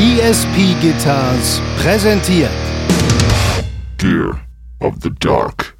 [0.00, 2.52] ESP Guitars präsentiert
[3.96, 4.38] Gear
[4.78, 5.76] of the Dark.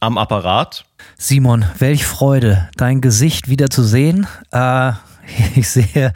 [0.00, 0.84] Am Apparat.
[1.16, 4.26] Simon, welch Freude, dein Gesicht wieder zu sehen.
[4.50, 4.90] Äh,
[5.54, 6.12] ich sehe,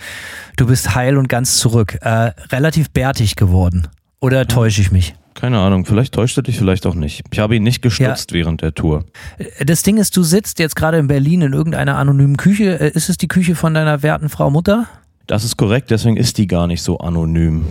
[0.56, 1.98] du bist heil und ganz zurück.
[2.00, 3.86] Äh, relativ bärtig geworden.
[4.20, 5.14] Oder täusche ich mich?
[5.34, 7.24] Keine Ahnung, vielleicht täuscht er dich, vielleicht auch nicht.
[7.32, 9.04] Ich habe ihn nicht gestutzt während der Tour.
[9.38, 12.78] Äh, Das Ding ist, du sitzt jetzt gerade in Berlin in irgendeiner anonymen Küche.
[12.80, 14.86] Äh, Ist es die Küche von deiner werten Frau Mutter?
[15.26, 17.64] Das ist korrekt, deswegen ist die gar nicht so anonym.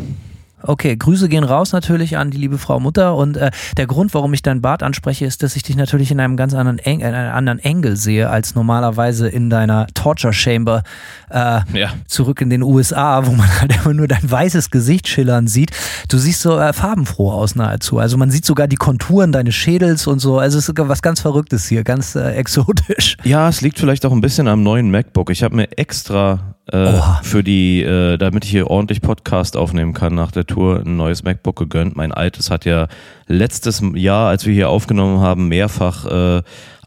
[0.65, 4.33] Okay, Grüße gehen raus natürlich an die liebe Frau Mutter und äh, der Grund, warum
[4.33, 7.13] ich deinen Bart anspreche, ist, dass ich dich natürlich in einem ganz anderen, Eng in
[7.13, 10.83] einem anderen Engel sehe als normalerweise in deiner Torture Chamber
[11.29, 11.93] äh, Ja.
[12.07, 15.71] zurück in den USA, wo man halt immer nur dein weißes Gesicht schillern sieht.
[16.09, 17.99] Du siehst so äh, farbenfroh aus nahezu.
[17.99, 20.39] Also man sieht sogar die Konturen deines Schädels und so.
[20.39, 23.17] Also es ist was ganz Verrücktes hier, ganz äh, exotisch.
[23.23, 25.29] Ja, es liegt vielleicht auch ein bisschen am neuen MacBook.
[25.29, 30.15] Ich habe mir extra äh, für die, äh, damit ich hier ordentlich Podcast aufnehmen kann
[30.15, 31.95] nach der Tour, ein neues MacBook gegönnt.
[31.95, 32.87] Mein altes hat ja
[33.27, 36.41] letztes Jahr, als wir hier aufgenommen haben, mehrfach äh,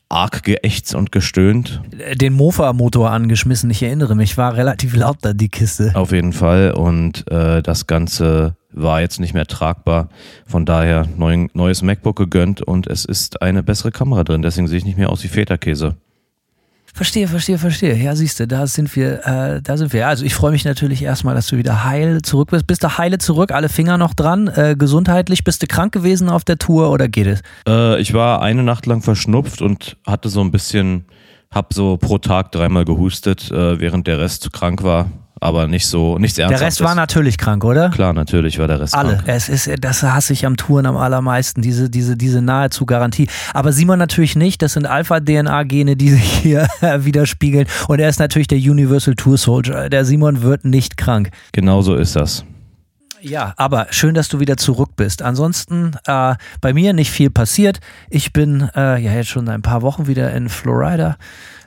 [0.09, 1.83] arg geächtzt und gestöhnt.
[2.15, 5.93] Den Mofa-Motor angeschmissen, ich erinnere mich, war relativ laut da die Kiste.
[5.95, 6.73] Auf jeden Fall.
[6.73, 10.09] Und äh, das Ganze war jetzt nicht mehr tragbar.
[10.47, 14.43] Von daher neuen, neues MacBook gegönnt und es ist eine bessere Kamera drin.
[14.43, 15.97] Deswegen sehe ich nicht mehr aus wie Feta-Käse.
[16.97, 17.94] Verstehe, verstehe, verstehe.
[17.94, 20.08] Ja, siehst du, da sind wir, äh, da sind wir.
[20.08, 22.66] Also ich freue mich natürlich erstmal, dass du wieder heil zurück bist.
[22.66, 24.48] Bist du heile zurück, alle Finger noch dran?
[24.48, 27.42] Äh, gesundheitlich, bist du krank gewesen auf der Tour oder geht es?
[27.69, 31.05] Äh, ich war eine Nacht lang verschnupft und hatte so ein bisschen,
[31.50, 35.11] hab so pro Tag dreimal gehustet, äh, während der Rest krank war.
[35.41, 36.81] Aber nicht so, nichts Der Ernsthaftes.
[36.81, 37.91] Rest war natürlich krank, oder?
[37.91, 39.17] Klar, natürlich war der Rest Alle.
[39.17, 39.25] krank.
[39.27, 43.29] Es ist, das hasse ich am Touren am allermeisten, diese, diese, diese nahezu Garantie.
[43.53, 44.62] Aber Simon natürlich nicht.
[44.62, 47.67] Das sind Alpha-DNA-Gene, die sich hier widerspiegeln.
[47.89, 49.91] Und er ist natürlich der Universal Tour Soldier.
[49.91, 51.31] Der Simon wird nicht krank.
[51.53, 52.45] Genau so ist das.
[53.29, 55.20] Ja, aber schön, dass du wieder zurück bist.
[55.20, 57.81] Ansonsten äh, bei mir nicht viel passiert.
[58.09, 61.17] Ich bin äh, ja jetzt schon ein paar Wochen wieder in Florida.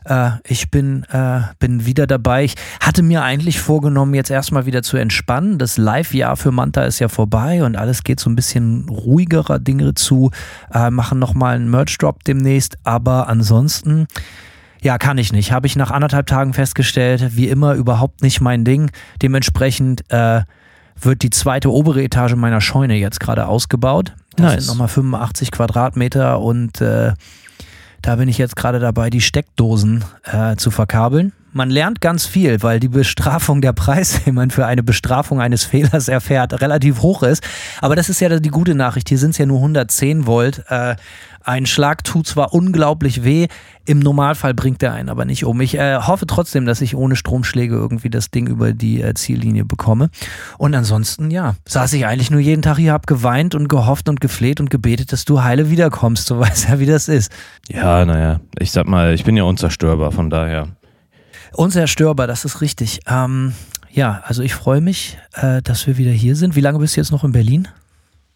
[0.06, 2.46] Äh, ich bin, äh, bin wieder dabei.
[2.46, 5.58] Ich hatte mir eigentlich vorgenommen, jetzt erstmal wieder zu entspannen.
[5.58, 9.96] Das Live-Jahr für Manta ist ja vorbei und alles geht so ein bisschen ruhigerer Dinge
[9.96, 10.32] zu.
[10.74, 12.78] Äh, machen nochmal einen Merch-Drop demnächst.
[12.86, 14.08] Aber ansonsten.
[14.82, 15.52] Ja, kann ich nicht.
[15.52, 18.92] Habe ich nach anderthalb Tagen festgestellt, wie immer überhaupt nicht mein Ding.
[19.22, 20.44] Dementsprechend äh,
[21.02, 24.14] wird die zweite obere Etage meiner Scheune jetzt gerade ausgebaut.
[24.36, 24.66] Das Nice.
[24.66, 27.14] sind nochmal 85 Quadratmeter und äh,
[28.02, 31.34] da bin ich jetzt gerade dabei, die Steckdosen äh, zu verkabeln.
[31.52, 35.64] Man lernt ganz viel, weil die Bestrafung der Preis, den man für eine Bestrafung eines
[35.64, 37.44] Fehlers erfährt, relativ hoch ist.
[37.82, 39.10] Aber das ist ja die gute Nachricht.
[39.10, 40.64] Hier sind es ja nur 110 Volt.
[40.70, 40.96] Äh,
[41.44, 43.48] ein Schlag tut zwar unglaublich weh,
[43.86, 45.60] im Normalfall bringt er einen aber nicht um.
[45.62, 49.66] Ich äh, hoffe trotzdem, dass ich ohne Stromschläge irgendwie das Ding über die äh, Ziellinie
[49.66, 50.10] bekomme.
[50.58, 54.22] Und ansonsten, ja, saß ich eigentlich nur jeden Tag hier, hab geweint und gehofft und
[54.22, 56.28] gefleht und gebetet, dass du heile wiederkommst.
[56.28, 57.32] So weiß ja, wie das ist.
[57.68, 60.68] Ja, naja, ich sag mal, ich bin ja unzerstörbar, von daher.
[61.54, 63.00] Unzerstörbar, das ist richtig.
[63.08, 63.54] Ähm,
[63.90, 66.56] ja, also ich freue mich, äh, dass wir wieder hier sind.
[66.56, 67.68] Wie lange bist du jetzt noch in Berlin?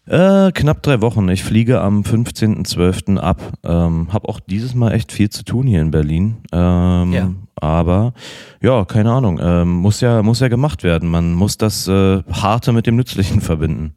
[0.06, 1.28] Äh, knapp drei Wochen.
[1.28, 3.16] Ich fliege am 15.12.
[3.18, 3.40] ab.
[3.64, 6.36] Ähm, hab auch dieses Mal echt viel zu tun hier in Berlin.
[6.52, 7.30] Ähm, Ja.
[7.56, 8.12] Aber
[8.60, 9.38] ja, keine Ahnung.
[9.42, 11.08] Ähm, muss ja muss ja gemacht werden.
[11.08, 13.94] Man muss das äh, Harte mit dem Nützlichen verbinden.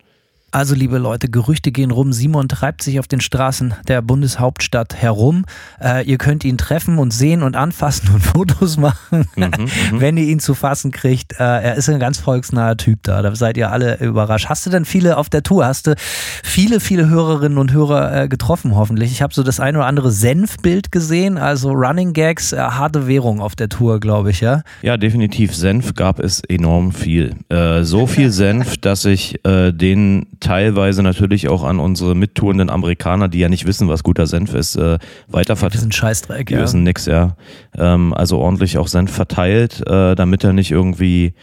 [0.57, 2.13] Also, liebe Leute, Gerüchte gehen rum.
[2.13, 5.45] Simon treibt sich auf den Straßen der Bundeshauptstadt herum.
[5.79, 10.23] Äh, ihr könnt ihn treffen und sehen und anfassen und Fotos machen, Mhm, wenn ihr
[10.23, 11.33] ihn zu fassen kriegt.
[11.33, 13.21] Äh, er ist ein ganz volksnaher Typ da.
[13.21, 14.49] Da seid ihr alle überrascht.
[14.49, 15.63] Hast du denn viele auf der Tour?
[15.63, 15.95] Hast du
[16.43, 19.11] viele, viele Hörerinnen und Hörer äh, getroffen, hoffentlich?
[19.11, 21.37] Ich habe so das ein oder andere Senfbild gesehen.
[21.37, 24.63] Also Running Gags, äh, harte Währung auf der Tour, glaube ich, ja.
[24.81, 25.55] Ja, definitiv.
[25.55, 27.35] Senf gab es enorm viel.
[27.49, 33.27] Äh, so viel Senf, dass ich äh, den teilweise natürlich auch an unsere mittourenden Amerikaner,
[33.27, 35.81] die ja nicht wissen, was guter Senf ist, äh, Wir weiterverteilt.
[35.81, 36.61] sind Scheißdreck, ja.
[36.61, 37.35] wissen nix, ja.
[37.77, 41.33] Ähm, also ordentlich auch Senf verteilt, äh, damit er nicht irgendwie,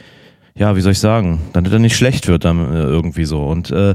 [0.56, 3.44] ja, wie soll ich sagen, damit er nicht schlecht wird dann, äh, irgendwie so.
[3.44, 3.94] Und äh,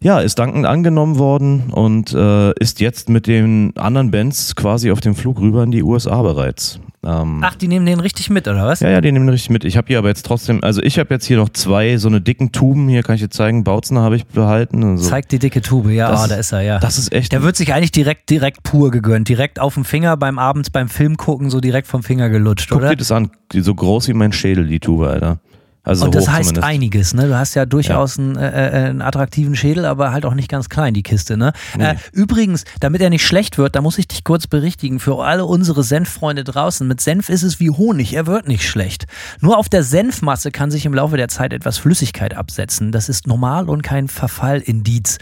[0.00, 5.00] ja, ist dankend angenommen worden und äh, ist jetzt mit den anderen Bands quasi auf
[5.00, 6.78] dem Flug rüber in die USA bereits.
[7.04, 8.80] Ähm, Ach, die nehmen den richtig mit, oder was?
[8.80, 9.64] ja, ja, die nehmen richtig mit.
[9.64, 12.20] Ich habe hier aber jetzt trotzdem, also ich habe jetzt hier noch zwei so eine
[12.20, 14.98] dicken Tuben, hier kann ich dir zeigen, Bautzner habe ich behalten.
[14.98, 15.08] So.
[15.08, 16.78] Zeigt die dicke Tube, ja, Das- ah, da ist er, ja.
[16.78, 17.32] Das ist echt.
[17.32, 19.28] Der wird sich eigentlich direkt, direkt pur gegönnt.
[19.28, 22.78] Direkt auf dem Finger beim abends beim Film gucken, so direkt vom Finger gelutscht, Guck
[22.78, 22.90] oder?
[22.90, 25.38] dir das an, so groß wie mein Schädel, die Tube, Alter.
[25.86, 26.66] Also und das heißt zumindest.
[26.66, 27.28] einiges, ne?
[27.28, 30.68] Du hast ja durchaus einen, äh, äh, einen attraktiven Schädel, aber halt auch nicht ganz
[30.68, 31.52] klein, die Kiste, ne?
[31.78, 35.44] Äh, übrigens, damit er nicht schlecht wird, da muss ich dich kurz berichtigen, für alle
[35.44, 39.06] unsere Senffreunde draußen, mit Senf ist es wie Honig, er wird nicht schlecht.
[39.40, 42.90] Nur auf der Senfmasse kann sich im Laufe der Zeit etwas Flüssigkeit absetzen.
[42.90, 45.18] Das ist normal und kein Verfallindiz.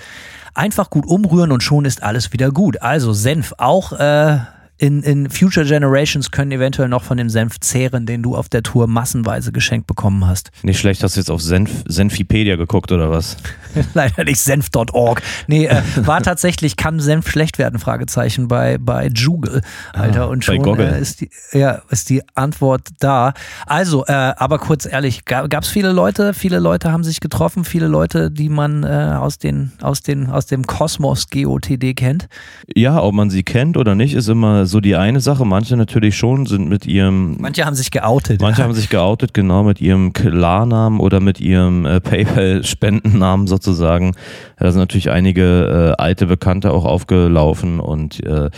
[0.55, 2.81] Einfach gut umrühren und schon ist alles wieder gut.
[2.81, 4.38] Also Senf auch äh,
[4.76, 8.62] in, in Future Generations können eventuell noch von dem Senf zehren, den du auf der
[8.62, 10.50] Tour massenweise geschenkt bekommen hast.
[10.62, 13.37] Nicht schlecht, hast du jetzt auf Senf, Senfipedia geguckt oder was?
[13.94, 15.23] Leider nicht senf.org.
[15.47, 17.79] Nee, äh, war tatsächlich, kann Senf schlecht werden?
[17.79, 19.62] Fragezeichen bei, bei Google.
[19.93, 23.32] Alter, und Ah, bei schon äh, ist, die, ja, ist die Antwort da.
[23.67, 27.87] Also, äh, aber kurz ehrlich, gab es viele Leute, viele Leute haben sich getroffen, viele
[27.87, 32.29] Leute, die man äh, aus, den, aus, den, aus dem Kosmos GOTD kennt.
[32.75, 35.44] Ja, ob man sie kennt oder nicht, ist immer so die eine Sache.
[35.44, 38.40] Manche natürlich schon sind mit ihrem Manche haben sich geoutet.
[38.40, 38.64] Manche ja.
[38.64, 44.14] haben sich geoutet, genau, mit ihrem Klarnamen oder mit ihrem äh, PayPal-Spendennamen sozusagen.
[44.58, 48.50] Da sind natürlich einige äh, alte Bekannte auch aufgelaufen und äh,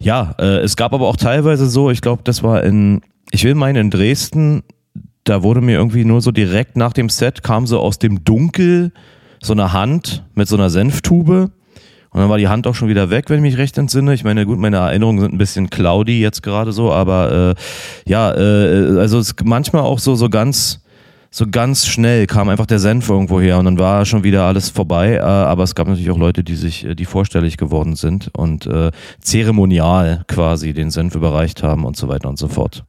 [0.00, 3.00] ja, äh, es gab aber auch teilweise so, ich glaube, das war in,
[3.30, 4.62] ich will meinen, in Dresden,
[5.24, 8.92] da wurde mir irgendwie nur so direkt nach dem Set kam so aus dem Dunkel
[9.42, 11.50] so eine Hand mit so einer Senftube.
[12.16, 14.14] Und dann war die Hand auch schon wieder weg, wenn ich mich recht entsinne.
[14.14, 18.32] Ich meine, gut, meine Erinnerungen sind ein bisschen cloudy jetzt gerade so, aber äh, ja,
[18.32, 20.80] äh, also es manchmal auch so so ganz
[21.30, 24.70] so ganz schnell kam einfach der Senf irgendwo her und dann war schon wieder alles
[24.70, 25.16] vorbei.
[25.16, 28.66] Äh, aber es gab natürlich auch Leute, die sich, äh, die vorstellig geworden sind und
[28.66, 32.86] äh, zeremonial quasi den Senf überreicht haben und so weiter und so fort.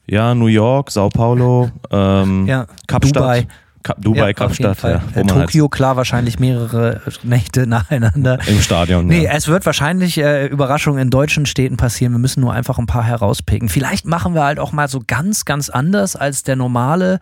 [0.06, 3.16] Ja, New York, Sao Paulo, ähm, Ja, Kapstadt.
[3.22, 3.46] Dubai.
[3.82, 8.38] Ka Dubai, Ja, Kapstadt, ja, Äh, halt Tokio, klar, wahrscheinlich mehrere Nächte nacheinander.
[8.46, 9.06] im Stadion.
[9.06, 9.32] Nee, ja.
[9.32, 12.12] es wird wahrscheinlich äh, Überraschungen in deutschen Städten passieren.
[12.12, 13.68] Wir müssen nur einfach ein paar herauspicken.
[13.68, 17.18] Vielleicht machen wir halt auch mal so ganz, ganz anders als der normale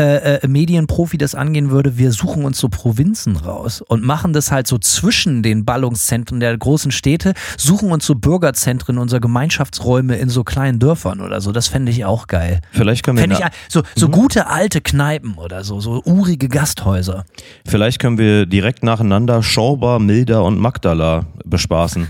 [0.00, 1.98] äh, äh, Medienprofi das angehen würde.
[1.98, 6.56] Wir suchen uns so Provinzen raus und machen das halt so zwischen den Ballungszentren der
[6.56, 11.52] großen Städte, suchen uns so Bürgerzentren unserer Gemeinschaftsräume in so kleinen Dörfern oder so.
[11.52, 12.60] Das fände ich auch geil.
[12.72, 14.12] Vielleicht können wir, ich so, so Mhm.
[14.12, 17.24] gute alte Kneipen oder so, so urige Gasthäuser.
[17.66, 22.08] vielleicht können wir direkt nacheinander Schorba, Milda und Magdala bespaßen.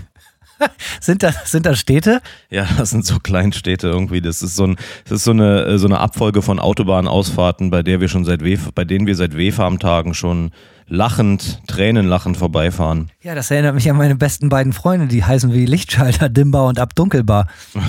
[1.01, 2.21] Sind da, sind da Städte?
[2.49, 4.21] Ja, das sind so Kleinstädte irgendwie.
[4.21, 4.75] Das ist so ein,
[5.05, 8.43] das ist so eine, äh, so eine Abfolge von Autobahnausfahrten, bei der wir schon seit
[8.43, 10.51] Wef, bei denen wir seit Wehfarmtagen schon
[10.87, 13.09] lachend, tränenlachend vorbeifahren.
[13.23, 16.79] Ja, das erinnert mich an meine besten beiden Freunde, die heißen wie Lichtschalter, Dimbar und
[16.79, 17.47] Abdunkelbar.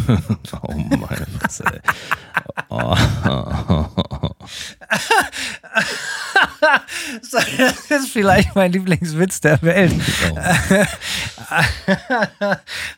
[0.62, 1.64] Oh meine Fresse.
[1.73, 1.81] ey.
[2.69, 2.94] Oh.
[7.32, 9.94] Das ist vielleicht mein Lieblingswitz der Welt.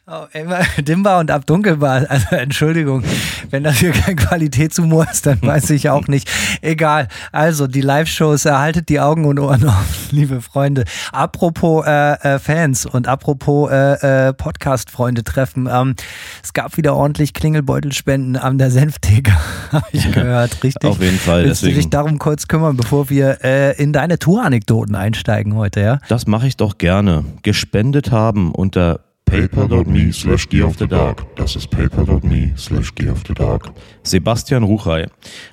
[0.07, 2.07] Oh, immer Dimbar und Abdunkelbar.
[2.09, 3.03] Also Entschuldigung,
[3.51, 6.31] wenn das hier kein Qualitätshumor ist, dann weiß ich auch nicht.
[6.61, 7.09] Egal.
[7.33, 10.85] Also die Live-Shows, erhaltet die Augen und Ohren auf, liebe Freunde.
[11.11, 15.69] Apropos äh, äh, Fans und apropos äh, äh, Podcast-Freunde treffen.
[15.71, 15.95] Ähm,
[16.43, 19.33] es gab wieder ordentlich Klingelbeutelspenden an der Senftheke,
[19.73, 20.63] habe ich gehört.
[20.65, 20.91] Richtig.
[20.91, 24.19] Auf jeden Fall, Willst du dich deswegen- darum kurz kümmern, bevor wir äh, in deine
[24.19, 25.99] Touranekdoten einsteigen heute, ja?
[26.09, 27.25] Das mache ich doch gerne.
[27.43, 31.25] Gespendet haben unter Paper.me slash Gear of the Dark.
[31.37, 33.71] Das ist paper.me slash Gear of the Dark.
[34.03, 35.07] Sebastian Ruchey.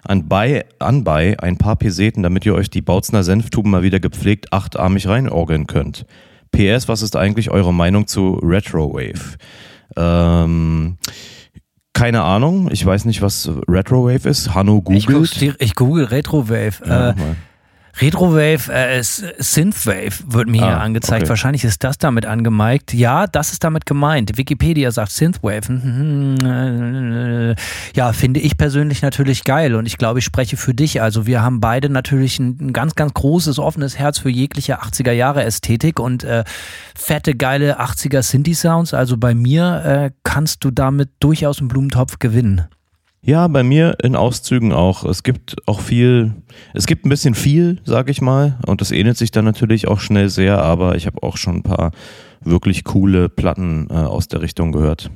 [0.03, 5.07] Anbei, anbei ein paar Peseten, damit ihr euch die Bautzner Senftuben mal wieder gepflegt achtarmig
[5.07, 6.05] reinorgeln könnt.
[6.51, 9.37] PS, was ist eigentlich eure Meinung zu Retrowave?
[9.97, 10.97] Ähm,
[11.93, 14.53] keine Ahnung, ich weiß nicht, was Retrowave ist.
[14.53, 15.39] Hanno Ich, googelt.
[15.41, 16.73] dir- ich google Retrowave.
[16.85, 17.15] Ja, äh.
[17.99, 21.23] Retrowave, äh, S- Synthwave wird mir hier Ah, angezeigt.
[21.23, 21.29] okay.
[21.29, 22.93] Wahrscheinlich ist das damit angemeint.
[22.93, 24.37] Ja, das ist damit gemeint.
[24.37, 25.67] Wikipedia sagt Synthwave.
[25.67, 27.55] Hm,
[27.95, 31.01] Ja, finde ich persönlich natürlich geil und ich glaube, ich spreche für dich.
[31.01, 35.11] Also wir haben beide natürlich ein, ein ganz, ganz großes, offenes Herz für jegliche 80er
[35.11, 36.43] Jahre Ästhetik und äh,
[36.95, 38.93] fette, geile 80er Synthi-Sounds.
[38.93, 42.65] Also bei mir äh, kannst du damit durchaus einen Blumentopf gewinnen.
[43.23, 45.03] Ja, bei mir in Auszügen auch.
[45.03, 46.33] Es gibt auch viel,
[46.73, 48.57] es gibt ein bisschen viel, sag ich mal.
[48.65, 51.63] Und das ähnelt sich dann natürlich auch schnell sehr, aber ich habe auch schon ein
[51.63, 51.91] paar
[52.43, 55.11] wirklich coole Platten äh, aus der Richtung gehört.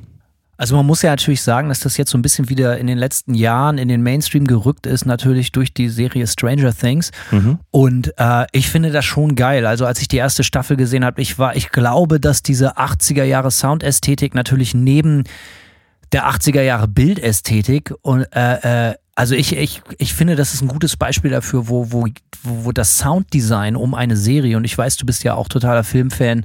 [0.58, 2.96] Also man muss ja natürlich sagen, dass das jetzt so ein bisschen wieder in den
[2.96, 7.10] letzten Jahren in den Mainstream gerückt ist, natürlich durch die Serie Stranger Things.
[7.30, 7.58] Mhm.
[7.70, 9.66] Und äh, ich finde das schon geil.
[9.66, 13.24] Also als ich die erste Staffel gesehen habe, ich war, ich glaube, dass diese 80er
[13.24, 15.24] Jahre Soundästhetik natürlich neben
[16.12, 20.68] der 80er Jahre Bildästhetik und äh, äh, also ich, ich, ich finde, das ist ein
[20.68, 22.06] gutes Beispiel dafür, wo, wo,
[22.42, 26.44] wo das Sounddesign um eine Serie, und ich weiß, du bist ja auch totaler Filmfan,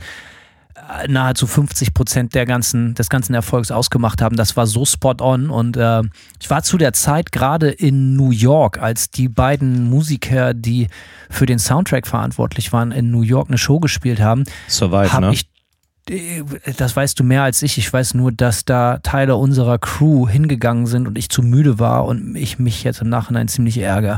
[0.76, 4.38] äh, nahezu 50 Prozent der ganzen, des ganzen Erfolgs ausgemacht haben.
[4.38, 5.50] Das war so spot on.
[5.50, 6.02] Und äh,
[6.40, 10.88] ich war zu der Zeit gerade in New York, als die beiden Musiker, die
[11.30, 14.46] für den Soundtrack verantwortlich waren, in New York eine Show gespielt haben.
[14.70, 15.34] Survive, Hab ne?
[15.34, 15.51] ich
[16.78, 17.78] das weißt du mehr als ich.
[17.78, 22.06] Ich weiß nur, dass da Teile unserer Crew hingegangen sind und ich zu müde war
[22.06, 24.18] und ich mich jetzt im Nachhinein ziemlich ärgere.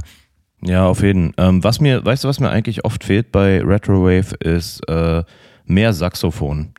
[0.62, 1.34] Ja, auf jeden.
[1.38, 5.24] Ähm, was mir, weißt du, was mir eigentlich oft fehlt bei Retrowave ist äh,
[5.66, 6.74] mehr Saxophon.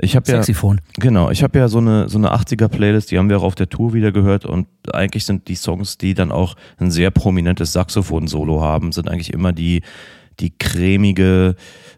[0.00, 0.80] Ich habe ja, Saxophon.
[0.94, 3.56] genau, ich habe ja so eine so eine 80er Playlist, die haben wir auch auf
[3.56, 7.72] der Tour wieder gehört und eigentlich sind die Songs, die dann auch ein sehr prominentes
[7.72, 9.82] Saxophon-Solo haben, sind eigentlich immer die
[10.40, 11.54] die cremige,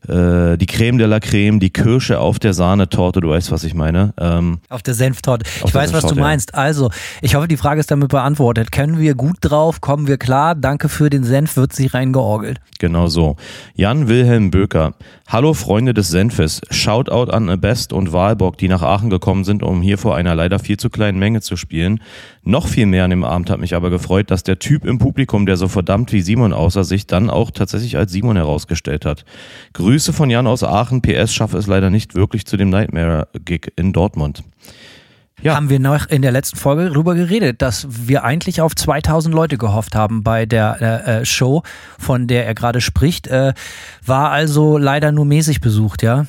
[0.08, 3.74] äh, die Creme de la Creme, die Kirsche auf der Sahnetorte, du weißt, was ich
[3.74, 4.12] meine.
[4.18, 5.44] Ähm, Auf der Senftorte.
[5.60, 6.54] Auf Ich der weiß, was du meinst.
[6.54, 8.72] Also, ich hoffe, die Frage ist damit beantwortet.
[8.72, 9.80] Können wir gut drauf?
[9.80, 10.54] Kommen wir klar?
[10.54, 12.60] Danke für den Senf, wird sich reingeorgelt.
[12.78, 13.36] Genau so.
[13.74, 14.94] Jan Wilhelm Böker.
[15.28, 16.60] Hallo Freunde des Senfes.
[16.70, 20.58] Shoutout an Best und Wahlbock, die nach Aachen gekommen sind, um hier vor einer leider
[20.58, 22.00] viel zu kleinen Menge zu spielen.
[22.42, 25.46] Noch viel mehr an dem Abend hat mich aber gefreut, dass der Typ im Publikum,
[25.46, 29.24] der so verdammt wie Simon aussah, sich dann auch tatsächlich als Simon herausgestellt hat.
[29.72, 31.02] Grüße von Jan aus Aachen.
[31.02, 34.42] PS schaffe es leider nicht wirklich zu dem Nightmare-Gig in Dortmund.
[35.42, 35.56] Ja.
[35.56, 39.58] Haben wir noch in der letzten Folge darüber geredet, dass wir eigentlich auf 2000 Leute
[39.58, 41.64] gehofft haben bei der äh, äh, Show,
[41.98, 43.26] von der er gerade spricht.
[43.26, 43.52] Äh,
[44.06, 46.26] war also leider nur mäßig besucht, ja?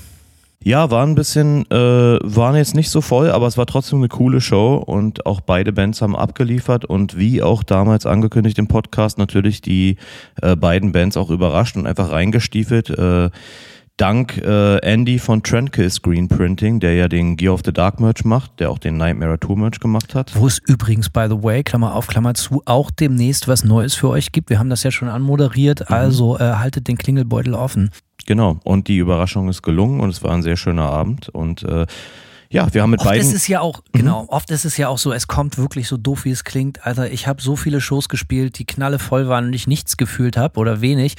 [0.66, 4.08] Ja, war ein bisschen, äh, waren jetzt nicht so voll, aber es war trotzdem eine
[4.08, 9.18] coole Show und auch beide Bands haben abgeliefert und wie auch damals angekündigt im Podcast
[9.18, 9.98] natürlich die
[10.42, 12.90] äh, beiden Bands auch überrascht und einfach reingestiefelt.
[12.92, 13.30] Äh,
[13.98, 18.24] dank äh, Andy von Trendkill Screen Printing, der ja den Gear of the Dark Merch
[18.24, 20.32] macht, der auch den Nightmare Tour Merch gemacht hat.
[20.34, 24.08] Wo es übrigens, by the way, Klammer auf, Klammer zu, auch demnächst was Neues für
[24.08, 24.50] euch gibt.
[24.50, 27.92] Wir haben das ja schon anmoderiert, also äh, haltet den Klingelbeutel offen.
[28.26, 28.60] Genau.
[28.64, 31.86] Und die Überraschung ist gelungen und es war ein sehr schöner Abend und äh,
[32.54, 33.28] ja, wir haben mit Oft beiden.
[33.28, 35.98] ist es ja auch, genau, oft ist es ja auch so, es kommt wirklich so
[35.98, 36.86] doof, wie es klingt.
[36.86, 40.38] Alter, ich habe so viele Shows gespielt, die knalle voll waren und ich nichts gefühlt
[40.38, 41.16] habe oder wenig.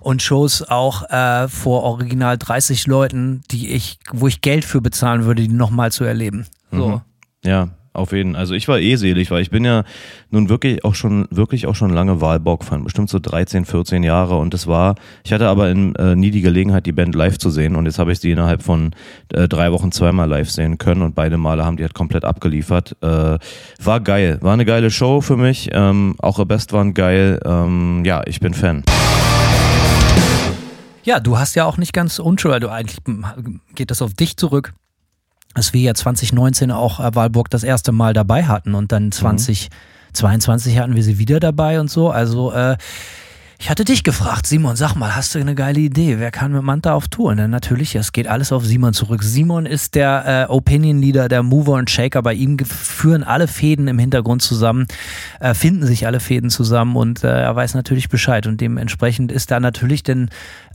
[0.00, 5.24] Und Shows auch äh, vor original 30 Leuten, die ich, wo ich Geld für bezahlen
[5.24, 6.46] würde, die nochmal zu erleben.
[6.70, 6.88] So.
[6.88, 7.00] Mhm.
[7.42, 8.36] Ja, auf jeden.
[8.36, 9.84] Also ich war eh selig, weil ich bin ja
[10.30, 14.54] nun wirklich auch schon wirklich auch schon lange Wahlbock-Fan, bestimmt so 13, 14 Jahre und
[14.54, 17.76] es war, ich hatte aber in, äh, nie die Gelegenheit, die Band live zu sehen
[17.76, 18.94] und jetzt habe ich sie innerhalb von
[19.32, 22.96] äh, drei Wochen zweimal live sehen können und beide Male haben die halt komplett abgeliefert.
[23.02, 23.38] Äh,
[23.82, 28.22] war geil, war eine geile Show für mich, ähm, auch Best waren geil, ähm, ja,
[28.26, 28.84] ich bin Fan.
[31.02, 34.36] Ja, du hast ja auch nicht ganz unschuld, du eigentlich hm, geht das auf dich
[34.36, 34.74] zurück,
[35.56, 40.78] dass wir ja 2019 auch äh, Wahlburg das erste Mal dabei hatten und dann 2022
[40.78, 42.10] hatten wir sie wieder dabei und so.
[42.10, 42.76] Also äh,
[43.58, 46.18] ich hatte dich gefragt, Simon, sag mal, hast du eine geile Idee?
[46.18, 47.30] Wer kann mit Manta auf Tour?
[47.30, 49.22] Und dann natürlich, es geht alles auf Simon zurück.
[49.22, 52.20] Simon ist der äh, Opinion Leader, der Mover und Shaker.
[52.20, 54.86] Bei ihm führen alle Fäden im Hintergrund zusammen,
[55.40, 58.46] äh, finden sich alle Fäden zusammen und äh, er weiß natürlich Bescheid.
[58.46, 60.28] Und dementsprechend ist da natürlich denn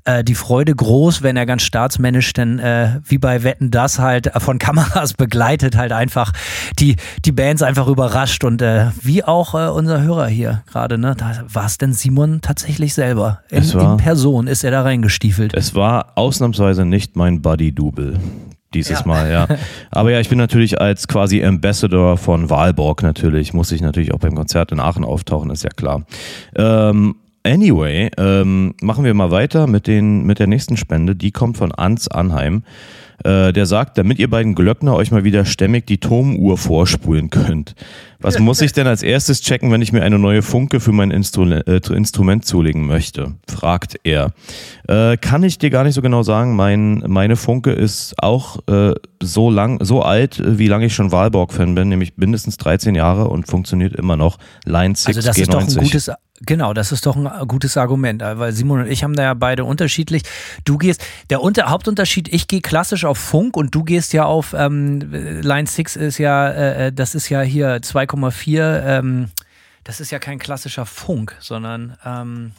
[0.05, 4.27] äh, die Freude groß, wenn er ganz staatsmännisch denn äh, wie bei Wetten das halt
[4.27, 6.31] äh, von Kameras begleitet halt einfach
[6.79, 11.15] die die Bands einfach überrascht und äh, wie auch äh, unser Hörer hier gerade ne
[11.17, 15.53] da war es denn Simon tatsächlich selber in, war- in Person ist er da reingestiefelt
[15.53, 18.19] Es war ausnahmsweise nicht mein Buddy-Double.
[18.73, 19.05] Dieses Ja.
[19.05, 19.47] Mal, ja.
[19.91, 24.19] Aber ja, ich bin natürlich als quasi Ambassador von Wahlborg natürlich, muss ich natürlich auch
[24.19, 26.03] beim Konzert in Aachen auftauchen, ist ja klar.
[26.55, 31.15] Ähm, anyway, ähm, machen wir mal weiter mit, den, mit der nächsten Spende.
[31.15, 32.63] Die kommt von Ans Anheim.
[33.23, 37.75] Äh, der sagt, damit ihr beiden Glöckner euch mal wieder stämmig die Turmuhr vorspulen könnt.
[38.19, 41.09] Was muss ich denn als erstes checken, wenn ich mir eine neue Funke für mein
[41.11, 43.33] Instru äh, Instrument zulegen möchte?
[43.47, 44.33] fragt er.
[44.87, 46.55] Äh, kann ich dir gar nicht so genau sagen.
[46.55, 51.11] Mein, meine Funke ist auch äh, so lang, so alt, äh, wie lange ich schon
[51.11, 54.37] Wahlborg-Fan bin, nämlich mindestens 13 Jahre und funktioniert immer noch.
[54.65, 55.41] Line 6 also das G90.
[55.41, 56.11] ist doch ein gutes
[56.43, 59.63] Genau, das ist doch ein gutes Argument, weil Simon und ich haben da ja beide
[59.63, 60.23] unterschiedlich.
[60.65, 64.53] Du gehst, der Unter Hauptunterschied, ich gehe klassisch auf Funk und du gehst ja auf
[64.57, 69.29] ähm, Line 6 ist ja, äh, das ist ja hier 2,4, ähm,
[69.83, 72.51] das ist ja kein klassischer Funk, sondern ähm,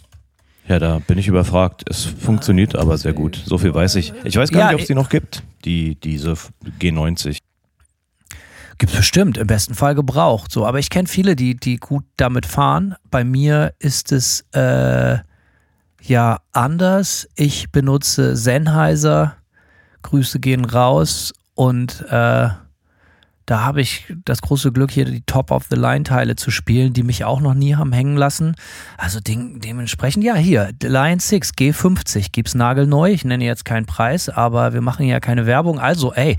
[0.69, 1.85] Ja, da bin ich überfragt.
[1.89, 3.41] Es funktioniert aber sehr gut.
[3.45, 4.13] So viel weiß ich.
[4.25, 6.35] Ich weiß gar Ja, nicht, ob es die noch gibt, die, diese
[6.81, 7.39] G90.
[8.79, 10.51] Gibt's bestimmt, im besten Fall gebraucht.
[10.51, 12.97] So, aber ich kenne viele, die, die gut damit fahren.
[13.11, 15.19] Bei mir ist es äh,
[16.03, 17.29] ja anders.
[17.37, 19.37] Ich benutze Sennheiser.
[20.03, 22.49] Grüße gehen raus und äh,
[23.47, 27.55] da habe ich das große Glück, hier die Top-of-the-Line-Teile zu spielen, die mich auch noch
[27.55, 28.55] nie haben hängen lassen.
[28.97, 33.11] Also de dementsprechend, ja, hier, Lion 6 G50 gibt's nagelneu.
[33.11, 35.81] Ich nenne jetzt keinen Preis, aber wir machen ja keine Werbung.
[35.81, 36.37] Also, ey,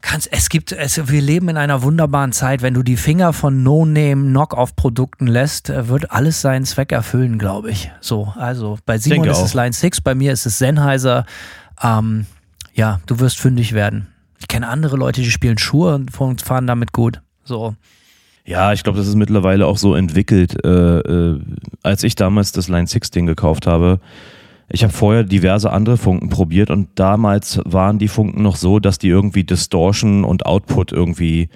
[0.00, 2.62] kannst, es gibt, es, wir leben in einer wunderbaren Zeit.
[2.62, 7.90] Wenn du die Finger von No-Name-Knock-Off-Produkten lässt, äh, wird alles seinen Zweck erfüllen, glaube ich.
[8.00, 11.26] So, also bei Simon ist es Line 6, bei mir ist es Sennheiser.
[11.82, 12.26] Ähm,
[12.74, 14.08] ja, du wirst fündig werden.
[14.38, 17.20] Ich kenne andere Leute, die spielen Schuhe und fahren damit gut.
[17.44, 17.74] So.
[18.44, 20.64] Ja, ich glaube, das ist mittlerweile auch so entwickelt.
[20.64, 21.40] Äh, äh,
[21.82, 24.00] als ich damals das Line 6 Ding gekauft habe,
[24.68, 28.98] ich habe vorher diverse andere Funken probiert und damals waren die Funken noch so, dass
[28.98, 31.48] die irgendwie Distortion und Output irgendwie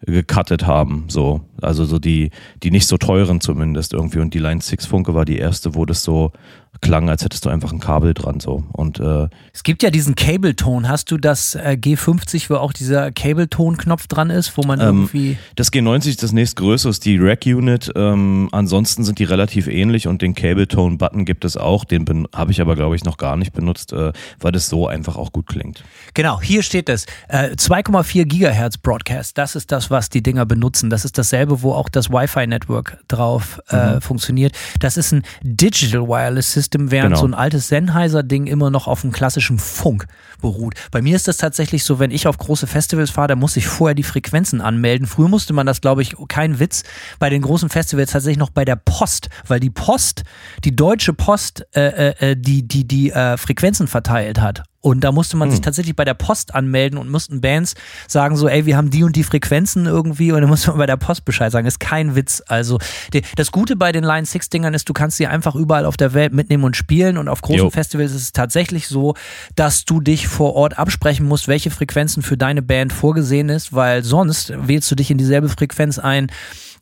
[0.00, 1.40] gecuttet haben, so.
[1.60, 2.30] Also so die,
[2.62, 4.18] die nicht so teuren zumindest irgendwie.
[4.18, 6.32] Und die Line 6 Funke war die erste, wo das so
[6.80, 8.64] klang, als hättest du einfach ein Kabel dran so.
[8.72, 10.88] Und äh, es gibt ja diesen Cable-Ton.
[10.88, 15.38] Hast du das äh, G50, wo auch dieser Cable-Ton-Knopf dran ist, wo man ähm, irgendwie.
[15.56, 17.92] Das G90 ist das nächstgrößere, ist die Rack-Unit.
[17.96, 21.84] Ähm, ansonsten sind die relativ ähnlich und den Cable-Tone-Button gibt es auch.
[21.84, 25.16] Den habe ich aber, glaube ich, noch gar nicht benutzt, äh, weil das so einfach
[25.16, 25.82] auch gut klingt.
[26.14, 27.06] Genau, hier steht es.
[27.28, 29.36] 2,4 Gigahertz Broadcast.
[29.36, 30.90] Das ist das, was die Dinger benutzen.
[30.90, 34.00] Das ist dasselbe, wo auch das Wi-Fi-Network drauf äh, mhm.
[34.00, 34.56] funktioniert.
[34.80, 37.20] Das ist ein Digital Wireless System System, während genau.
[37.20, 40.06] so ein altes Sennheiser-Ding immer noch auf einem klassischen Funk
[40.40, 40.74] beruht.
[40.90, 43.66] Bei mir ist das tatsächlich so, wenn ich auf große Festivals fahre, da muss ich
[43.66, 45.06] vorher die Frequenzen anmelden.
[45.06, 46.82] Früher musste man das, glaube ich, kein Witz,
[47.18, 50.24] bei den großen Festivals tatsächlich noch bei der Post, weil die Post,
[50.64, 54.62] die deutsche Post, äh, äh, äh die die, die äh, Frequenzen verteilt hat.
[54.88, 55.52] Und da musste man hm.
[55.52, 57.74] sich tatsächlich bei der Post anmelden und mussten Bands
[58.06, 60.86] sagen so, ey, wir haben die und die Frequenzen irgendwie und dann musste man bei
[60.86, 61.66] der Post Bescheid sagen.
[61.66, 62.42] ist kein Witz.
[62.46, 62.78] Also
[63.12, 65.96] die, das Gute bei den Line 6 Dingern ist, du kannst sie einfach überall auf
[65.96, 67.70] der Welt mitnehmen und spielen und auf großen jo.
[67.70, 69.14] Festivals ist es tatsächlich so,
[69.54, 74.04] dass du dich vor Ort absprechen musst, welche Frequenzen für deine Band vorgesehen ist, weil
[74.04, 76.28] sonst wählst du dich in dieselbe Frequenz ein,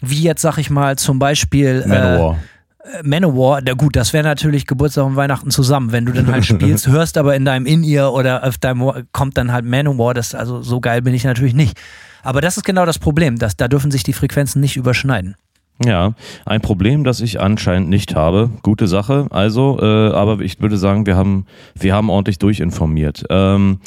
[0.01, 2.35] wie jetzt, sag ich mal, zum Beispiel Manowar.
[2.35, 2.56] Äh,
[3.03, 6.89] Manowar, na gut, das wäre natürlich Geburtstag und Weihnachten zusammen, wenn du dann halt spielst,
[6.89, 10.81] hörst aber in deinem In-Ear oder auf deinem kommt dann halt Manowar, das also so
[10.81, 11.79] geil bin ich natürlich nicht.
[12.23, 15.37] Aber das ist genau das Problem, dass da dürfen sich die Frequenzen nicht überschneiden.
[15.85, 16.15] Ja,
[16.47, 18.51] ein Problem, das ich anscheinend nicht habe.
[18.63, 19.27] Gute Sache.
[19.31, 21.47] Also, äh, aber ich würde sagen, wir haben,
[21.79, 23.25] wir haben ordentlich durchinformiert.
[23.29, 23.81] Ähm,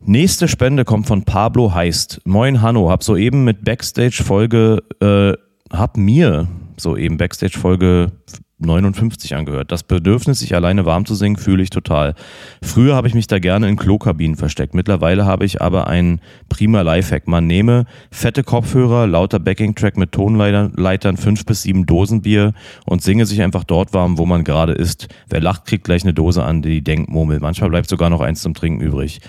[0.00, 2.20] nächste Spende kommt von Pablo Heist.
[2.24, 5.34] Moin Hanno, hab soeben mit Backstage-Folge, äh,
[5.76, 6.48] hab mir
[6.80, 8.12] soeben Backstage-Folge
[8.58, 9.70] 59 angehört.
[9.70, 12.14] Das Bedürfnis, sich alleine warm zu singen, fühle ich total.
[12.62, 14.74] Früher habe ich mich da gerne in Klokabinen versteckt.
[14.74, 17.28] Mittlerweile habe ich aber einen prima Lifehack.
[17.28, 22.52] Man nehme fette Kopfhörer, lauter Backing-Track mit Tonleitern, fünf bis sieben Dosen Bier
[22.84, 25.08] und singe sich einfach dort warm, wo man gerade ist.
[25.28, 27.40] Wer lacht, kriegt gleich eine Dose an die Denkmurmel.
[27.40, 29.20] Manchmal bleibt sogar noch eins zum Trinken übrig.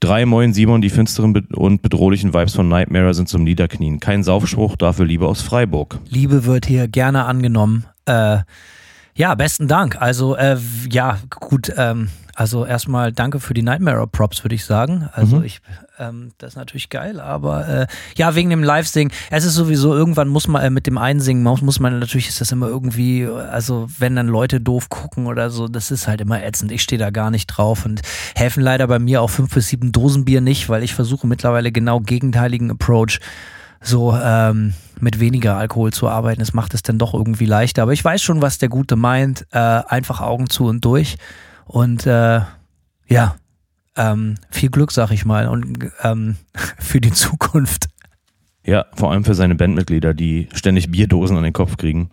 [0.00, 4.00] Drei Moin Simon, die finsteren und bedrohlichen Vibes von Nightmare sind zum Niederknien.
[4.00, 5.98] Kein Saufspruch, dafür Liebe aus Freiburg.
[6.10, 7.86] Liebe wird hier gerne angenommen.
[8.06, 8.38] Äh,
[9.16, 10.00] ja, besten Dank.
[10.00, 10.56] Also äh,
[10.90, 11.72] ja, gut.
[11.76, 15.08] Ähm, also erstmal danke für die Nightmare Props, würde ich sagen.
[15.12, 15.44] Also mhm.
[15.44, 15.60] ich,
[16.00, 17.86] ähm, das ist natürlich geil, aber äh,
[18.16, 19.12] ja, wegen dem Live-Singen.
[19.30, 22.50] Es ist sowieso, irgendwann muss man äh, mit dem Einsingen, muss man natürlich, ist das
[22.50, 26.72] immer irgendwie, also wenn dann Leute doof gucken oder so, das ist halt immer ätzend.
[26.72, 28.02] Ich stehe da gar nicht drauf und
[28.34, 31.70] helfen leider bei mir auch fünf bis sieben Dosen Bier nicht, weil ich versuche mittlerweile
[31.70, 33.20] genau gegenteiligen Approach
[33.80, 36.40] so ähm, mit weniger Alkohol zu arbeiten.
[36.40, 37.82] Es macht es dann doch irgendwie leichter.
[37.82, 39.46] Aber ich weiß schon, was der Gute meint.
[39.50, 41.16] Äh, einfach Augen zu und durch.
[41.66, 42.40] Und äh,
[43.08, 43.36] ja,
[43.96, 46.36] ähm, viel Glück, sag ich mal, und ähm,
[46.78, 47.86] für die Zukunft.
[48.64, 52.10] Ja, vor allem für seine Bandmitglieder, die ständig Bierdosen an den Kopf kriegen.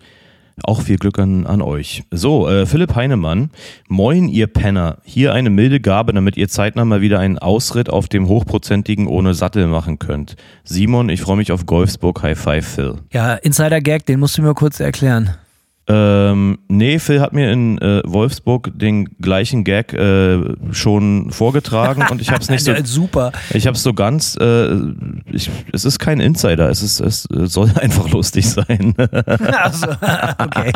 [0.63, 2.03] Auch viel Glück an, an euch.
[2.11, 3.49] So, äh, Philipp Heinemann.
[3.87, 4.97] Moin, ihr Penner.
[5.03, 9.33] Hier eine milde Gabe, damit ihr zeitnah mal wieder einen Ausritt auf dem hochprozentigen ohne
[9.33, 10.35] Sattel machen könnt.
[10.63, 12.21] Simon, ich freue mich auf Golfsburg.
[12.23, 12.95] High Five, Phil.
[13.11, 15.35] Ja, Insider-Gag, den musst du mir kurz erklären.
[15.87, 20.39] Ähm, nee, Phil hat mir in äh, Wolfsburg den gleichen Gag äh,
[20.71, 22.73] schon vorgetragen und ich habe es nicht so.
[22.83, 23.31] Super.
[23.49, 24.37] Ich habe es so ganz.
[24.39, 24.75] Äh,
[25.31, 26.69] ich, es ist kein Insider.
[26.69, 28.93] Es ist, es soll einfach lustig sein.
[28.97, 29.87] also,
[30.37, 30.71] okay.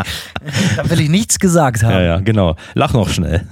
[0.76, 1.92] Da will ich nichts gesagt haben.
[1.92, 2.56] Ja, ja, genau.
[2.74, 3.46] Lach noch schnell.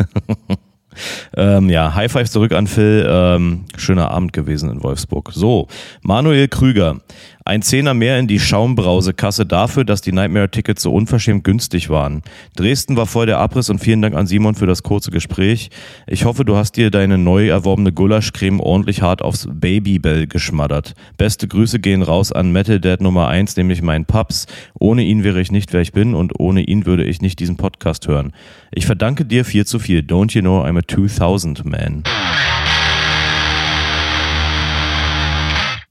[1.35, 3.05] Ähm, ja, High Five zurück an Phil.
[3.07, 5.31] Ähm, schöner Abend gewesen in Wolfsburg.
[5.33, 5.67] So,
[6.01, 6.97] Manuel Krüger.
[7.45, 12.21] Ein Zehner mehr in die Schaumbrausekasse dafür, dass die Nightmare-Tickets so unverschämt günstig waren.
[12.55, 15.69] Dresden war voll der Abriss und vielen Dank an Simon für das kurze Gespräch.
[16.07, 20.93] Ich hoffe, du hast dir deine neu erworbene Gulaschcreme ordentlich hart aufs Babybell geschmattert.
[21.17, 24.47] Beste Grüße gehen raus an Metal Dad Nummer 1, nämlich meinen Paps.
[24.79, 27.57] Ohne ihn wäre ich nicht, wer ich bin und ohne ihn würde ich nicht diesen
[27.57, 28.31] Podcast hören.
[28.71, 29.99] Ich verdanke dir viel zu viel.
[29.99, 32.03] Don't you know I'm a 2000 man?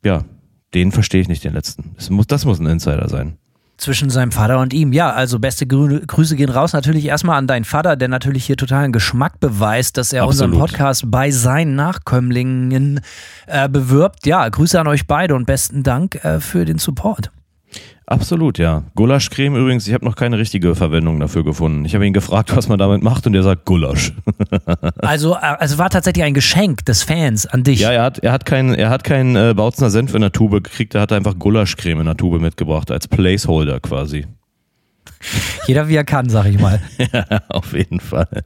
[0.02, 0.24] Ja,
[0.74, 1.92] den verstehe ich nicht, den letzten.
[1.96, 3.36] Das muss, das muss ein Insider sein.
[3.78, 4.92] Zwischen seinem Vater und ihm.
[4.92, 8.56] Ja, also beste Grü Grüße gehen raus natürlich erstmal an deinen Vater, der natürlich hier
[8.56, 10.54] totalen Geschmack beweist, dass er Absolut.
[10.54, 13.00] unseren Podcast bei seinen Nachkömmlingen
[13.46, 14.24] äh, bewirbt.
[14.26, 17.32] Ja, Grüße an euch beide und besten Dank äh, für den Support.
[18.12, 18.82] Absolut, ja.
[18.94, 21.86] Gulaschcreme übrigens, ich habe noch keine richtige Verwendung dafür gefunden.
[21.86, 24.12] Ich habe ihn gefragt, was man damit macht und er sagt Gulasch.
[24.98, 27.80] Also, äh, also war tatsächlich ein Geschenk des Fans an dich.
[27.80, 30.62] ja, er hat, er hat keinen er hat keinen äh, Bautzner Senf in der Tube
[30.62, 34.26] gekriegt, er hat einfach Gulaschcreme in der Tube mitgebracht, als Placeholder quasi.
[35.66, 36.80] Jeder wie er kann, sag ich mal.
[37.48, 38.44] Auf jeden Fall.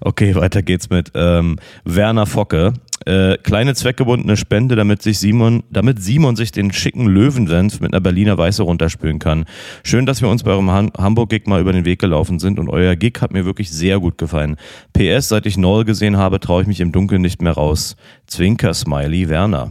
[0.00, 2.74] okay, weiter geht's mit ähm, Werner Focke.
[3.06, 8.00] Äh, kleine zweckgebundene Spende, damit sich Simon, damit Simon sich den schicken Löwensenf mit einer
[8.00, 9.46] Berliner Weiße runterspülen kann.
[9.82, 12.68] Schön, dass wir uns bei eurem Han Hamburg-Gig mal über den Weg gelaufen sind und
[12.68, 14.56] euer Gig hat mir wirklich sehr gut gefallen.
[14.92, 17.96] PS, seit ich Noel gesehen habe, traue ich mich im Dunkeln nicht mehr raus.
[18.26, 19.70] Zwinker Smiley Werner.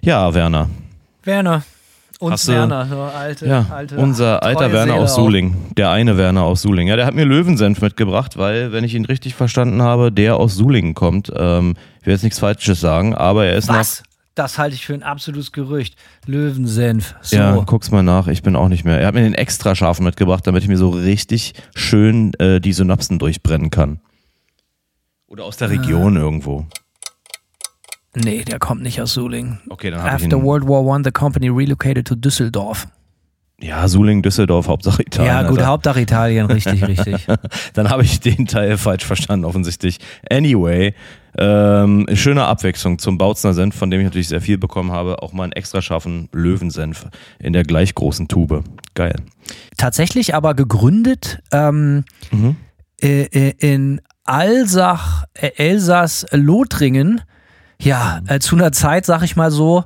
[0.00, 0.70] Ja, Werner.
[1.24, 1.62] Werner.
[2.20, 5.16] Und Hast du- Werner, so alte, Ja, alte, unser alter Werner Seele aus auch.
[5.16, 5.54] Suling.
[5.76, 6.88] Der eine Werner aus Suling.
[6.88, 10.56] Ja, der hat mir Löwensenf mitgebracht, weil, wenn ich ihn richtig verstanden habe, der aus
[10.56, 11.32] Sulingen kommt.
[11.36, 14.02] Ähm, ich will jetzt nichts Falsches sagen, aber er ist Was?
[14.34, 15.96] Das halte ich für ein absolutes Gerücht.
[16.26, 17.14] Löwensenf.
[17.22, 17.36] So.
[17.36, 18.28] Ja, guck's mal nach.
[18.28, 19.00] Ich bin auch nicht mehr.
[19.00, 22.72] Er hat mir den extra scharfen mitgebracht, damit ich mir so richtig schön äh, die
[22.72, 23.98] Synapsen durchbrennen kann.
[25.26, 26.20] Oder aus der Region Ah.
[26.20, 26.66] irgendwo.
[28.24, 29.58] Nee, der kommt nicht aus Suling.
[29.68, 30.42] Okay, dann habe ich After ihn.
[30.42, 32.86] World War One, the company relocated to Düsseldorf.
[33.60, 35.32] Ja, Suling, Düsseldorf, Hauptsache Italien.
[35.34, 35.66] ja, gut, Alter.
[35.70, 37.26] Hauptsache Italien, richtig, richtig.
[37.74, 39.98] Dann habe ich den Teil falsch verstanden, offensichtlich.
[40.30, 40.94] Anyway,
[41.36, 45.22] ähm, schöne Abwechslung zum Bautzner Senf, von dem ich natürlich sehr viel bekommen habe.
[45.24, 47.08] Auch mal einen extra scharfen Löwensenf
[47.40, 48.62] in der gleich großen Tube.
[48.94, 49.16] Geil.
[49.76, 52.54] Tatsächlich aber gegründet ähm, Mhm.
[53.02, 57.22] äh, äh, in Alsach, äh, Elsass, Lothringen.
[57.80, 59.84] Ja, äh, zu einer Zeit, sag ich mal so,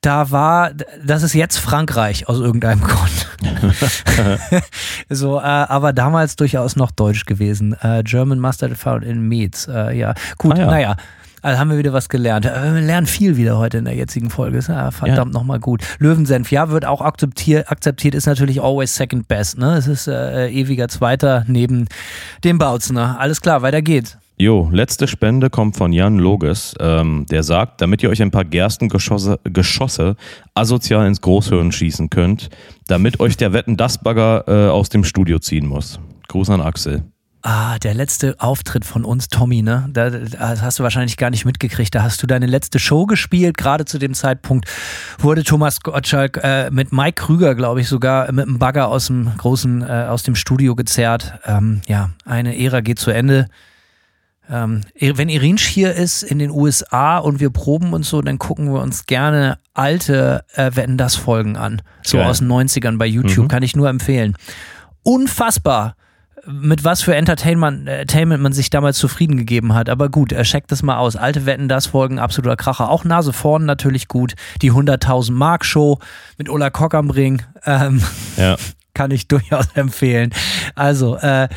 [0.00, 0.72] da war,
[1.02, 3.28] das ist jetzt Frankreich aus irgendeinem Grund.
[5.08, 7.74] so, äh, aber damals durchaus noch deutsch gewesen.
[7.80, 9.66] Äh, German Mustard found in Meats.
[9.68, 10.66] Äh, ja, gut, Ah, ja.
[10.66, 10.96] naja.
[11.40, 12.46] Also haben wir wieder was gelernt.
[12.46, 14.56] Äh, Wir lernen viel wieder heute in der jetzigen Folge.
[14.58, 15.82] Ist ja verdammt nochmal gut.
[15.98, 19.58] Löwensenf, ja, wird auch akzeptiert, akzeptiert, ist natürlich always second best.
[19.58, 19.74] Ne?
[19.76, 21.86] Es ist äh, ewiger Zweiter neben
[22.44, 23.16] dem Bautzner.
[23.20, 24.16] Alles klar, weiter geht's.
[24.36, 26.74] Jo, letzte Spende kommt von Jan Loges.
[26.80, 30.16] Ähm, der sagt, damit ihr euch ein paar Gerstengeschosse Geschosse
[30.54, 32.50] asozial ins Großhirn schießen könnt,
[32.88, 36.00] damit euch der Wetten das Bagger äh, aus dem Studio ziehen muss.
[36.26, 37.04] Gruß an Axel.
[37.42, 39.86] Ah, der letzte Auftritt von uns, Tommy, ne?
[39.92, 41.94] Da, das hast du wahrscheinlich gar nicht mitgekriegt.
[41.94, 43.58] Da hast du deine letzte Show gespielt.
[43.58, 44.66] Gerade zu dem Zeitpunkt
[45.18, 49.30] wurde Thomas Gottschalk äh, mit Mike Krüger, glaube ich, sogar mit einem Bagger aus dem
[49.36, 51.38] großen, äh, aus dem Studio gezerrt.
[51.44, 53.48] Ähm, ja, eine Ära geht zu Ende.
[54.50, 58.72] Ähm, wenn Irinsch hier ist in den USA und wir proben und so, dann gucken
[58.72, 61.82] wir uns gerne alte äh, Wetten das Folgen an.
[62.02, 62.26] So Geil.
[62.26, 64.36] aus den 90ern bei YouTube, kann ich nur empfehlen.
[65.02, 65.96] Unfassbar,
[66.46, 69.88] mit was für Entertainment, Entertainment man sich damals zufrieden gegeben hat.
[69.88, 71.16] Aber gut, er checkt das mal aus.
[71.16, 72.90] Alte Wetten das Folgen, absoluter Kracher.
[72.90, 74.34] Auch Nase vorn natürlich gut.
[74.60, 75.98] Die 100.000 Mark Show
[76.36, 77.42] mit Ulla Kock am Ring.
[77.64, 78.02] Ähm,
[78.36, 78.56] Ja.
[78.94, 80.32] kann ich durchaus empfehlen.
[80.76, 81.48] Also, äh,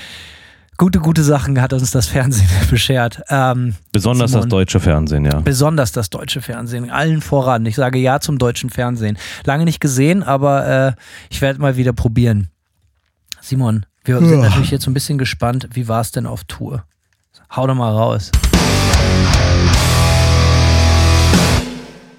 [0.77, 3.21] gute, gute Sachen hat uns das Fernsehen beschert.
[3.29, 4.43] Ähm, Besonders Simon.
[4.43, 5.39] das deutsche Fernsehen, ja.
[5.39, 7.65] besonders das deutsche Fernsehen, allen voran.
[7.65, 9.17] Ich sage ja zum deutschen Fernsehen.
[9.43, 10.93] Lange nicht gesehen, aber äh,
[11.29, 12.49] ich werde mal wieder probieren.
[13.41, 15.69] Simon, wir sind natürlich jetzt so ein bisschen gespannt.
[15.73, 16.83] Wie war es denn auf Tour?
[17.55, 18.31] Hau doch mal raus.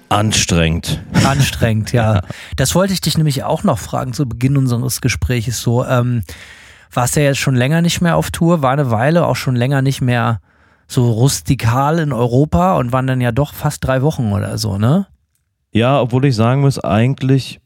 [0.09, 0.99] Anstrengend.
[1.23, 2.21] Anstrengend, ja.
[2.55, 5.61] Das wollte ich dich nämlich auch noch fragen zu Beginn unseres Gesprächs.
[5.61, 6.23] So, ähm,
[6.91, 9.81] warst ja jetzt schon länger nicht mehr auf Tour, war eine Weile auch schon länger
[9.81, 10.39] nicht mehr
[10.87, 15.07] so rustikal in Europa und waren dann ja doch fast drei Wochen oder so, ne?
[15.71, 17.59] Ja, obwohl ich sagen muss, eigentlich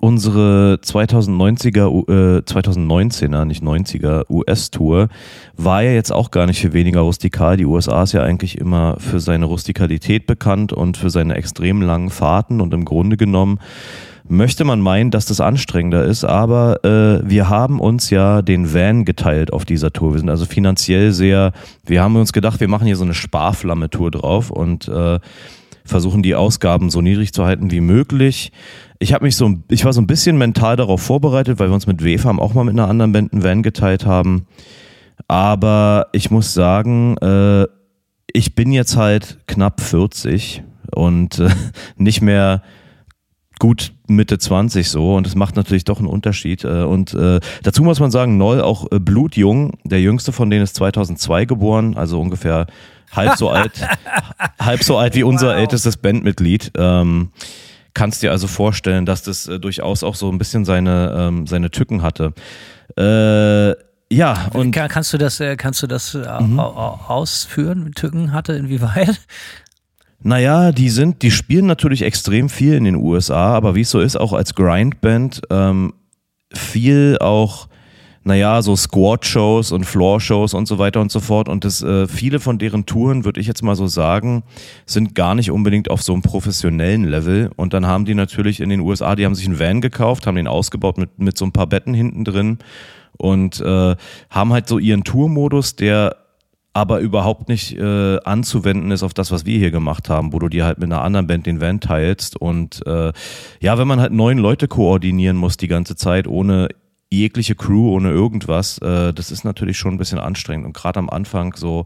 [0.00, 5.08] unsere 2090er, U- äh, 2019er, nicht 90er US-Tour
[5.56, 7.56] war ja jetzt auch gar nicht für weniger rustikal.
[7.56, 12.10] Die USA ist ja eigentlich immer für seine Rustikalität bekannt und für seine extrem langen
[12.10, 13.58] Fahrten und im Grunde genommen
[14.28, 19.04] möchte man meinen, dass das anstrengender ist, aber äh, wir haben uns ja den Van
[19.04, 20.12] geteilt auf dieser Tour.
[20.12, 21.52] Wir sind also finanziell sehr,
[21.84, 25.18] wir haben uns gedacht, wir machen hier so eine Sparflamme-Tour drauf und äh,
[25.84, 28.52] versuchen die Ausgaben so niedrig zu halten wie möglich.
[28.98, 31.86] Ich habe mich so, ich war so ein bisschen mental darauf vorbereitet, weil wir uns
[31.86, 34.46] mit WFAM auch mal mit einer anderen Band einen Van geteilt haben.
[35.26, 37.66] Aber ich muss sagen, äh,
[38.32, 40.62] ich bin jetzt halt knapp 40
[40.94, 41.48] und äh,
[41.96, 42.62] nicht mehr
[43.58, 47.82] gut Mitte 20 so und es macht natürlich doch einen Unterschied äh, und äh, dazu
[47.82, 52.20] muss man sagen, Noll auch äh, blutjung, der jüngste von denen ist 2002 geboren, also
[52.20, 52.66] ungefähr
[53.12, 53.72] halb so alt,
[54.60, 55.56] halb so alt wie unser wow.
[55.56, 56.72] ältestes Bandmitglied.
[56.76, 57.30] Ähm,
[57.94, 61.70] kannst dir also vorstellen, dass das äh, durchaus auch so ein bisschen seine, ähm, seine
[61.70, 62.32] Tücken hatte.
[62.96, 63.74] Äh,
[64.10, 66.58] ja, und kannst du das, äh, kannst du das äh, mhm.
[66.58, 67.92] ausführen?
[67.94, 69.20] Tücken hatte inwieweit?
[70.22, 74.00] Naja, die sind, die spielen natürlich extrem viel in den USA, aber wie es so
[74.00, 75.92] ist, auch als Grindband, ähm,
[76.52, 77.68] viel auch,
[78.24, 81.48] naja, so Squad-Shows und Floor-Shows und so weiter und so fort.
[81.48, 84.42] Und das, äh, viele von deren Touren, würde ich jetzt mal so sagen,
[84.86, 87.50] sind gar nicht unbedingt auf so einem professionellen Level.
[87.54, 90.36] Und dann haben die natürlich in den USA, die haben sich einen Van gekauft, haben
[90.36, 92.58] den ausgebaut mit, mit so ein paar Betten hinten drin
[93.18, 93.96] und äh,
[94.30, 96.16] haben halt so ihren Tourmodus, der
[96.78, 100.48] aber überhaupt nicht äh, anzuwenden ist auf das, was wir hier gemacht haben, wo du
[100.48, 102.36] dir halt mit einer anderen Band den Van teilst.
[102.36, 103.12] Und äh,
[103.58, 106.68] ja, wenn man halt neun Leute koordinieren muss die ganze Zeit, ohne
[107.10, 110.66] jegliche Crew, ohne irgendwas, äh, das ist natürlich schon ein bisschen anstrengend.
[110.66, 111.84] Und gerade am Anfang so,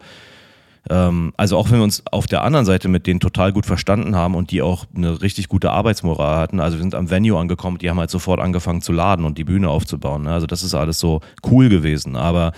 [0.91, 4.15] ähm, also auch wenn wir uns auf der anderen Seite mit denen total gut verstanden
[4.15, 7.79] haben und die auch eine richtig gute Arbeitsmoral hatten, also wir sind am Venue angekommen,
[7.79, 10.25] die haben halt sofort angefangen zu laden und die Bühne aufzubauen.
[10.25, 10.35] Ne?
[10.35, 12.15] Also das ist alles so cool gewesen.
[12.15, 12.53] Aber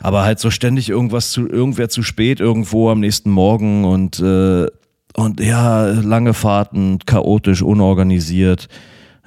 [0.00, 4.66] aber halt so ständig irgendwas zu, irgendwer zu spät irgendwo am nächsten Morgen und, äh,
[5.16, 8.68] und ja, lange Fahrten, chaotisch, unorganisiert.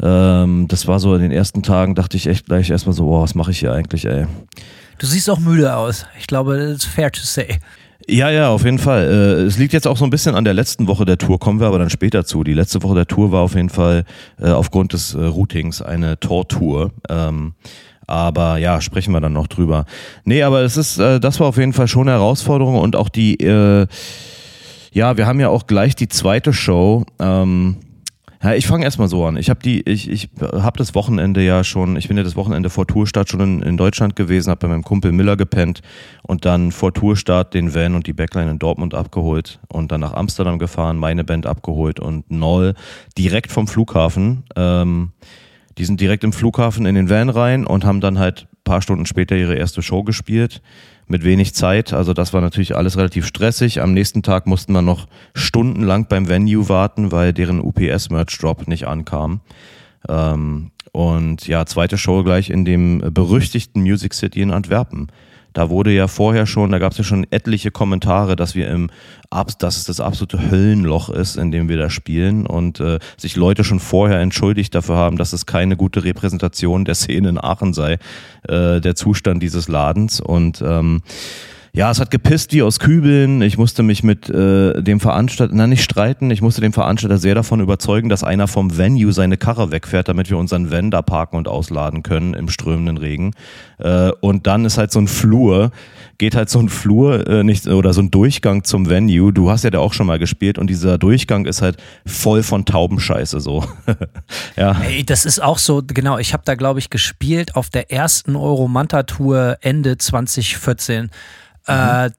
[0.01, 3.23] Ähm, das war so in den ersten Tagen, dachte ich echt gleich erstmal so, boah,
[3.23, 4.27] was mache ich hier eigentlich, ey.
[4.99, 6.05] Du siehst auch müde aus.
[6.19, 7.59] Ich glaube, das ist fair to say.
[8.09, 9.03] Ja, ja, auf jeden Fall.
[9.03, 11.59] Äh, es liegt jetzt auch so ein bisschen an der letzten Woche der Tour, kommen
[11.59, 12.43] wir aber dann später zu.
[12.43, 14.05] Die letzte Woche der Tour war auf jeden Fall
[14.39, 16.91] äh, aufgrund des äh, Routings eine Tortour.
[17.09, 17.53] Ähm,
[18.07, 19.85] aber ja, sprechen wir dann noch drüber.
[20.23, 23.09] Nee, aber es ist, äh, das war auf jeden Fall schon eine Herausforderung und auch
[23.09, 23.85] die, äh,
[24.91, 27.05] ja, wir haben ja auch gleich die zweite Show.
[27.19, 27.77] Ähm,
[28.41, 29.35] ja, ich fange erstmal so an.
[29.35, 32.69] Ich habe die, ich, ich habe das Wochenende ja schon, ich bin ja das Wochenende
[32.69, 35.81] vor Tourstart schon in, in Deutschland gewesen, habe bei meinem Kumpel Miller gepennt
[36.21, 40.13] und dann vor Tourstart den Van und die Backline in Dortmund abgeholt und dann nach
[40.13, 42.75] Amsterdam gefahren, meine Band abgeholt und Noll
[43.17, 44.43] direkt vom Flughafen.
[44.55, 45.11] Ähm,
[45.77, 49.05] die sind direkt im Flughafen in den Van rein und haben dann halt paar Stunden
[49.05, 50.61] später ihre erste Show gespielt
[51.07, 51.93] mit wenig Zeit.
[51.93, 53.81] Also das war natürlich alles relativ stressig.
[53.81, 59.39] Am nächsten Tag mussten wir noch stundenlang beim Venue warten, weil deren UPS-Merch-Drop nicht ankam.
[60.09, 65.07] Ähm, und ja, zweite Show gleich in dem berüchtigten Music City in Antwerpen.
[65.57, 68.91] Da wurde ja vorher schon, da gab es ja schon etliche Kommentare, dass wir im,
[69.31, 73.63] dass es das absolute Höllenloch ist, in dem wir da spielen und äh, sich Leute
[73.63, 77.93] schon vorher entschuldigt dafür haben, dass es keine gute Repräsentation der Szene in Aachen sei,
[78.47, 81.01] äh, der Zustand dieses Ladens und ähm,
[81.77, 83.43] ja, es hat gepisst wie aus Kübeln.
[83.43, 87.35] Ich musste mich mit äh, dem Veranstalter, na nicht streiten, ich musste den Veranstalter sehr
[87.35, 91.35] davon überzeugen, dass einer vom Venue seine Karre wegfährt, damit wir unseren Van da parken
[91.37, 93.33] und ausladen können im strömenden Regen.
[93.77, 95.69] Äh, und dann ist halt so ein Flur,
[96.17, 99.31] geht halt so ein Flur äh, nicht oder so ein Durchgang zum Venue.
[99.31, 102.65] Du hast ja da auch schon mal gespielt und dieser Durchgang ist halt voll von
[102.65, 103.63] Taubenscheiße so.
[104.55, 104.81] ja.
[104.81, 108.35] Ey, das ist auch so, genau, ich habe da glaube ich gespielt auf der ersten
[108.35, 111.11] Euromanta Tour Ende 2014.
[111.67, 112.11] Äh,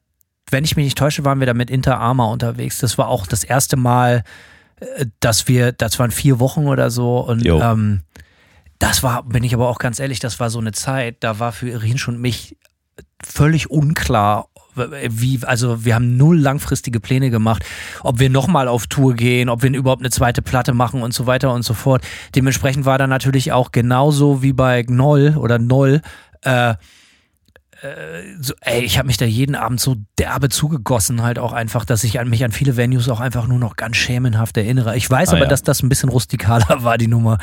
[0.50, 2.78] wenn ich mich nicht täusche, waren wir da mit Inter Arma unterwegs.
[2.78, 4.24] Das war auch das erste Mal,
[4.80, 8.00] äh, dass wir, das waren vier Wochen oder so und ähm,
[8.78, 11.52] das war, bin ich aber auch ganz ehrlich, das war so eine Zeit, da war
[11.52, 12.56] für Irin und mich
[13.24, 14.48] völlig unklar,
[15.08, 17.64] wie, also wir haben null langfristige Pläne gemacht,
[18.02, 21.26] ob wir nochmal auf Tour gehen, ob wir überhaupt eine zweite Platte machen und so
[21.26, 22.06] weiter und so fort.
[22.36, 26.00] Dementsprechend war da natürlich auch genauso wie bei Gnoll oder Noll,
[26.42, 26.74] äh,
[27.82, 31.84] äh, so, ey, ich habe mich da jeden Abend so derbe zugegossen, halt auch einfach,
[31.84, 34.96] dass ich an mich an viele Venues auch einfach nur noch ganz schämenhaft erinnere.
[34.96, 35.48] Ich weiß ah, aber, ja.
[35.48, 37.38] dass das ein bisschen rustikaler war, die Nummer.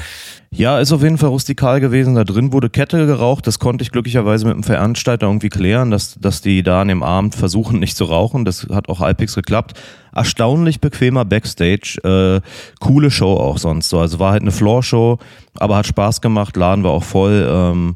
[0.52, 2.16] Ja, ist auf jeden Fall rustikal gewesen.
[2.16, 3.48] Da drin wurde Kette geraucht.
[3.48, 7.04] Das konnte ich glücklicherweise mit dem Veranstalter irgendwie klären, dass, dass die da an dem
[7.04, 8.44] Abend versuchen, nicht zu rauchen.
[8.44, 9.80] Das hat auch halbwegs geklappt.
[10.14, 12.00] Erstaunlich bequemer Backstage.
[12.04, 12.42] Äh,
[12.80, 14.00] coole Show auch sonst so.
[14.00, 15.18] Also war halt eine Floor-Show,
[15.58, 16.58] aber hat Spaß gemacht.
[16.58, 17.48] Laden war auch voll.
[17.50, 17.96] Ähm,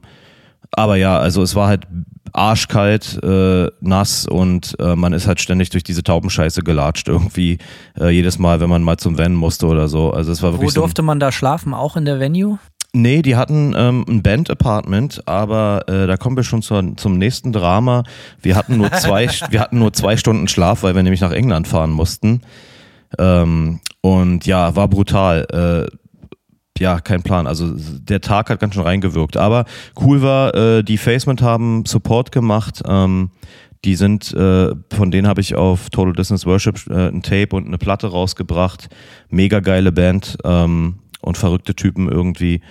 [0.71, 1.87] aber ja, also es war halt
[2.31, 7.57] arschkalt, äh, nass und äh, man ist halt ständig durch diese Taubenscheiße gelatscht irgendwie
[7.99, 10.11] äh, jedes Mal, wenn man mal zum Van musste oder so.
[10.11, 10.75] Also es war wirklich.
[10.75, 11.73] Wo durfte so man da schlafen?
[11.73, 12.59] Auch in der Venue?
[12.91, 17.51] Nee, die hatten ähm, ein Band-Apartment, aber äh, da kommen wir schon zur, zum nächsten
[17.51, 18.03] Drama.
[18.41, 21.67] Wir hatten nur zwei, wir hatten nur zwei Stunden Schlaf, weil wir nämlich nach England
[21.67, 22.41] fahren mussten.
[23.19, 25.45] Ähm, Und ja, war brutal.
[25.91, 25.97] Äh,
[26.79, 27.47] ja, kein Plan.
[27.47, 29.37] Also der Tag hat ganz schön reingewirkt.
[29.37, 29.65] Aber
[30.01, 32.81] cool war, äh, die Facement haben Support gemacht.
[32.87, 33.31] Ähm,
[33.85, 37.67] die sind, äh, von denen habe ich auf Total Distance Worship äh, ein Tape und
[37.67, 38.89] eine Platte rausgebracht.
[39.29, 42.61] Mega geile Band ähm, und verrückte Typen irgendwie.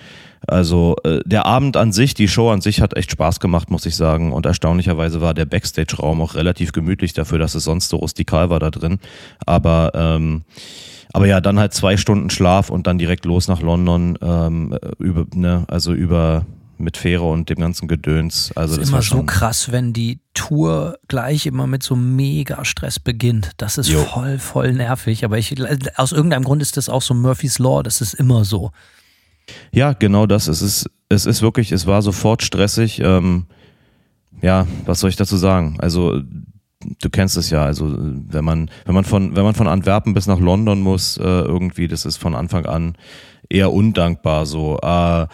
[0.47, 3.85] Also äh, der Abend an sich, die Show an sich hat echt Spaß gemacht, muss
[3.85, 4.31] ich sagen.
[4.31, 8.59] Und erstaunlicherweise war der Backstage-Raum auch relativ gemütlich dafür, dass es sonst so rustikal war
[8.59, 8.99] da drin.
[9.45, 10.43] Aber ähm,
[11.13, 15.25] aber ja, dann halt zwei Stunden Schlaf und dann direkt los nach London ähm, über,
[15.33, 16.45] ne, also über
[16.79, 18.51] mit Fähre und dem ganzen Gedöns.
[18.55, 22.99] Also das ist immer so krass, wenn die Tour gleich immer mit so mega Stress
[22.99, 23.51] beginnt.
[23.57, 24.01] Das ist jo.
[24.03, 25.25] voll, voll nervig.
[25.25, 25.55] Aber ich,
[25.97, 27.83] aus irgendeinem Grund ist das auch so Murphy's Law.
[27.83, 28.71] Das ist immer so.
[29.71, 30.47] Ja, genau das.
[30.47, 32.99] Es ist, es ist wirklich, es war sofort stressig.
[32.99, 33.47] Ähm,
[34.41, 35.77] ja, was soll ich dazu sagen?
[35.79, 36.21] Also
[37.01, 40.27] du kennst es ja, also wenn man, wenn man von, wenn man von Antwerpen bis
[40.27, 42.95] nach London muss, äh, irgendwie, das ist von Anfang an
[43.49, 44.77] eher undankbar so.
[44.81, 45.27] Äh,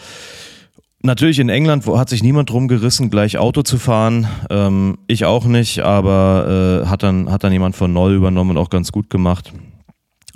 [1.05, 4.27] Natürlich in England hat sich niemand drum gerissen, gleich Auto zu fahren.
[4.49, 8.58] Ähm, ich auch nicht, aber äh, hat, dann, hat dann jemand von Noll übernommen und
[8.58, 9.53] auch ganz gut gemacht.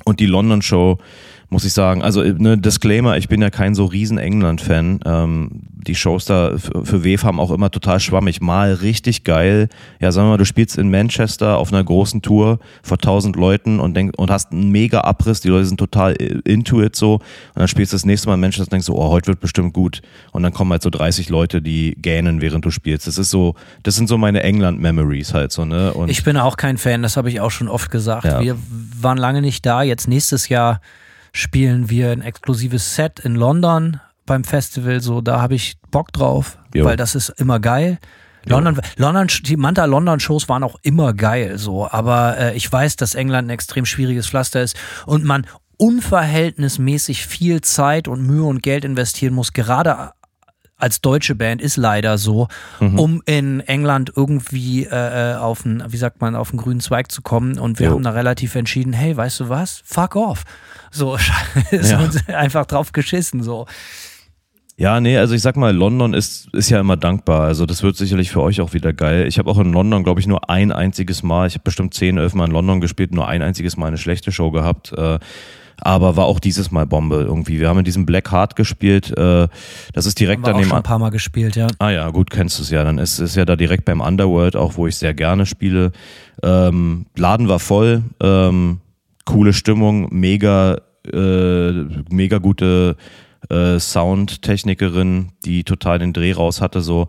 [0.06, 1.00] Und die London Show
[1.50, 2.04] muss ich sagen.
[2.04, 5.00] Also ne, Disclaimer, ich bin ja kein so riesen England-Fan.
[5.06, 5.50] Ähm,
[5.88, 8.42] die Shows da für, WEF haben auch immer total schwammig.
[8.42, 9.70] Mal richtig geil.
[10.00, 13.80] Ja, sagen wir mal, du spielst in Manchester auf einer großen Tour vor tausend Leuten
[13.80, 15.42] und, denk, und hast einen mega Abriss.
[15.42, 17.16] Die Leute sind total into it so.
[17.16, 17.24] Und
[17.56, 19.74] dann spielst du das nächste Mal in Manchester und denkst so, oh, heute wird bestimmt
[19.74, 20.02] gut.
[20.32, 23.08] Und dann kommen halt so 30 Leute, die gähnen, während du spielst.
[23.08, 25.94] Das ist so, das sind so meine England-Memories halt so, ne?
[25.94, 28.26] Und ich bin auch kein Fan, das habe ich auch schon oft gesagt.
[28.26, 28.40] Ja.
[28.42, 28.56] Wir
[29.02, 29.82] waren lange nicht da.
[29.82, 30.82] Jetzt nächstes Jahr
[31.32, 35.02] spielen wir ein exklusives Set in London beim Festival.
[35.02, 36.86] So, da habe ich Bock drauf, jo.
[36.86, 38.00] weil das ist immer geil.
[38.46, 41.90] London, London, die Manta London Shows waren auch immer geil, so.
[41.90, 45.46] Aber äh, ich weiß, dass England ein extrem schwieriges Pflaster ist und man
[45.78, 50.12] unverhältnismäßig viel Zeit und Mühe und Geld investieren muss, gerade
[50.80, 52.48] als deutsche Band ist leider so,
[52.80, 53.00] mhm.
[53.00, 57.12] um in England irgendwie äh, äh auf einen, wie sagt man, auf einen grünen Zweig
[57.12, 57.60] zu kommen.
[57.60, 57.94] Und wir jo.
[57.94, 59.82] haben da relativ entschieden, hey, weißt du was?
[59.86, 60.44] Fuck off.
[60.92, 61.18] So,
[61.72, 62.00] ist ja.
[62.00, 63.68] uns einfach drauf geschissen, so.
[64.80, 67.42] Ja, nee, also ich sag mal, London ist, ist ja immer dankbar.
[67.42, 69.28] Also das wird sicherlich für euch auch wieder geil.
[69.28, 72.18] Ich habe auch in London, glaube ich, nur ein einziges Mal, ich habe bestimmt zehn,
[72.18, 74.94] elf Mal in London gespielt, nur ein einziges Mal eine schlechte Show gehabt.
[74.94, 75.20] Äh,
[75.82, 77.60] aber war auch dieses Mal Bombe irgendwie.
[77.60, 79.16] Wir haben in diesem Black Heart gespielt.
[79.18, 79.48] Äh,
[79.94, 80.66] das ist direkt haben daneben.
[80.66, 81.68] Auch schon ein paar Mal gespielt, ja.
[81.80, 82.84] Ah ja, gut, kennst du es ja.
[82.84, 85.92] Dann ist es ja da direkt beim Underworld, auch wo ich sehr gerne spiele.
[86.44, 88.80] Ähm, Laden war voll, ähm,
[89.26, 90.80] coole Stimmung, mega,
[91.12, 91.72] äh,
[92.10, 92.96] mega gute
[93.50, 97.08] äh, Soundtechnikerin, die total den Dreh raus hatte, so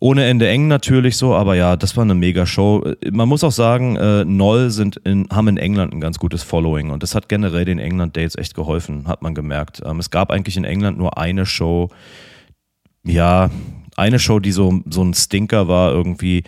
[0.00, 2.84] ohne Ende eng natürlich so, aber ja, das war eine mega Show.
[3.12, 6.90] Man muss auch sagen, äh, Noll sind in, haben in England ein ganz gutes Following
[6.90, 9.82] und das hat generell den England Dates echt geholfen, hat man gemerkt.
[9.84, 11.90] Ähm, es gab eigentlich in England nur eine Show,
[13.04, 13.50] ja,
[13.96, 16.44] eine Show, die so, so ein Stinker war irgendwie.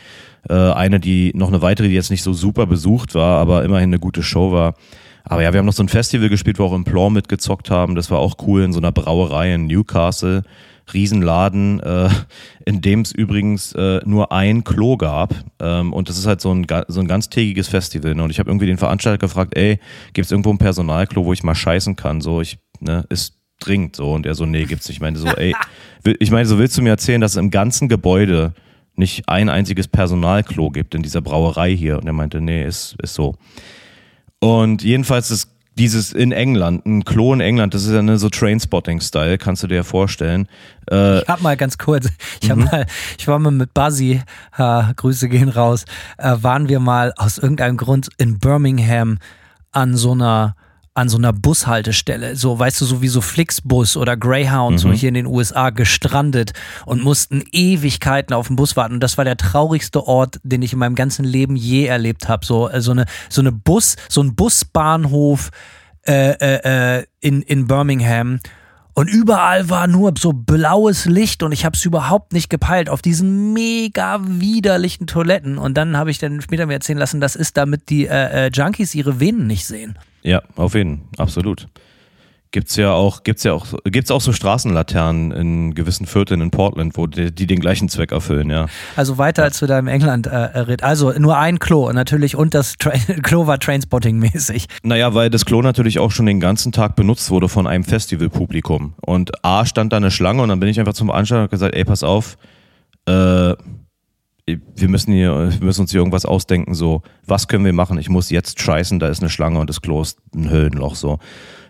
[0.49, 3.91] Äh, eine, die noch eine weitere, die jetzt nicht so super besucht war, aber immerhin
[3.91, 4.75] eine gute Show war.
[5.25, 7.95] Aber ja, wir haben noch so ein Festival gespielt, wo auch im mitgezockt haben.
[7.95, 10.43] Das war auch cool in so einer Brauerei in Newcastle.
[10.95, 12.09] Riesenladen, äh,
[12.65, 15.35] in dem es übrigens äh, nur ein Klo gab.
[15.61, 18.15] Ähm, und das ist halt so ein, so ein ganztägiges Festival.
[18.15, 18.23] Ne?
[18.23, 19.79] Und ich habe irgendwie den Veranstalter gefragt, ey,
[20.13, 22.21] gibt es irgendwo ein Personalklo, wo ich mal scheißen kann?
[22.21, 24.13] So, ich, ne, ist dringend so.
[24.13, 24.97] Und er so, nee, gibt's nicht.
[24.97, 25.55] Ich meine so, ey,
[26.19, 28.55] ich meine, so willst du mir erzählen, dass es im ganzen Gebäude
[28.95, 31.99] nicht ein einziges Personalklo gibt in dieser Brauerei hier?
[31.99, 33.37] Und er meinte, nee, ist, ist so.
[34.41, 38.29] Und jedenfalls ist dieses in England, ein Klo in England, das ist ja ne, so
[38.29, 40.47] Trainspotting-Style, kannst du dir ja vorstellen.
[40.91, 42.09] Äh, ich hab mal ganz kurz,
[42.41, 42.65] ich hab mhm.
[42.65, 42.87] mal,
[43.19, 44.21] ich war mal mit Buzzy,
[44.59, 45.85] äh, Grüße gehen raus,
[46.19, 49.19] äh, waren wir mal aus irgendeinem Grund in Birmingham
[49.73, 50.57] an so einer
[50.95, 54.79] an so einer Bushaltestelle, so weißt du, so wie so Flixbus oder Greyhound, mhm.
[54.79, 56.53] so hier in den USA gestrandet
[56.85, 58.95] und mussten Ewigkeiten auf den Bus warten.
[58.95, 62.45] Und das war der traurigste Ort, den ich in meinem ganzen Leben je erlebt habe.
[62.45, 65.51] So, äh, so eine, so eine Bus, so ein Busbahnhof
[66.07, 68.41] äh, äh, äh, in, in Birmingham.
[68.95, 73.01] Und überall war nur so blaues Licht und ich habe es überhaupt nicht gepeilt auf
[73.01, 75.57] diesen mega widerlichen Toiletten.
[75.57, 78.51] Und dann habe ich dann später mir erzählen lassen, das ist damit die äh, äh,
[78.53, 79.97] Junkies ihre Venen nicht sehen.
[80.23, 81.69] Ja, auf jeden, absolut.
[82.53, 86.99] Gibt's ja auch, gibt's ja auch, gibt's auch so Straßenlaternen in gewissen Vierteln in Portland,
[86.99, 88.67] wo die, die den gleichen Zweck erfüllen, ja.
[88.95, 90.83] Also weiter als du da im England äh, ritt.
[90.83, 92.91] Also nur ein Klo natürlich und das Tra
[93.23, 94.67] Klo war Trainspotting-mäßig.
[94.83, 98.93] Naja, weil das Klo natürlich auch schon den ganzen Tag benutzt wurde von einem Festivalpublikum.
[99.01, 101.75] Und A stand da eine Schlange und dann bin ich einfach zum Veranstalter und gesagt,
[101.75, 102.37] ey, pass auf,
[103.07, 103.55] äh,
[104.47, 107.99] wir müssen hier, wir müssen uns hier irgendwas ausdenken, so, was können wir machen?
[107.99, 111.19] Ich muss jetzt scheißen, da ist eine Schlange und das Klo ist ein Höllenloch, so.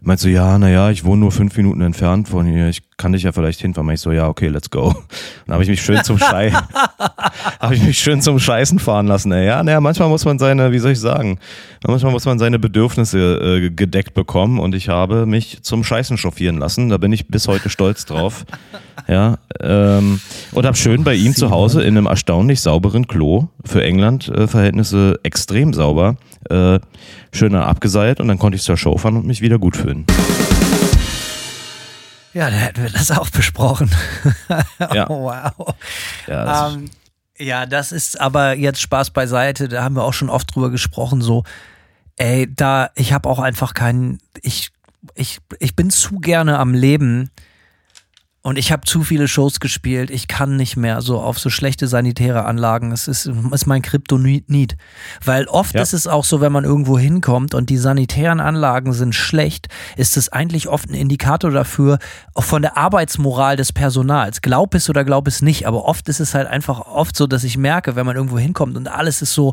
[0.04, 3.22] Meinst du, ja, naja, ich wohne nur fünf Minuten entfernt von hier, ich kann dich
[3.22, 3.86] ja vielleicht hinfahren.
[3.86, 4.92] Meinst ich so, ja, okay, let's go.
[5.46, 6.50] Dann habe ich mich schön zum Schei,
[7.60, 9.30] habe ich mich schön zum Scheißen fahren lassen.
[9.30, 9.46] Ey.
[9.46, 11.38] Ja, naja, manchmal muss man seine, wie soll ich sagen,
[11.86, 16.58] manchmal muss man seine Bedürfnisse äh, gedeckt bekommen und ich habe mich zum Scheißen chauffieren
[16.58, 16.88] lassen.
[16.88, 18.44] Da bin ich bis heute stolz drauf.
[19.06, 23.82] Ja, ähm, und habe schön bei ihm zu Hause in einem erstaunlich sauberen Klo für
[23.84, 26.16] England äh, Verhältnisse extrem sauber.
[26.50, 26.80] Äh,
[27.32, 30.06] schön dann abgeseilt und dann konnte ich zur Show fahren und mich wieder gut fühlen.
[32.34, 33.90] Ja, dann hätten wir das auch besprochen.
[34.92, 35.08] Ja.
[35.08, 35.74] oh, wow.
[36.26, 36.90] Ja, das Ähm,
[37.38, 39.68] ja, das ist aber jetzt Spaß beiseite.
[39.68, 41.22] Da haben wir auch schon oft drüber gesprochen.
[41.22, 41.44] So,
[42.16, 44.70] ey, da, ich habe auch einfach keinen, ich,
[45.14, 47.30] ich, ich bin zu gerne am Leben
[48.44, 50.10] und ich habe zu viele Shows gespielt.
[50.10, 52.90] Ich kann nicht mehr so auf so schlechte sanitäre Anlagen.
[52.90, 54.76] Es ist, ist mein Kryptonit.
[55.24, 55.82] Weil oft Ja.
[55.82, 60.16] ist es auch so, wenn man irgendwo hinkommt und die sanitären Anlagen sind schlecht, ist
[60.16, 61.98] es eigentlich oft ein Indikator dafür,
[62.34, 64.42] auch von der Arbeitsmoral des Personals.
[64.42, 65.68] Glaub es oder glaub es nicht.
[65.68, 68.76] Aber oft ist es halt einfach oft so, dass ich merke, wenn man irgendwo hinkommt
[68.76, 69.52] und alles ist so,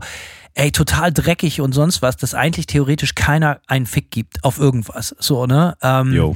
[0.55, 5.15] ey, total dreckig und sonst was, dass eigentlich theoretisch keiner einen Fick gibt auf irgendwas.
[5.19, 5.77] So, ne?
[5.83, 6.35] Ähm, Jo.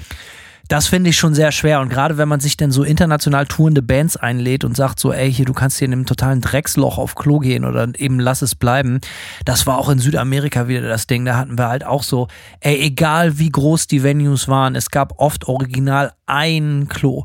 [0.69, 1.81] Das finde ich schon sehr schwer.
[1.81, 5.31] Und gerade wenn man sich dann so international tourende Bands einlädt und sagt so, ey,
[5.31, 8.55] hier, du kannst hier in einem totalen Drecksloch auf Klo gehen oder eben lass es
[8.55, 8.99] bleiben.
[9.45, 11.25] Das war auch in Südamerika wieder das Ding.
[11.25, 12.27] Da hatten wir halt auch so,
[12.61, 17.23] ey, egal wie groß die Venues waren, es gab oft original ein Klo.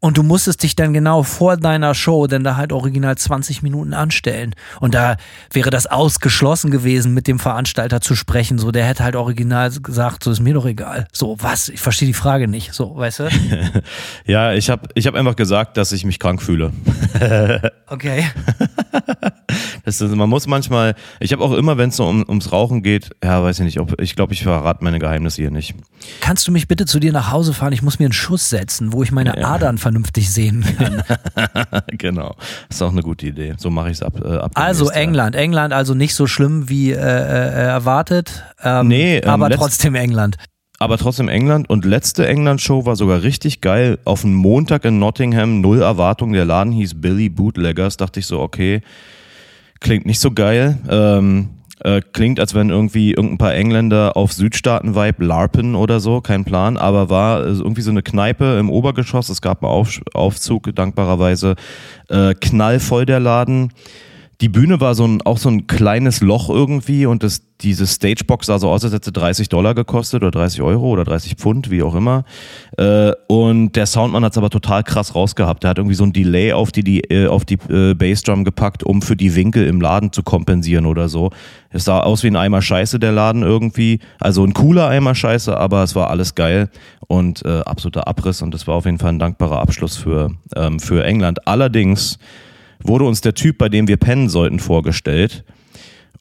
[0.00, 3.94] Und du musstest dich dann genau vor deiner Show dann da halt original 20 Minuten
[3.94, 4.54] anstellen.
[4.78, 5.16] Und da
[5.52, 8.58] wäre das ausgeschlossen gewesen, mit dem Veranstalter zu sprechen.
[8.58, 11.08] So, der hätte halt original gesagt, so ist mir doch egal.
[11.12, 11.68] So, was?
[11.68, 12.74] Ich verstehe die Frage nicht.
[12.74, 13.28] So, weißt du?
[14.24, 16.72] Ja, ich habe ich hab einfach gesagt, dass ich mich krank fühle.
[17.86, 18.26] Okay.
[19.88, 23.10] Ist, man muss manchmal, ich habe auch immer, wenn es so um, ums Rauchen geht,
[23.22, 25.74] ja, weiß ich nicht, ob, ich glaube, ich verrate meine Geheimnisse hier nicht.
[26.20, 27.72] Kannst du mich bitte zu dir nach Hause fahren?
[27.72, 29.48] Ich muss mir einen Schuss setzen, wo ich meine Ja.
[29.54, 31.02] Adern vernünftig sehen kann.
[31.98, 32.36] genau.
[32.68, 33.54] Das ist auch eine gute Idee.
[33.58, 34.52] So mache ich es ab, äh, ab.
[34.54, 35.02] Also demnächst, ja.
[35.02, 35.36] England.
[35.36, 36.98] England also nicht so schlimm wie äh, äh,
[37.68, 38.44] erwartet.
[38.62, 40.36] Ähm, Nee, ähm, aber trotzdem England.
[40.80, 43.98] Aber trotzdem England und letzte England-Show war sogar richtig geil.
[44.04, 46.32] Auf einen Montag in Nottingham, null Erwartung.
[46.32, 47.96] Der Laden hieß Billy Bootleggers.
[47.96, 48.82] Dachte ich so, okay,
[49.80, 50.78] klingt nicht so geil.
[50.88, 51.50] Ähm,
[51.80, 56.76] äh, klingt, als wenn irgendwie irgendein paar Engländer auf Südstaaten-Vibe larpen oder so, kein Plan.
[56.76, 59.28] Aber war äh, irgendwie so eine Kneipe im Obergeschoss.
[59.28, 61.54] Es gab einen auf Aufzug, dankbarerweise.
[62.08, 63.72] Äh, knallvoll der Laden.
[64.40, 68.46] Die Bühne war so ein, auch so ein kleines Loch irgendwie und das, diese Stagebox
[68.46, 71.72] sah so aus, als hätte sie 30 Dollar gekostet oder 30 Euro oder 30 Pfund,
[71.72, 72.24] wie auch immer.
[72.76, 75.64] Äh, und der Soundmann hat es aber total krass rausgehabt.
[75.64, 78.84] Der hat irgendwie so ein Delay auf die, die, äh, auf die äh, Bassdrum gepackt,
[78.84, 81.30] um für die Winkel im Laden zu kompensieren oder so.
[81.70, 83.98] Es sah aus wie ein Eimer Scheiße, der Laden irgendwie.
[84.20, 86.70] Also ein cooler Eimer Scheiße, aber es war alles geil
[87.08, 90.78] und äh, absoluter Abriss und das war auf jeden Fall ein dankbarer Abschluss für, ähm,
[90.78, 91.48] für England.
[91.48, 92.20] Allerdings
[92.82, 95.44] wurde uns der Typ, bei dem wir pennen sollten, vorgestellt.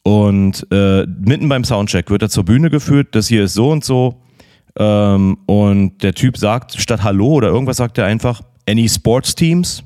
[0.03, 3.83] Und äh, mitten beim Soundcheck wird er zur Bühne geführt, das hier ist so und
[3.83, 4.21] so.
[4.77, 9.83] Ähm, und der Typ sagt statt Hallo oder irgendwas sagt er einfach, Any Sports Teams?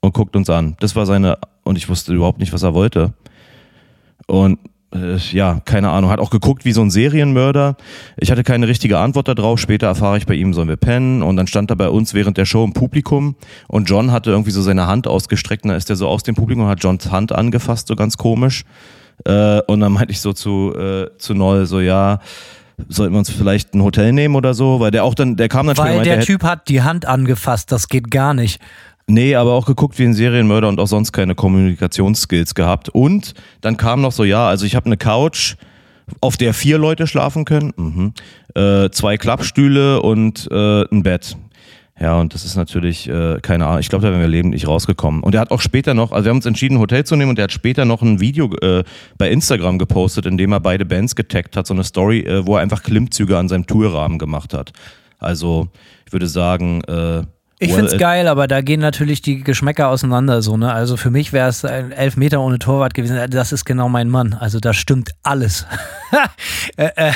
[0.00, 0.76] Und guckt uns an.
[0.80, 3.14] Das war seine, und ich wusste überhaupt nicht, was er wollte.
[4.26, 4.58] Und
[5.32, 7.76] ja, keine Ahnung, hat auch geguckt wie so ein Serienmörder.
[8.16, 9.60] Ich hatte keine richtige Antwort darauf.
[9.60, 11.22] Später erfahre ich bei ihm, sollen wir pennen.
[11.22, 13.36] Und dann stand er bei uns während der Show im Publikum
[13.68, 15.64] und John hatte irgendwie so seine Hand ausgestreckt.
[15.64, 18.16] Und dann ist er so aus dem Publikum und hat Johns Hand angefasst, so ganz
[18.16, 18.64] komisch.
[19.26, 22.20] Äh, und dann meinte ich so zu, äh, zu Noel so, ja,
[22.88, 24.80] sollten wir uns vielleicht ein Hotel nehmen oder so?
[24.80, 26.68] Weil der auch dann, der kam dann später Weil meinte, der er hätte- Typ hat
[26.68, 28.60] die Hand angefasst, das geht gar nicht.
[29.10, 32.90] Nee, aber auch geguckt wie ein Serienmörder und auch sonst keine Kommunikationsskills gehabt.
[32.90, 33.32] Und
[33.62, 35.56] dann kam noch so, ja, also ich habe eine Couch,
[36.20, 38.12] auf der vier Leute schlafen können, mhm.
[38.54, 41.36] äh, zwei Klappstühle und äh, ein Bett.
[42.00, 44.68] Ja, und das ist natürlich, äh, keine Ahnung, ich glaube, da wären wir lebend nicht
[44.68, 45.22] rausgekommen.
[45.22, 47.30] Und er hat auch später noch, also wir haben uns entschieden, ein Hotel zu nehmen
[47.30, 48.84] und er hat später noch ein Video äh,
[49.16, 52.54] bei Instagram gepostet, in dem er beide Bands getaggt hat, so eine Story, äh, wo
[52.54, 54.72] er einfach Klimmzüge an seinem Tourrahmen gemacht hat.
[55.18, 55.68] Also,
[56.06, 57.22] ich würde sagen, äh,
[57.60, 60.72] Ich well, find's äh, geil, aber da gehen natürlich die Geschmäcker auseinander so, ne?
[60.72, 63.18] Also für mich wäre es ein Elfmeter ohne Torwart gewesen.
[63.30, 64.34] Das ist genau mein Mann.
[64.34, 65.66] Also da stimmt alles.
[66.76, 67.12] äh, äh,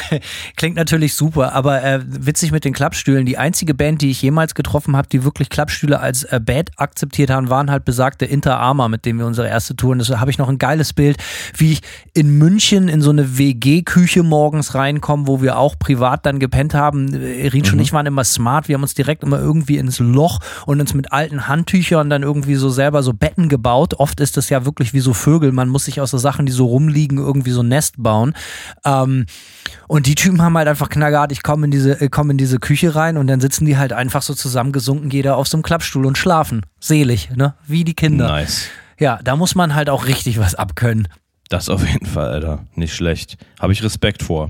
[0.56, 3.24] klingt natürlich super, aber äh, witzig mit den Klappstühlen.
[3.24, 7.30] Die einzige Band, die ich jemals getroffen habe, die wirklich Klappstühle als äh, Band akzeptiert
[7.30, 9.92] haben, waren halt besagte Inter Arma, mit denen wir unsere erste Tour.
[9.92, 11.18] Und das habe ich noch ein geiles Bild,
[11.56, 11.82] wie ich
[12.14, 17.14] in München in so eine WG-Küche morgens reinkomme, wo wir auch privat dann gepennt haben.
[17.14, 18.66] Äh, Rinsch und ich waren immer smart.
[18.66, 22.22] Wir haben uns direkt immer irgendwie ins Loch Loch und uns mit alten Handtüchern dann
[22.22, 23.94] irgendwie so selber so Betten gebaut.
[23.94, 25.52] Oft ist das ja wirklich wie so Vögel.
[25.52, 28.34] Man muss sich aus so Sachen, die so rumliegen, irgendwie so ein Nest bauen.
[28.84, 29.26] Ähm,
[29.88, 32.58] und die Typen haben halt einfach knallhart, ich komme in diese, äh, komm in diese
[32.58, 36.06] Küche rein und dann sitzen die halt einfach so zusammengesunken, jeder auf so einem Klappstuhl
[36.06, 36.62] und schlafen.
[36.80, 37.54] Selig, ne?
[37.66, 38.28] Wie die Kinder.
[38.28, 38.66] Nice.
[38.98, 41.08] Ja, da muss man halt auch richtig was abkönnen.
[41.48, 42.64] Das auf jeden Fall, Alter.
[42.74, 43.36] Nicht schlecht.
[43.60, 44.48] Habe ich Respekt vor.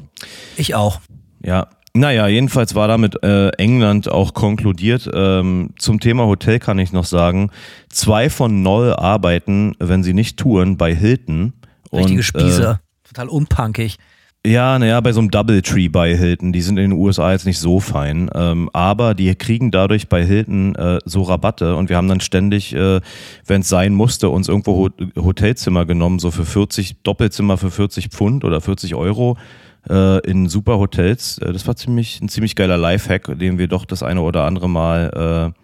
[0.56, 1.00] Ich auch.
[1.42, 1.68] Ja.
[1.94, 5.10] Naja, jedenfalls war damit äh, England auch konkludiert.
[5.12, 7.50] Ähm, zum Thema Hotel kann ich noch sagen,
[7.90, 11.52] zwei von null arbeiten, wenn sie nicht touren, bei Hilton.
[11.92, 12.80] Richtige Und, Spießer.
[13.04, 13.98] Total unpunkig.
[14.44, 17.60] Ja, naja, bei so einem Doubletree bei Hilton, die sind in den USA jetzt nicht
[17.60, 22.08] so fein, ähm, aber die kriegen dadurch bei Hilton äh, so Rabatte und wir haben
[22.08, 23.00] dann ständig, äh,
[23.46, 24.90] wenn es sein musste, uns irgendwo Ho
[25.22, 30.78] Hotelzimmer genommen, so für 40, Doppelzimmer für 40 Pfund oder 40 Euro äh, in super
[30.78, 31.38] Hotels.
[31.38, 34.68] Äh, das war ziemlich ein ziemlich geiler Lifehack, den wir doch das eine oder andere
[34.68, 35.62] Mal äh,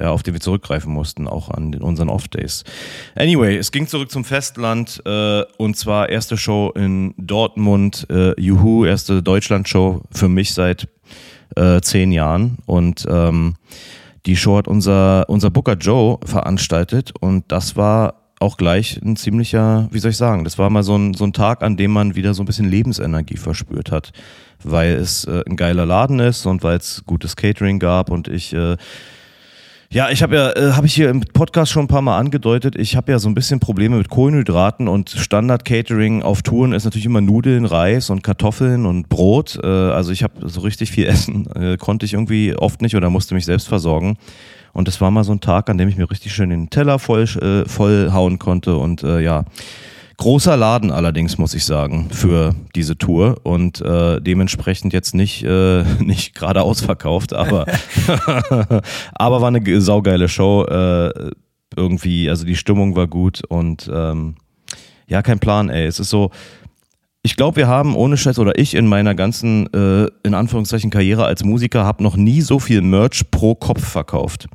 [0.00, 2.64] ja, auf den wir zurückgreifen mussten, auch an unseren Off-Days.
[3.14, 8.84] Anyway, es ging zurück zum Festland äh, und zwar erste Show in Dortmund, äh, Juhu,
[8.84, 10.88] erste Deutschland-Show für mich seit
[11.56, 13.56] äh, zehn Jahren und ähm,
[14.24, 19.88] die Show hat unser, unser Booker Joe veranstaltet und das war auch gleich ein ziemlicher,
[19.90, 22.14] wie soll ich sagen, das war mal so ein, so ein Tag, an dem man
[22.14, 24.12] wieder so ein bisschen Lebensenergie verspürt hat,
[24.62, 28.52] weil es äh, ein geiler Laden ist und weil es gutes Catering gab und ich
[28.52, 28.76] äh,
[29.92, 32.76] ja, ich habe ja, äh, habe ich hier im Podcast schon ein paar Mal angedeutet,
[32.76, 37.04] ich habe ja so ein bisschen Probleme mit Kohlenhydraten und Standard-Catering auf Touren ist natürlich
[37.04, 39.58] immer Nudeln, Reis und Kartoffeln und Brot.
[39.62, 43.10] Äh, also ich habe so richtig viel Essen, äh, konnte ich irgendwie oft nicht oder
[43.10, 44.16] musste mich selbst versorgen.
[44.72, 46.98] Und das war mal so ein Tag, an dem ich mir richtig schön den Teller
[46.98, 49.44] voll, äh, voll hauen konnte und äh, ja.
[50.18, 55.82] Großer Laden allerdings, muss ich sagen, für diese Tour und äh, dementsprechend jetzt nicht, äh,
[55.98, 57.66] nicht gerade ausverkauft, aber,
[59.14, 60.64] aber war eine saugeile Show.
[60.64, 61.30] Äh,
[61.74, 64.34] irgendwie, also die Stimmung war gut und ähm,
[65.06, 65.86] ja, kein Plan, ey.
[65.86, 66.30] Es ist so,
[67.22, 71.24] ich glaube, wir haben ohne Scheiß oder ich in meiner ganzen, äh, in Anführungszeichen, Karriere
[71.24, 74.48] als Musiker habe noch nie so viel Merch pro Kopf verkauft.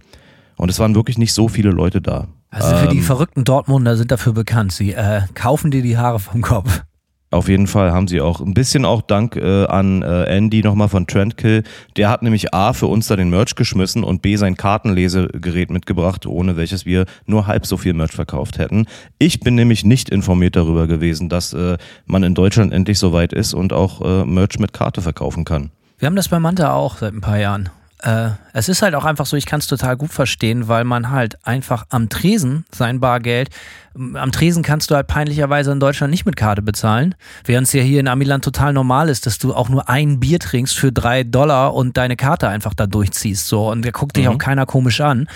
[0.57, 2.27] Und es waren wirklich nicht so viele Leute da.
[2.63, 4.71] Also für die Ähm, verrückten Dortmunder sind dafür bekannt.
[4.71, 6.81] Sie äh, kaufen dir die Haare vom Kopf.
[7.29, 10.87] Auf jeden Fall haben sie auch ein bisschen auch Dank äh, an äh, Andy nochmal
[10.87, 11.63] von Trendkill.
[11.97, 16.25] Der hat nämlich A für uns da den Merch geschmissen und B sein Kartenlesegerät mitgebracht,
[16.25, 18.85] ohne welches wir nur halb so viel Merch verkauft hätten.
[19.19, 23.33] Ich bin nämlich nicht informiert darüber gewesen, dass äh, man in Deutschland endlich so weit
[23.33, 25.71] ist und auch äh, Merch mit Karte verkaufen kann.
[25.99, 27.69] Wir haben das bei Manta auch seit ein paar Jahren.
[28.03, 31.09] Äh, es ist halt auch einfach so, ich kann es total gut verstehen, weil man
[31.09, 33.49] halt einfach am Tresen sein Bargeld,
[33.95, 37.81] am Tresen kannst du halt peinlicherweise in Deutschland nicht mit Karte bezahlen, während es ja
[37.81, 41.23] hier in Amiland total normal ist, dass du auch nur ein Bier trinkst für drei
[41.23, 43.47] Dollar und deine Karte einfach da durchziehst.
[43.47, 44.31] So, und da guckt dich Mhm.
[44.33, 45.27] auch keiner komisch an.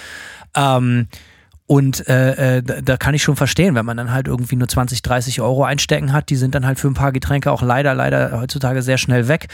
[0.55, 1.07] Ähm,
[1.71, 4.67] und äh, äh, da, da kann ich schon verstehen, wenn man dann halt irgendwie nur
[4.67, 7.93] 20, 30 Euro einstecken hat, die sind dann halt für ein paar Getränke auch leider,
[7.93, 9.47] leider heutzutage sehr schnell weg.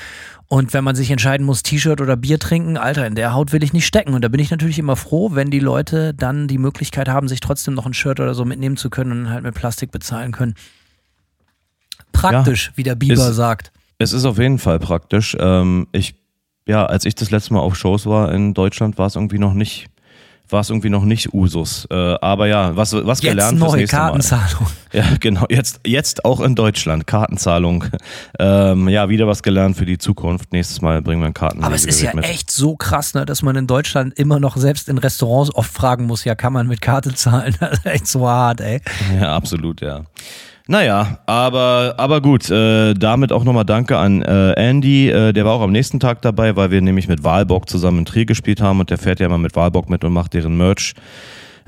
[0.48, 3.64] Und wenn man sich entscheiden muss, T-Shirt oder Bier trinken, Alter, in der Haut will
[3.64, 4.16] ich nicht stecken.
[4.16, 7.40] Und da bin ich natürlich immer froh, wenn die Leute dann die Möglichkeit haben, sich
[7.40, 10.56] trotzdem noch ein Shirt oder so mitnehmen zu können und halt mit Plastik bezahlen können.
[12.14, 13.72] Praktisch, wie der Bieber Ist- sagt.
[14.00, 15.38] Es ist auf jeden Fall praktisch.
[15.40, 16.16] Ähm, ich,
[16.66, 19.54] ja, als ich das letzte Mal auf Shows war in Deutschland, war es irgendwie noch
[19.54, 19.86] nicht,
[20.50, 21.88] war es irgendwie noch nicht Usus.
[21.90, 24.04] Äh, aber ja, was, was wir Jetzt lernen fürs neue nächste Mal.
[24.04, 24.68] Kartenzahlung.
[24.94, 25.46] Ja, genau.
[25.50, 27.06] Jetzt, jetzt auch in Deutschland.
[27.06, 27.84] Kartenzahlung.
[28.40, 30.54] Ähm, ja, wieder was gelernt für die Zukunft.
[30.54, 31.62] Nächstes Mal bringen wir ein Karten.
[31.62, 32.24] Aber es ist ja mit.
[32.24, 36.06] echt so krass, ne, dass man in Deutschland immer noch selbst in Restaurants oft fragen
[36.06, 37.56] muss, ja, kann man mit Karte zahlen?
[37.60, 38.82] Das ist echt so hart, ey.
[39.20, 40.06] Ja, absolut, ja.
[40.70, 45.54] Naja, aber, aber gut, äh, damit auch nochmal Danke an äh, Andy, äh, der war
[45.54, 48.82] auch am nächsten Tag dabei, weil wir nämlich mit Walbock zusammen in Trier gespielt haben
[48.82, 50.94] und der fährt ja immer mit Walbock mit und macht deren Merch.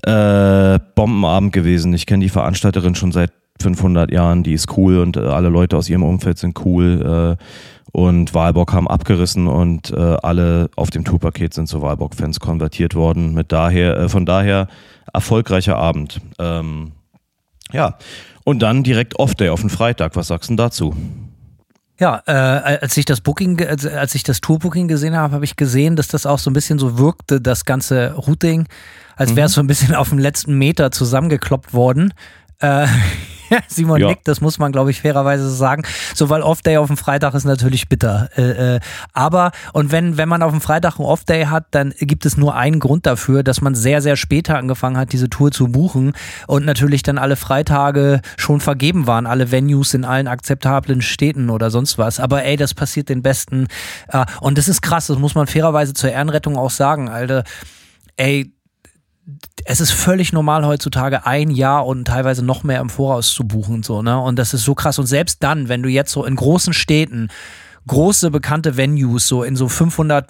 [0.04, 1.94] Äh, Bombenabend gewesen.
[1.94, 3.32] Ich kenne die Veranstalterin schon seit
[3.62, 7.38] 500 Jahren, die ist cool und äh, alle Leute aus ihrem Umfeld sind cool.
[7.40, 7.44] Äh,
[7.92, 13.34] und Walbock haben abgerissen und alle auf dem Tourpaket sind zu Walbock-Fans konvertiert worden.
[13.34, 14.68] Mit daher, von daher
[15.12, 16.22] erfolgreicher Abend.
[16.38, 16.92] Ähm,
[17.72, 17.98] ja,
[18.44, 20.16] und dann direkt Off-Day auf den Freitag.
[20.16, 20.96] Was sagst du denn dazu?
[22.00, 25.58] Ja, äh, als ich das Booking, als, als ich das Tourbooking gesehen habe, habe ich
[25.58, 28.68] gesehen, dass das auch so ein bisschen so wirkte, das ganze Routing,
[29.18, 32.14] als wäre es so ein bisschen auf dem letzten Meter zusammengekloppt worden.
[32.60, 32.88] Äh,
[33.68, 34.08] Simon Ja.
[34.08, 35.84] nickt, das muss man, glaube ich, fairerweise sagen.
[36.14, 38.30] So, weil Off-Day auf dem Freitag ist natürlich bitter.
[38.38, 38.80] Äh, äh,
[39.14, 42.56] aber, und wenn, wenn man auf dem Freitag einen Off-Day hat, dann gibt es nur
[42.56, 46.14] einen Grund dafür, dass man sehr, sehr später angefangen hat, diese Tour zu buchen
[46.48, 51.72] und natürlich dann alle Freitage schon vergeben waren, alle Venues in allen akzeptablen Städten oder
[51.72, 52.20] sonst was.
[52.20, 53.68] Aber ey, das passiert den Besten.
[54.10, 57.44] Äh, und das ist krass, das muss man fairerweise zur Ehrenrettung auch sagen, Alter
[58.20, 58.52] ey,
[59.66, 63.84] es ist völlig normal heutzutage ein Jahr und teilweise noch mehr im Voraus zu buchen
[63.84, 64.20] so, ne?
[64.20, 67.30] Und das ist so krass und selbst dann, wenn du jetzt so in großen Städten
[67.88, 70.28] große bekannte Venues so in so 500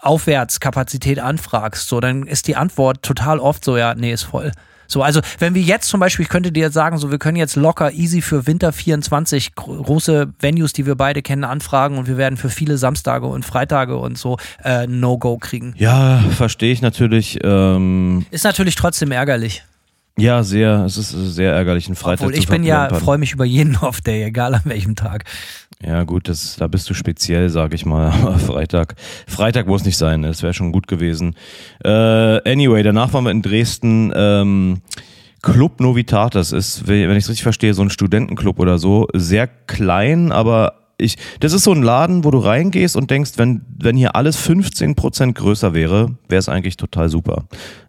[0.00, 4.52] Aufwärtskapazität anfragst, so dann ist die Antwort total oft so ja, nee, ist voll.
[4.86, 7.56] So, also wenn wir jetzt zum Beispiel, ich könnte dir sagen, so wir können jetzt
[7.56, 12.36] locker easy für Winter 24 große Venues, die wir beide kennen, anfragen und wir werden
[12.36, 15.74] für viele Samstage und Freitage und so äh, No-Go kriegen.
[15.76, 17.38] Ja, verstehe ich natürlich.
[17.42, 19.62] Ähm ist natürlich trotzdem ärgerlich.
[20.16, 20.84] Ja, sehr.
[20.84, 24.24] Es ist sehr ärgerlich, einen Freitag Obwohl, ich bin ja, freue mich über jeden Off-Day,
[24.24, 25.24] egal an welchem Tag.
[25.84, 28.10] Ja, gut, das, da bist du speziell, sag ich mal.
[28.22, 28.94] Aber Freitag,
[29.26, 31.34] Freitag muss nicht sein, das wäre schon gut gewesen.
[31.84, 31.90] Äh,
[32.50, 34.12] anyway, danach waren wir in Dresden.
[34.14, 34.82] Ähm,
[35.42, 39.08] Club Novitatis ist, wenn ich es richtig verstehe, so ein Studentenclub oder so.
[39.12, 43.62] Sehr klein, aber ich, das ist so ein Laden, wo du reingehst und denkst, wenn,
[43.78, 47.44] wenn hier alles 15% größer wäre, wäre es eigentlich total super.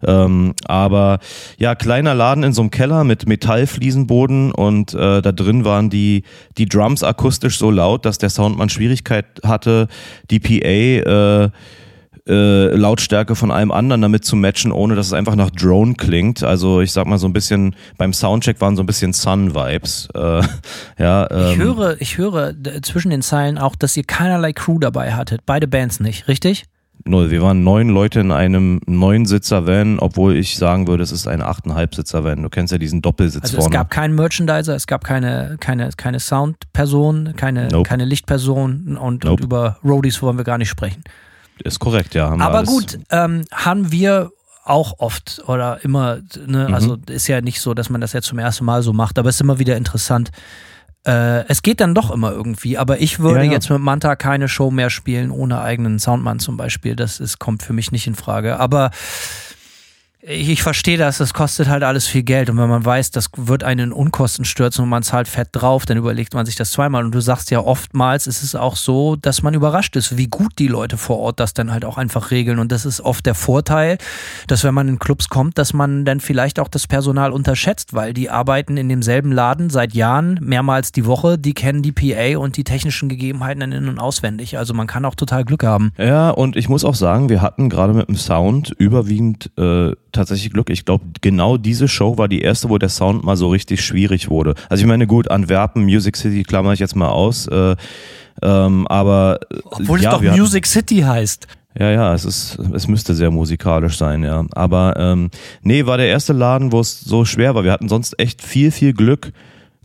[0.06, 1.20] Ähm, aber
[1.58, 6.24] ja, kleiner Laden in so einem Keller mit Metallfliesenboden und äh, da drin waren die,
[6.58, 9.88] die Drums akustisch so laut, dass der Soundmann Schwierigkeit hatte,
[10.32, 11.50] die PA äh,
[12.28, 16.44] äh, Lautstärke von allem anderen damit zu matchen, ohne dass es einfach nach Drone klingt.
[16.44, 20.10] Also ich sag mal so ein bisschen, beim Soundcheck waren so ein bisschen Sun-Vibes.
[20.14, 20.42] Äh,
[21.00, 21.52] ja, ähm.
[21.52, 25.42] Ich höre, ich höre zwischen den Zeilen auch, dass ihr keinerlei Crew dabei hattet.
[25.46, 26.66] Beide Bands nicht, richtig?
[27.08, 27.30] Null.
[27.30, 32.42] Wir waren neun Leute in einem Neunsitzer-Van, obwohl ich sagen würde, es ist ein achteinhalbsitzer-Van.
[32.42, 33.68] Du kennst ja diesen Doppelsitz also vorne.
[33.68, 37.88] Es gab keinen Merchandiser, es gab keine, keine, keine Soundperson, keine, nope.
[37.88, 39.34] keine Lichtperson und, nope.
[39.34, 41.04] und über Roadies wollen wir gar nicht sprechen.
[41.64, 42.30] Ist korrekt, ja.
[42.30, 44.32] Aber gut, ähm, haben wir
[44.66, 46.74] auch oft oder immer, ne, mhm.
[46.74, 49.30] also ist ja nicht so, dass man das jetzt zum ersten Mal so macht, aber
[49.30, 50.32] es ist immer wieder interessant.
[51.06, 53.52] Äh, es geht dann doch immer irgendwie, aber ich würde ja, ja.
[53.52, 56.96] jetzt mit Manta keine Show mehr spielen ohne eigenen Soundmann zum Beispiel.
[56.96, 58.60] Das ist, kommt für mich nicht in Frage.
[58.60, 58.90] Aber
[60.28, 62.50] ich verstehe das, das kostet halt alles viel Geld.
[62.50, 65.98] Und wenn man weiß, das wird einen Unkosten stürzen und man zahlt fett drauf, dann
[65.98, 67.06] überlegt man sich das zweimal.
[67.06, 70.54] Und du sagst ja oftmals ist es auch so, dass man überrascht ist, wie gut
[70.58, 72.58] die Leute vor Ort das dann halt auch einfach regeln.
[72.58, 74.00] Und das ist oft der Vorteil,
[74.48, 78.14] dass wenn man in Clubs kommt, dass man dann vielleicht auch das Personal unterschätzt, weil
[78.14, 82.58] die arbeiten in demselben Laden seit Jahren, mehrmals die Woche, die kennen die PA und
[82.58, 85.92] die technischen Gegebenheiten dann in- und auswendig, also man kann auch total Glück haben.
[85.98, 90.52] Ja und ich muss auch sagen, wir hatten gerade mit dem Sound überwiegend äh, tatsächlich
[90.52, 90.70] Glück.
[90.70, 94.30] Ich glaube, genau diese Show war die erste, wo der Sound mal so richtig schwierig
[94.30, 94.56] wurde.
[94.70, 97.48] Also ich meine, gut, Antwerpen, Music City klammer ich jetzt mal aus.
[97.48, 97.76] Äh,
[98.42, 101.48] ähm, aber obwohl ja, es doch Music hatten, City heißt.
[101.78, 104.46] Ja, ja, es ist, es müsste sehr musikalisch sein, ja.
[104.54, 105.30] Aber ähm,
[105.62, 107.64] nee, war der erste Laden, wo es so schwer war.
[107.64, 109.34] Wir hatten sonst echt viel, viel Glück,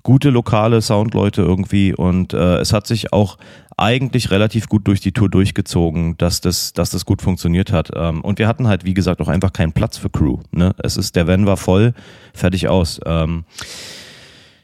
[0.03, 3.39] gute lokale Soundleute irgendwie und äh, es hat sich auch
[3.81, 7.91] eigentlich relativ gut durch die Tour durchgezogen, dass das, dass das gut funktioniert hat.
[7.95, 10.39] Ähm, und wir hatten halt, wie gesagt, auch einfach keinen Platz für Crew.
[10.53, 10.75] Ne?
[10.83, 11.95] Es ist, der Van war voll,
[12.35, 13.01] fertig aus.
[13.07, 13.45] Ähm,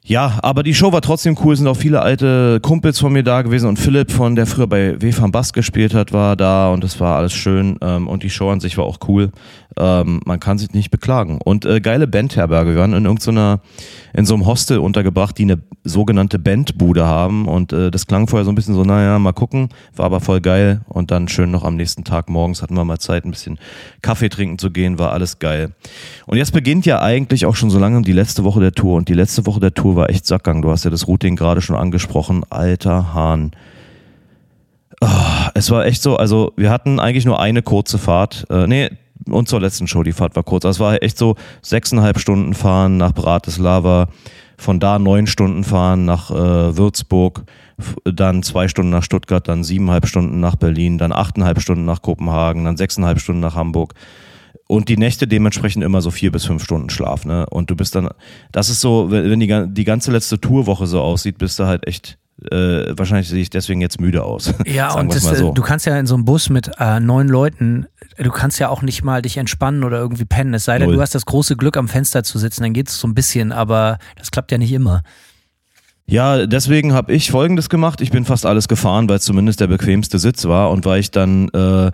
[0.09, 3.43] ja, aber die Show war trotzdem cool, sind auch viele alte Kumpels von mir da
[3.43, 7.01] gewesen und Philipp von der früher bei WFAM Bass gespielt hat, war da und es
[7.01, 9.33] war alles schön ähm, und die Show an sich war auch cool.
[9.79, 11.39] Ähm, man kann sich nicht beklagen.
[11.45, 12.71] Und äh, geile Bandherberge.
[12.71, 13.61] Wir waren in irgendeiner,
[14.15, 18.45] in so einem Hostel untergebracht, die eine sogenannte Bandbude haben und äh, das klang vorher
[18.45, 21.65] so ein bisschen so, naja, mal gucken, war aber voll geil und dann schön noch
[21.65, 23.59] am nächsten Tag morgens hatten wir mal Zeit, ein bisschen
[24.03, 25.73] Kaffee trinken zu gehen, war alles geil.
[26.27, 29.09] Und jetzt beginnt ja eigentlich auch schon so lange die letzte Woche der Tour und
[29.09, 30.63] die letzte Woche der Tour war echt Sackgang.
[30.63, 32.45] Du hast ja das Routing gerade schon angesprochen.
[32.51, 33.53] Alter Hahn.
[35.01, 35.07] Oh,
[35.55, 38.47] es war echt so, also wir hatten eigentlich nur eine kurze Fahrt.
[38.51, 38.91] Äh, nee,
[39.29, 40.65] und zur letzten Show, die Fahrt war kurz.
[40.65, 44.09] Also es war echt so sechseinhalb Stunden fahren nach Bratislava,
[44.57, 47.45] von da neun Stunden fahren nach äh, Würzburg,
[48.05, 52.65] dann zwei Stunden nach Stuttgart, dann siebeneinhalb Stunden nach Berlin, dann achteinhalb Stunden nach Kopenhagen,
[52.65, 53.95] dann sechseinhalb Stunden nach Hamburg
[54.67, 57.47] und die Nächte dementsprechend immer so vier bis fünf Stunden Schlaf, ne?
[57.51, 58.09] Und du bist dann,
[58.53, 62.19] das ist so, wenn die, die ganze letzte Tourwoche so aussieht, bist du halt echt
[62.51, 64.53] äh, wahrscheinlich sehe ich deswegen jetzt müde aus.
[64.67, 65.53] Ja, und das, so.
[65.53, 67.87] du kannst ja in so einem Bus mit äh, neun Leuten,
[68.19, 70.53] du kannst ja auch nicht mal dich entspannen oder irgendwie pennen.
[70.53, 70.97] Es sei denn, Null.
[70.97, 73.53] du hast das große Glück, am Fenster zu sitzen, dann geht es so ein bisschen,
[73.53, 75.03] aber das klappt ja nicht immer.
[76.05, 78.01] Ja, deswegen habe ich Folgendes gemacht.
[78.01, 81.11] Ich bin fast alles gefahren, weil es zumindest der bequemste Sitz war und weil ich
[81.11, 81.91] dann, äh,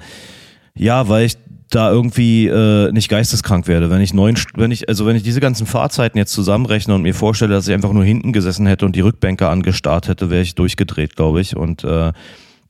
[0.74, 1.38] ja, weil ich
[1.74, 3.90] da irgendwie äh, nicht geisteskrank werde.
[3.90, 7.14] Wenn ich neun, wenn ich, also wenn ich diese ganzen Fahrzeiten jetzt zusammenrechne und mir
[7.14, 10.54] vorstelle, dass ich einfach nur hinten gesessen hätte und die Rückbänke angestarrt hätte, wäre ich
[10.54, 11.56] durchgedreht, glaube ich.
[11.56, 12.12] Und äh,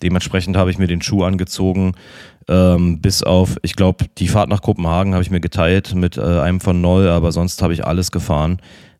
[0.03, 1.94] dementsprechend habe ich mir den Schuh angezogen.
[2.48, 6.20] Ähm, bis auf, ich glaube, die Fahrt nach Kopenhagen habe ich mir geteilt mit äh,
[6.20, 8.59] einem von Noll, aber sonst habe ich alles gefahren.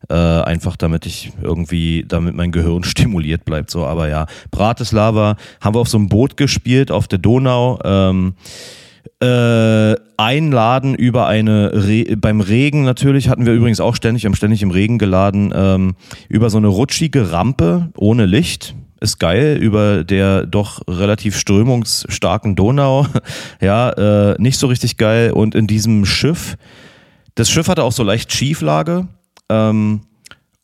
[0.09, 3.71] Äh, einfach damit ich irgendwie, damit mein Gehirn stimuliert bleibt.
[3.71, 7.79] So, aber ja, Bratislava haben wir auf so einem Boot gespielt auf der Donau.
[7.85, 8.33] Ähm,
[9.19, 14.61] äh, einladen über eine Re beim Regen natürlich hatten wir übrigens auch ständig, haben ständig
[14.61, 15.95] im Regen geladen, ähm,
[16.29, 18.75] über so eine rutschige Rampe ohne Licht.
[19.01, 23.05] Ist geil, über der doch relativ strömungsstarken Donau.
[23.61, 25.31] ja, äh, nicht so richtig geil.
[25.31, 26.55] Und in diesem Schiff,
[27.35, 29.07] das Schiff hatte auch so leicht Schieflage.
[29.49, 30.01] Ähm,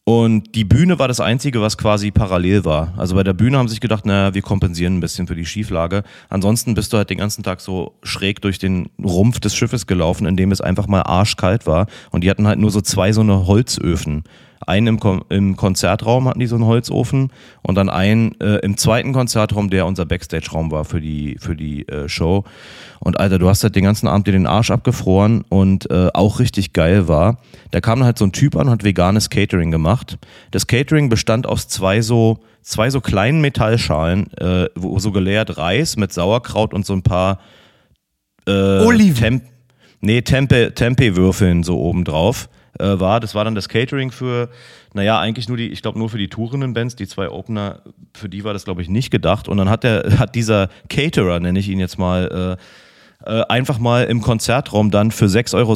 [0.10, 2.96] und die Bühne war das Einzige, was quasi parallel war.
[2.98, 5.46] Also bei der Bühne haben sie sich gedacht, naja, wir kompensieren ein bisschen für die
[5.46, 6.02] Schieflage.
[6.30, 10.26] Ansonsten bist du halt den ganzen Tag so schräg durch den Rumpf des Schiffes gelaufen,
[10.26, 11.86] in dem es einfach mal arschkalt war.
[12.10, 14.24] Und die hatten halt nur so zwei so eine Holzöfen
[14.66, 17.32] einen im, Kon im Konzertraum hatten die so einen Holzofen
[17.62, 21.88] und dann einen äh, im zweiten Konzertraum, der unser Backstage-Raum war für die, für die
[21.88, 22.44] äh, Show.
[23.00, 26.40] Und Alter, du hast halt den ganzen Abend dir den Arsch abgefroren und äh, auch
[26.40, 27.38] richtig geil war.
[27.72, 30.18] Da kam halt so ein Typ an und hat veganes Catering gemacht.
[30.52, 35.96] Das Catering bestand aus zwei so, zwei so kleinen Metallschalen, äh, wo so geleert Reis
[35.96, 37.40] mit Sauerkraut und so ein paar
[38.46, 39.16] äh, Oliven.
[39.16, 39.44] Temp
[40.02, 42.50] nee, Tempe, Tempe-Würfeln so oben drauf
[42.80, 43.20] äh, war.
[43.20, 44.50] Das war dann das Catering für,
[44.94, 47.82] naja, eigentlich nur die, ich glaube nur für die Tourinnenbands, die zwei Opener,
[48.14, 49.48] für die war das, glaube ich, nicht gedacht.
[49.48, 52.64] Und dann hat der, hat dieser Caterer, nenne ich ihn jetzt mal, äh,
[53.26, 55.76] äh, einfach mal im Konzertraum dann für 6,66 Euro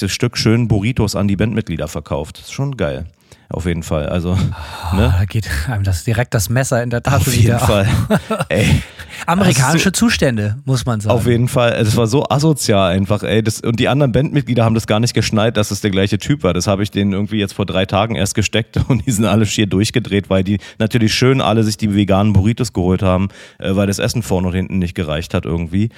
[0.00, 2.38] das Stück schön Burritos an die Bandmitglieder verkauft.
[2.38, 3.06] Ist schon geil.
[3.48, 4.06] Auf jeden Fall.
[4.06, 5.14] Also, oh, ne?
[5.18, 7.86] Da geht einem das direkt das Messer in der Tasche Auf jeden Fall.
[8.48, 8.82] ey,
[9.26, 11.14] Amerikanische so, Zustände, muss man sagen.
[11.14, 11.72] Auf jeden Fall.
[11.72, 13.42] Es war so asozial einfach, ey.
[13.42, 16.42] Das, und die anderen Bandmitglieder haben das gar nicht geschnallt, dass es der gleiche Typ
[16.42, 16.54] war.
[16.54, 19.46] Das habe ich denen irgendwie jetzt vor drei Tagen erst gesteckt und die sind alle
[19.46, 23.28] schier durchgedreht, weil die natürlich schön alle sich die veganen Burritos geholt haben,
[23.58, 25.90] äh, weil das Essen vorne und hinten nicht gereicht hat irgendwie.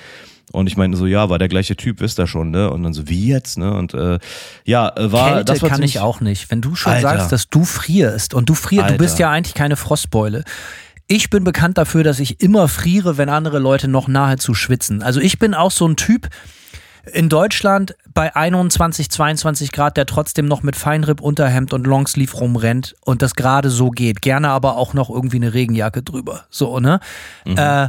[0.57, 2.70] Und ich meinte so, ja, war der gleiche Typ, wisst ihr schon, ne?
[2.70, 3.74] Und dann so, wie jetzt, ne?
[3.74, 4.18] Und äh,
[4.64, 6.50] ja, äh, war Kälte das war kann ich auch nicht.
[6.50, 7.11] Wenn du schon Alter.
[7.11, 10.44] sagst, dass du frierst und du frierst, du bist ja eigentlich keine Frostbeule.
[11.09, 15.02] Ich bin bekannt dafür, dass ich immer friere, wenn andere Leute noch nahezu schwitzen.
[15.02, 16.30] Also ich bin auch so ein Typ
[17.12, 22.96] in Deutschland bei 21, 22 Grad, der trotzdem noch mit Feinripp, Unterhemd und Longsleeve rumrennt
[23.02, 24.22] und das gerade so geht.
[24.22, 26.46] Gerne aber auch noch irgendwie eine Regenjacke drüber.
[26.48, 27.00] So, ne?
[27.44, 27.59] Mhm.
[27.59, 27.88] Äh,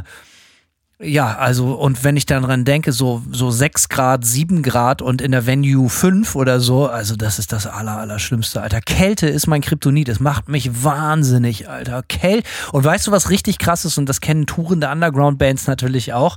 [1.00, 5.22] ja, also und wenn ich dann dran denke, so, so 6 Grad, 7 Grad und
[5.22, 8.80] in der Venue 5 oder so, also das ist das aller, aller Schlimmste, Alter.
[8.80, 12.02] Kälte ist mein Kryptonit, es macht mich wahnsinnig, Alter.
[12.08, 12.48] Kälte.
[12.72, 16.36] Und weißt du, was richtig krass ist, und das kennen tourende Underground-Bands natürlich auch,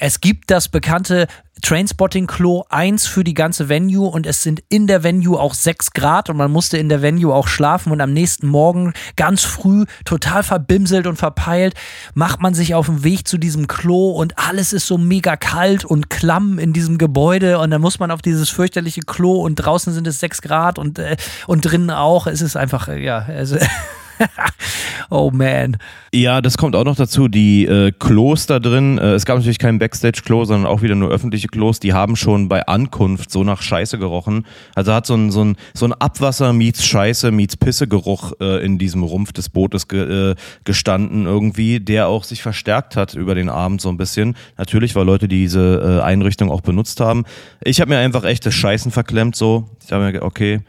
[0.00, 1.26] es gibt das bekannte
[1.60, 6.30] Trainspotting-Klo, eins für die ganze Venue und es sind in der Venue auch sechs Grad
[6.30, 10.42] und man musste in der Venue auch schlafen und am nächsten Morgen ganz früh, total
[10.42, 11.74] verbimselt und verpeilt,
[12.14, 15.84] macht man sich auf den Weg zu diesem Klo und alles ist so mega kalt
[15.84, 19.92] und klamm in diesem Gebäude und dann muss man auf dieses fürchterliche Klo und draußen
[19.92, 22.26] sind es sechs Grad und, äh, und drinnen auch.
[22.26, 23.58] Es ist einfach, äh, ja, also
[25.10, 25.76] oh man.
[26.12, 27.28] Ja, das kommt auch noch dazu.
[27.28, 31.10] Die äh, Klos da drin, äh, es gab natürlich kein Backstage-Klo, sondern auch wieder nur
[31.10, 34.46] öffentliche Klos, die haben schon bei Ankunft so nach Scheiße gerochen.
[34.74, 38.78] Also hat so ein, so ein, so ein Abwasser meets Scheiße meets Pisse-Geruch äh, in
[38.78, 43.48] diesem Rumpf des Bootes ge, äh, gestanden irgendwie, der auch sich verstärkt hat über den
[43.48, 44.36] Abend so ein bisschen.
[44.56, 47.24] Natürlich, weil Leute diese äh, Einrichtung auch benutzt haben.
[47.62, 49.68] Ich habe mir einfach echtes Scheißen verklemmt so.
[49.84, 50.60] Ich habe mir okay,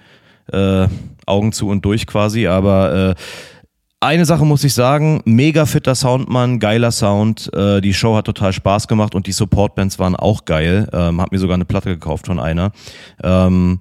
[0.52, 0.88] äh,
[1.26, 3.22] Augen zu und durch quasi, aber äh,
[4.04, 7.54] eine Sache muss ich sagen, mega fitter Soundmann, geiler Sound.
[7.54, 10.90] Äh, die Show hat total Spaß gemacht und die Supportbands waren auch geil.
[10.92, 12.72] Ähm, hab mir sogar eine Platte gekauft von einer.
[13.24, 13.80] Ähm,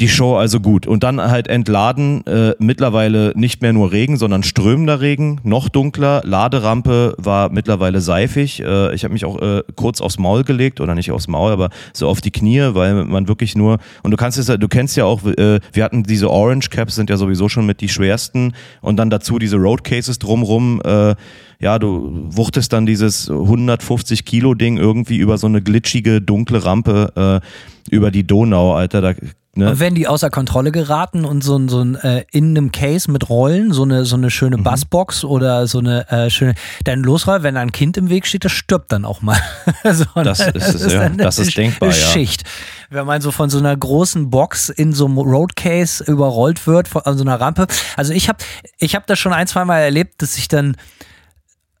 [0.00, 0.86] die Show also gut.
[0.86, 6.22] Und dann halt entladen, äh, mittlerweile nicht mehr nur Regen, sondern strömender Regen, noch dunkler.
[6.24, 8.60] Laderampe war mittlerweile seifig.
[8.60, 11.70] Äh, ich habe mich auch äh, kurz aufs Maul gelegt, oder nicht aufs Maul, aber
[11.92, 15.04] so auf die Knie, weil man wirklich nur, und du kannst es, du kennst ja
[15.04, 18.96] auch, äh, wir hatten diese Orange Caps, sind ja sowieso schon mit die schwersten, und
[18.96, 21.14] dann dazu diese Road Cases drumrum, äh,
[21.60, 27.42] ja, du wuchtest dann dieses 150 Kilo Ding irgendwie über so eine glitschige, dunkle Rampe
[27.42, 29.02] äh, über die Donau, Alter.
[29.02, 29.14] Da
[29.56, 29.68] Ne?
[29.68, 33.28] Und wenn die außer Kontrolle geraten und so, so ein äh, in einem Case mit
[33.28, 34.62] Rollen, so eine, so eine schöne mhm.
[34.62, 38.44] Bassbox oder so eine äh, schöne, dann losrollt, wenn da ein Kind im Weg steht,
[38.44, 39.40] das stirbt dann auch mal.
[39.84, 42.44] so, das, ist, das ist, ja, das ist denkbar, Schicht.
[42.44, 42.98] Ja.
[42.98, 47.02] Wenn man so von so einer großen Box in so einem Roadcase überrollt wird, von
[47.04, 47.66] so einer Rampe.
[47.96, 48.38] Also ich habe
[48.78, 50.76] ich hab das schon ein, zwei Mal erlebt, dass ich dann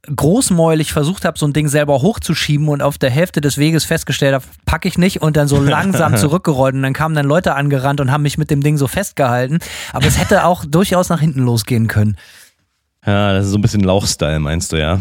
[0.06, 4.34] großmäulig versucht habe, so ein Ding selber hochzuschieben und auf der Hälfte des Weges festgestellt
[4.34, 8.00] habe, packe ich nicht und dann so langsam zurückgerollt und dann kamen dann Leute angerannt
[8.00, 9.58] und haben mich mit dem Ding so festgehalten.
[9.92, 12.16] Aber es hätte auch durchaus nach hinten losgehen können.
[13.06, 14.98] Ja, das ist so ein bisschen Lauchstyle, meinst du, ja?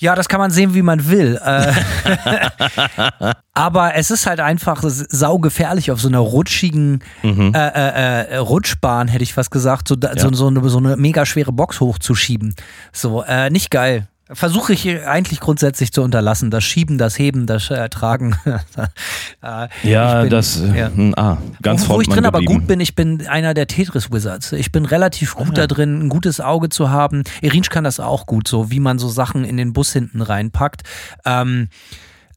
[0.00, 1.40] Ja, das kann man sehen, wie man will.
[1.44, 1.72] Äh,
[3.52, 7.52] aber es ist halt einfach saugefährlich auf so einer rutschigen mhm.
[7.52, 10.16] äh, äh, äh, Rutschbahn, hätte ich fast gesagt, so, ja.
[10.16, 12.54] so, so, eine, so eine mega schwere Box hochzuschieben.
[12.92, 14.06] So, äh, nicht geil.
[14.30, 16.50] Versuche ich eigentlich grundsätzlich zu unterlassen.
[16.50, 18.36] Das Schieben, das Heben, das äh, Tragen.
[19.42, 20.90] äh, ja, bin, das ja.
[20.94, 24.52] Hm, ah, ganz Wo, wo ich drin aber gut bin, ich bin einer der Tetris-Wizards.
[24.52, 27.24] Ich bin relativ gut ah, da drin, ein gutes Auge zu haben.
[27.40, 30.82] Irinsch kann das auch gut, so wie man so Sachen in den Bus hinten reinpackt.
[31.24, 31.68] Ähm,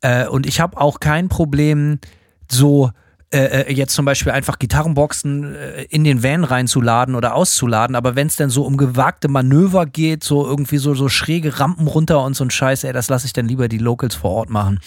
[0.01, 1.99] äh, und ich habe auch kein Problem,
[2.49, 2.91] so
[3.33, 8.15] äh, äh, jetzt zum Beispiel einfach Gitarrenboxen äh, in den Van reinzuladen oder auszuladen, aber
[8.15, 12.23] wenn es dann so um gewagte Manöver geht, so irgendwie so, so schräge Rampen runter
[12.25, 14.79] und so ein Scheiß, ey, das lasse ich dann lieber die Locals vor Ort machen.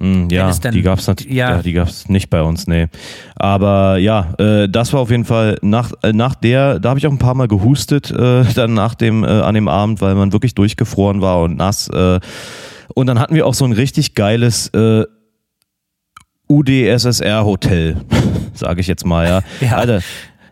[0.00, 1.50] Mm, ja, dann, die gab's natürlich, ja.
[1.50, 1.62] ja.
[1.62, 2.88] die gab's nicht bei uns, nee.
[3.36, 7.06] Aber ja, äh, das war auf jeden Fall nach, äh, nach der, da habe ich
[7.06, 10.32] auch ein paar Mal gehustet, äh, dann nach dem, äh, an dem Abend, weil man
[10.32, 11.88] wirklich durchgefroren war und nass.
[11.88, 12.18] Äh,
[12.94, 15.04] und dann hatten wir auch so ein richtig geiles äh,
[16.50, 17.96] UdSSR-Hotel,
[18.54, 19.40] sage ich jetzt mal, ja.
[19.66, 19.76] ja.
[19.76, 20.00] Alter,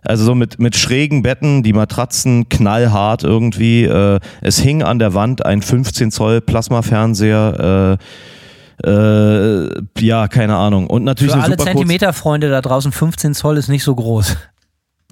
[0.02, 3.84] also so mit, mit schrägen Betten, die Matratzen knallhart irgendwie.
[3.84, 7.98] Äh, es hing an der Wand ein 15 Zoll Plasmafernseher.
[7.98, 9.68] Äh, äh,
[9.98, 10.86] ja, keine Ahnung.
[10.86, 14.36] Und natürlich Für alle Zentimeterfreunde da draußen, 15 Zoll ist nicht so groß.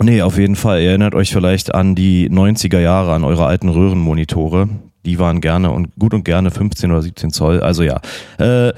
[0.01, 0.83] Nee, auf jeden Fall.
[0.83, 4.69] Ihr erinnert euch vielleicht an die 90er Jahre, an eure alten Röhrenmonitore.
[5.05, 7.61] Die waren gerne und gut und gerne 15 oder 17 Zoll.
[7.61, 8.01] Also ja.
[8.39, 8.73] Äh,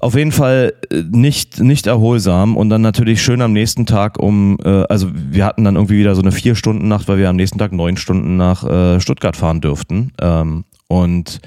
[0.00, 4.58] auf jeden Fall äh, nicht, nicht erholsam und dann natürlich schön am nächsten Tag um,
[4.64, 7.36] äh, also wir hatten dann irgendwie wieder so eine vier Stunden Nacht, weil wir am
[7.36, 10.12] nächsten Tag neun Stunden nach äh, Stuttgart fahren dürften.
[10.20, 11.40] Ähm, und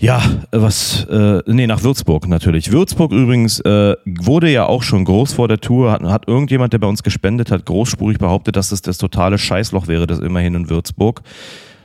[0.00, 0.22] ja,
[0.52, 2.70] was, äh, nee, nach Würzburg natürlich.
[2.70, 6.78] Würzburg übrigens äh, wurde ja auch schon groß vor der Tour, hat, hat irgendjemand, der
[6.78, 10.70] bei uns gespendet hat, großspurig behauptet, dass es das totale Scheißloch wäre, das immerhin in
[10.70, 11.22] Würzburg.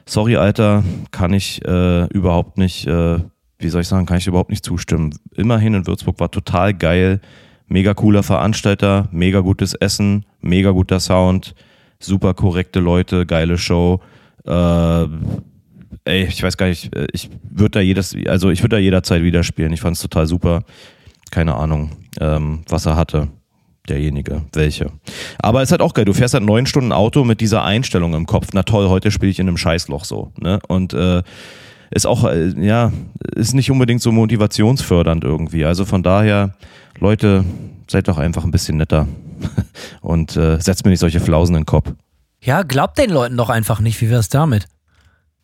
[0.06, 3.18] Sorry, Alter, kann ich äh, überhaupt nicht äh,
[3.60, 5.18] wie soll ich sagen, kann ich überhaupt nicht zustimmen.
[5.36, 7.22] Immerhin in Würzburg war total geil.
[7.68, 11.56] Mega cooler Veranstalter, mega gutes Essen, mega guter Sound,
[12.00, 14.02] super korrekte Leute, geile Show.
[14.46, 15.04] Äh,
[16.06, 19.24] ey, ich weiß gar nicht, äh, ich würde da jedes, also ich würde da jederzeit
[19.24, 19.72] wieder spielen.
[19.74, 20.64] Ich fand es total super.
[21.32, 23.30] Keine Ahnung, ähm, was er hatte
[23.90, 24.92] derjenige, welche.
[25.40, 28.14] Aber es ist halt auch geil, du fährst halt neun Stunden Auto mit dieser Einstellung
[28.14, 28.50] im Kopf.
[28.54, 30.32] Na toll, heute spiele ich in einem Scheißloch so.
[30.40, 30.60] Ne?
[30.68, 31.22] Und äh,
[31.94, 32.92] ist auch, äh, ja,
[33.36, 35.66] ist nicht unbedingt so motivationsfördernd irgendwie.
[35.66, 36.56] Also von daher,
[37.00, 37.44] Leute,
[37.90, 39.08] seid doch einfach ein bisschen netter
[40.02, 41.92] und äh, setzt mir nicht solche Flausen in den Kopf.
[42.42, 44.02] Ja, glaubt den Leuten doch einfach nicht.
[44.02, 44.68] Wie wär's damit?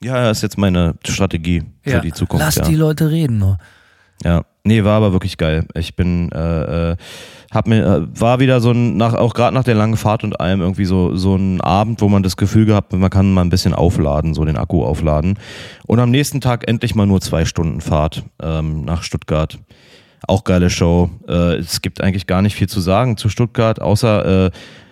[0.03, 2.45] Ja, ist jetzt meine Strategie für ja, die Zukunft.
[2.45, 2.63] Lass ja.
[2.63, 3.57] die Leute reden nur.
[4.23, 5.65] Ja, nee, war aber wirklich geil.
[5.75, 6.95] Ich bin, äh, äh,
[7.51, 10.39] hab mir, äh, war wieder so ein, nach, auch gerade nach der langen Fahrt und
[10.39, 13.49] allem irgendwie so, so ein Abend, wo man das Gefühl gehabt, man kann mal ein
[13.49, 15.39] bisschen aufladen, so den Akku aufladen.
[15.87, 19.57] Und am nächsten Tag endlich mal nur zwei Stunden Fahrt ähm, nach Stuttgart.
[20.27, 21.09] Auch geile Show.
[21.27, 24.51] Äh, es gibt eigentlich gar nicht viel zu sagen zu Stuttgart, außer äh,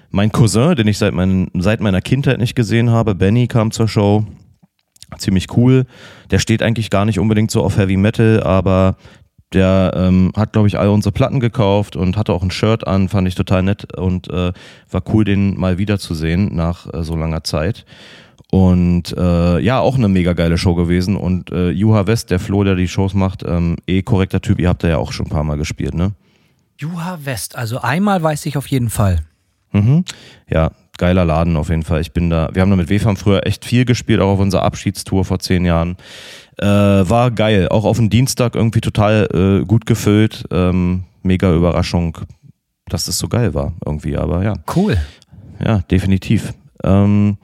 [0.09, 3.87] mein Cousin, den ich seit, mein, seit meiner Kindheit nicht gesehen habe, Benny kam zur
[3.87, 4.25] Show
[5.17, 5.85] ziemlich cool.
[6.31, 8.97] Der steht eigentlich gar nicht unbedingt so auf Heavy Metal, aber
[9.53, 13.09] der ähm, hat, glaube ich, all unsere Platten gekauft und hatte auch ein Shirt an,
[13.09, 14.51] fand ich total nett und äh,
[14.91, 17.85] war cool, den mal wiederzusehen nach äh, so langer Zeit.
[18.49, 21.17] Und äh, ja, auch eine mega geile Show gewesen.
[21.17, 24.69] Und äh, Juha West, der Flo, der die Shows macht, ähm, eh korrekter Typ, ihr
[24.69, 26.13] habt da ja auch schon ein paar Mal gespielt, ne?
[26.77, 29.19] Juha West, also einmal weiß ich auf jeden Fall.
[29.71, 30.05] Mhm.
[30.49, 32.01] Ja, geiler Laden auf jeden Fall.
[32.01, 34.63] Ich bin da, wir haben da mit WFAM früher echt viel gespielt, auch auf unserer
[34.63, 35.97] Abschiedstour vor zehn Jahren.
[36.59, 37.69] Äh, war geil.
[37.69, 39.27] Auch auf dem Dienstag irgendwie total
[39.61, 40.45] äh, gut gefüllt.
[40.51, 42.17] Ähm, mega Überraschung,
[42.89, 44.53] dass das so geil war irgendwie, aber ja.
[44.75, 44.97] Cool.
[45.63, 46.53] Ja, definitiv.
[46.83, 47.37] Ähm,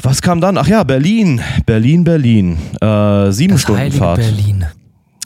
[0.00, 0.56] was kam dann?
[0.58, 1.40] Ach ja, Berlin.
[1.66, 2.58] Berlin, Berlin.
[2.80, 4.18] Äh, sieben das Stunden Fahrt.
[4.18, 4.66] Berlin.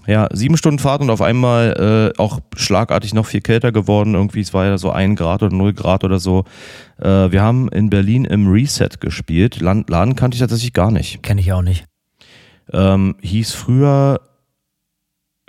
[0.07, 4.15] Ja, sieben Stunden Fahrt und auf einmal äh, auch schlagartig noch viel kälter geworden.
[4.15, 6.45] Irgendwie, es war ja so ein Grad oder null Grad oder so.
[7.01, 9.61] Äh, wir haben in Berlin im Reset gespielt.
[9.61, 11.23] Laden kannte ich tatsächlich gar nicht.
[11.23, 11.85] Kenne ich auch nicht.
[12.73, 14.21] Ähm, hieß früher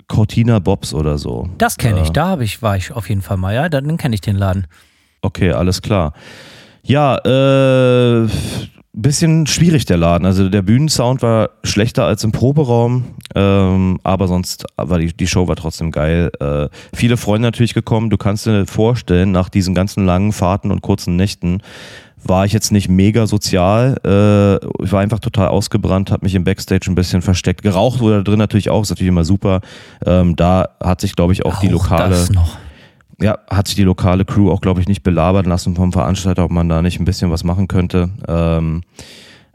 [0.06, 1.48] Cortina Bobs oder so.
[1.58, 3.96] Das kenne ich, äh, da habe ich, war ich auf jeden Fall mal, ja, dann
[3.96, 4.66] kenne ich den Laden.
[5.20, 6.14] Okay, alles klar.
[6.82, 8.28] Ja, äh,
[8.92, 10.26] bisschen schwierig der Laden.
[10.26, 13.04] Also der Bühnensound war schlechter als im Proberaum,
[13.34, 16.30] ähm, aber sonst war die, die Show war trotzdem geil.
[16.40, 18.10] Äh, viele Freunde natürlich gekommen.
[18.10, 21.62] Du kannst dir vorstellen, nach diesen ganzen langen Fahrten und kurzen Nächten
[22.24, 23.96] war ich jetzt nicht mega sozial.
[24.04, 27.62] Äh, ich war einfach total ausgebrannt, habe mich im Backstage ein bisschen versteckt.
[27.62, 29.60] Geraucht wurde da drin natürlich auch, ist natürlich immer super.
[30.04, 32.26] Ähm, da hat sich, glaube ich, auch, auch die lokale.
[33.20, 36.52] Ja, hat sich die lokale Crew auch, glaube ich, nicht belabern lassen vom Veranstalter, ob
[36.52, 38.10] man da nicht ein bisschen was machen könnte.
[38.28, 38.82] Ähm,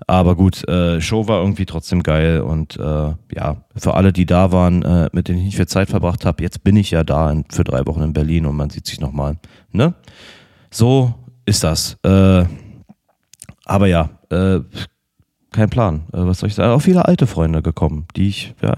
[0.05, 4.51] aber gut, äh, Show war irgendwie trotzdem geil und äh, ja, für alle, die da
[4.51, 7.31] waren, äh, mit denen ich nicht viel Zeit verbracht habe, jetzt bin ich ja da
[7.31, 9.37] in, für drei Wochen in Berlin und man sieht sich nochmal.
[9.71, 9.93] Ne?
[10.69, 11.13] So
[11.45, 11.97] ist das.
[12.03, 12.45] Äh,
[13.65, 14.59] aber ja, äh,
[15.51, 16.03] kein Plan.
[16.11, 16.71] Äh, was soll ich sagen?
[16.71, 18.75] Auch viele alte Freunde gekommen, die ich, ja,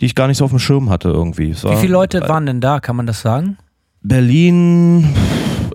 [0.00, 1.54] die ich gar nicht so auf dem Schirm hatte irgendwie.
[1.54, 2.80] Wie viele Leute waren denn da?
[2.80, 3.58] Kann man das sagen?
[4.02, 5.14] Berlin,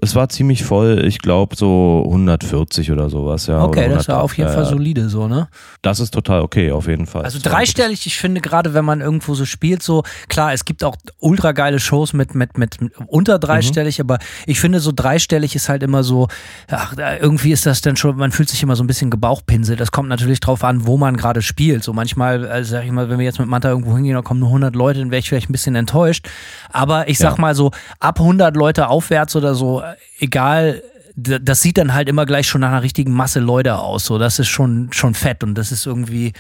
[0.02, 1.04] es war ziemlich voll.
[1.06, 3.48] Ich glaube so 140 oder sowas.
[3.48, 5.48] Ja, okay, das war auf jeden Fall solide so, ne?
[5.82, 7.24] Das ist total okay, auf jeden Fall.
[7.24, 10.96] Also dreistellig, ich finde gerade, wenn man irgendwo so spielt, so klar, es gibt auch
[11.20, 14.06] ultra geile Shows mit, mit, mit, mit unter dreistellig, mhm.
[14.06, 16.28] aber ich finde so dreistellig ist halt immer so,
[16.70, 19.80] ach, irgendwie ist das dann schon, man fühlt sich immer so ein bisschen gebauchpinselt.
[19.80, 21.84] Das kommt natürlich drauf an, wo man gerade spielt.
[21.84, 24.40] So manchmal, also sag ich mal, wenn wir jetzt mit Manta irgendwo hingehen, da kommen
[24.40, 26.28] nur 100 Leute, dann wäre ich vielleicht ein bisschen enttäuscht.
[26.72, 27.42] Aber ich sag ja.
[27.42, 29.82] mal so, ab 100 Leute aufwärts oder so,
[30.20, 30.82] egal,
[31.16, 34.06] das sieht dann halt immer gleich schon nach einer richtigen Masse Leute aus.
[34.06, 36.34] So, das ist schon, schon fett und das ist irgendwie,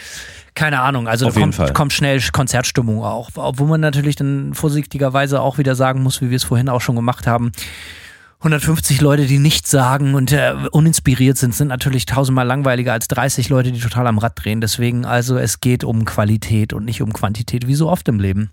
[0.55, 1.07] keine Ahnung.
[1.07, 3.29] Also Auf da kommt, kommt, schnell Konzertstimmung auch.
[3.35, 6.95] Obwohl man natürlich dann vorsichtigerweise auch wieder sagen muss, wie wir es vorhin auch schon
[6.95, 7.51] gemacht haben.
[8.39, 13.49] 150 Leute, die nichts sagen und äh, uninspiriert sind, sind natürlich tausendmal langweiliger als 30
[13.49, 14.61] Leute, die total am Rad drehen.
[14.61, 18.51] Deswegen also, es geht um Qualität und nicht um Quantität, wie so oft im Leben.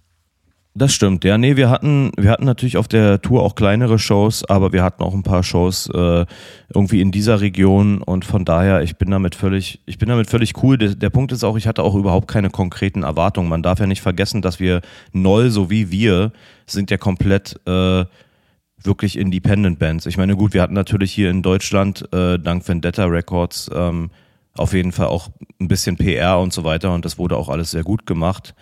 [0.78, 1.38] Das stimmt, ja.
[1.38, 5.02] Nee, wir hatten, wir hatten natürlich auf der Tour auch kleinere Shows, aber wir hatten
[5.02, 6.26] auch ein paar Shows äh,
[6.68, 10.62] irgendwie in dieser Region und von daher, ich bin damit völlig, ich bin damit völlig
[10.62, 10.76] cool.
[10.76, 13.48] Der, der Punkt ist auch, ich hatte auch überhaupt keine konkreten Erwartungen.
[13.48, 14.82] Man darf ja nicht vergessen, dass wir
[15.14, 16.30] Noll, so wie wir,
[16.66, 18.04] sind ja komplett äh,
[18.76, 20.04] wirklich Independent Bands.
[20.04, 24.10] Ich meine, gut, wir hatten natürlich hier in Deutschland äh, dank Vendetta Records ähm,
[24.52, 27.70] auf jeden Fall auch ein bisschen PR und so weiter und das wurde auch alles
[27.70, 28.54] sehr gut gemacht.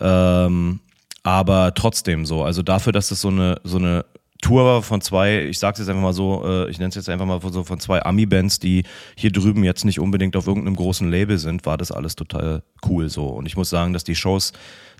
[0.00, 0.80] Ähm,
[1.22, 4.04] aber trotzdem so, also dafür, dass es so eine, so eine
[4.40, 7.10] Tour war von zwei, ich sag's jetzt einfach mal so, äh, ich nenne es jetzt
[7.10, 8.84] einfach mal so von zwei Ami-Bands, die
[9.16, 13.10] hier drüben jetzt nicht unbedingt auf irgendeinem großen Label sind, war das alles total cool
[13.10, 13.26] so.
[13.26, 14.52] Und ich muss sagen, dass die Shows,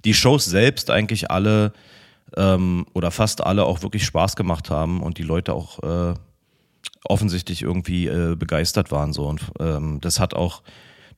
[0.04, 1.72] die Shows selbst eigentlich alle
[2.36, 6.14] ähm, oder fast alle auch wirklich Spaß gemacht haben und die Leute auch äh,
[7.04, 9.26] offensichtlich irgendwie äh, begeistert waren so.
[9.26, 10.62] Und ähm, das hat auch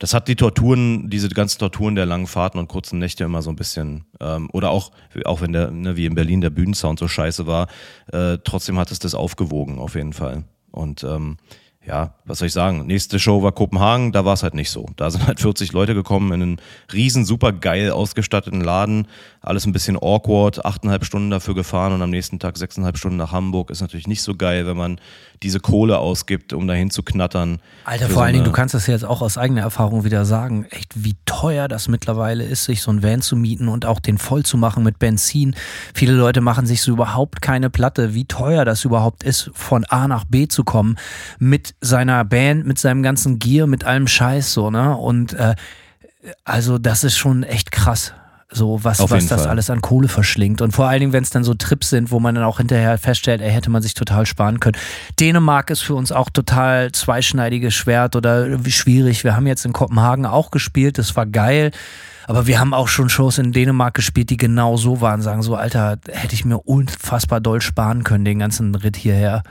[0.03, 3.51] das hat die Torturen, diese ganzen Torturen der langen Fahrten und kurzen Nächte immer so
[3.51, 4.91] ein bisschen, ähm, oder auch,
[5.27, 7.69] auch wenn der, ne, wie in Berlin der Bühnensound so scheiße war,
[8.13, 10.43] äh, trotzdem hat es das aufgewogen, auf jeden Fall.
[10.73, 11.37] Und ähm,
[11.85, 12.87] ja, was soll ich sagen?
[12.87, 14.87] Nächste Show war Kopenhagen, da war es halt nicht so.
[14.97, 16.61] Da sind halt 40 Leute gekommen in einen
[16.93, 19.09] riesen, super geil ausgestatteten Laden.
[19.41, 23.33] Alles ein bisschen awkward, achteinhalb Stunden dafür gefahren und am nächsten Tag sechseinhalb Stunden nach
[23.33, 23.71] Hamburg.
[23.71, 25.01] Ist natürlich nicht so geil, wenn man
[25.43, 27.59] diese Kohle ausgibt, um dahin zu knattern.
[27.85, 30.67] Alter, vor so allen Dingen, du kannst das jetzt auch aus eigener Erfahrung wieder sagen,
[30.71, 34.19] echt wie teuer das mittlerweile ist, sich so ein Van zu mieten und auch den
[34.19, 35.57] voll zu machen mit Benzin.
[35.95, 40.07] Viele Leute machen sich so überhaupt keine Platte, wie teuer das überhaupt ist, von A
[40.07, 40.97] nach B zu kommen
[41.41, 44.97] mit seiner Band, mit seinem ganzen Gear, mit allem Scheiß so, ne?
[44.97, 45.55] Und äh,
[46.45, 48.15] also das ist schon echt krass
[48.55, 49.51] so was, was das Fall.
[49.51, 50.61] alles an Kohle verschlingt.
[50.61, 52.99] Und vor allen Dingen, wenn es dann so Trips sind, wo man dann auch hinterher
[52.99, 54.77] feststellt, ey, hätte man sich total sparen können.
[55.19, 59.25] Dänemark ist für uns auch total zweischneidiges Schwert oder schwierig.
[59.25, 61.71] Wir haben jetzt in Kopenhagen auch gespielt, das war geil.
[62.27, 65.57] Aber wir haben auch schon Shows in Dänemark gespielt, die genau so waren, sagen so,
[65.57, 69.43] Alter, hätte ich mir unfassbar doll sparen können, den ganzen Ritt hierher.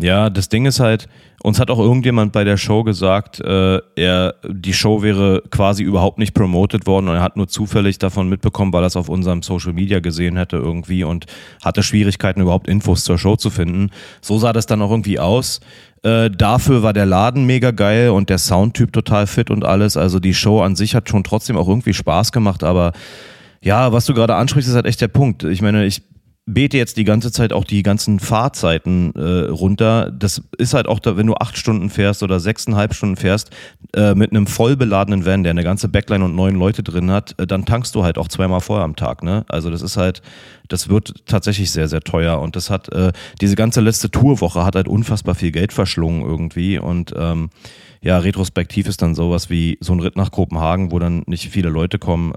[0.00, 1.08] Ja, das Ding ist halt,
[1.42, 6.18] uns hat auch irgendjemand bei der Show gesagt, äh, er, die Show wäre quasi überhaupt
[6.18, 9.42] nicht promoted worden und er hat nur zufällig davon mitbekommen, weil er es auf unserem
[9.42, 11.26] Social Media gesehen hätte irgendwie und
[11.64, 13.90] hatte Schwierigkeiten, überhaupt Infos zur Show zu finden.
[14.20, 15.60] So sah das dann auch irgendwie aus.
[16.04, 19.96] Äh, dafür war der Laden mega geil und der Soundtyp total fit und alles.
[19.96, 22.92] Also die Show an sich hat schon trotzdem auch irgendwie Spaß gemacht, aber
[23.60, 25.42] ja, was du gerade ansprichst, ist halt echt der Punkt.
[25.42, 26.02] Ich meine, ich
[26.48, 30.10] bete jetzt die ganze Zeit auch die ganzen Fahrzeiten äh, runter.
[30.10, 33.50] Das ist halt auch da, wenn du acht Stunden fährst oder sechseinhalb Stunden fährst,
[33.94, 37.38] äh, mit einem voll beladenen Van, der eine ganze Backline und neun Leute drin hat,
[37.38, 39.22] äh, dann tankst du halt auch zweimal vorher am Tag.
[39.22, 39.44] Ne?
[39.48, 40.22] Also das ist halt,
[40.68, 42.40] das wird tatsächlich sehr, sehr teuer.
[42.40, 46.78] Und das hat, äh, diese ganze letzte Tourwoche hat halt unfassbar viel Geld verschlungen irgendwie.
[46.78, 47.50] Und ähm,
[48.00, 51.68] ja, retrospektiv ist dann sowas wie so ein Ritt nach Kopenhagen, wo dann nicht viele
[51.68, 52.32] Leute kommen.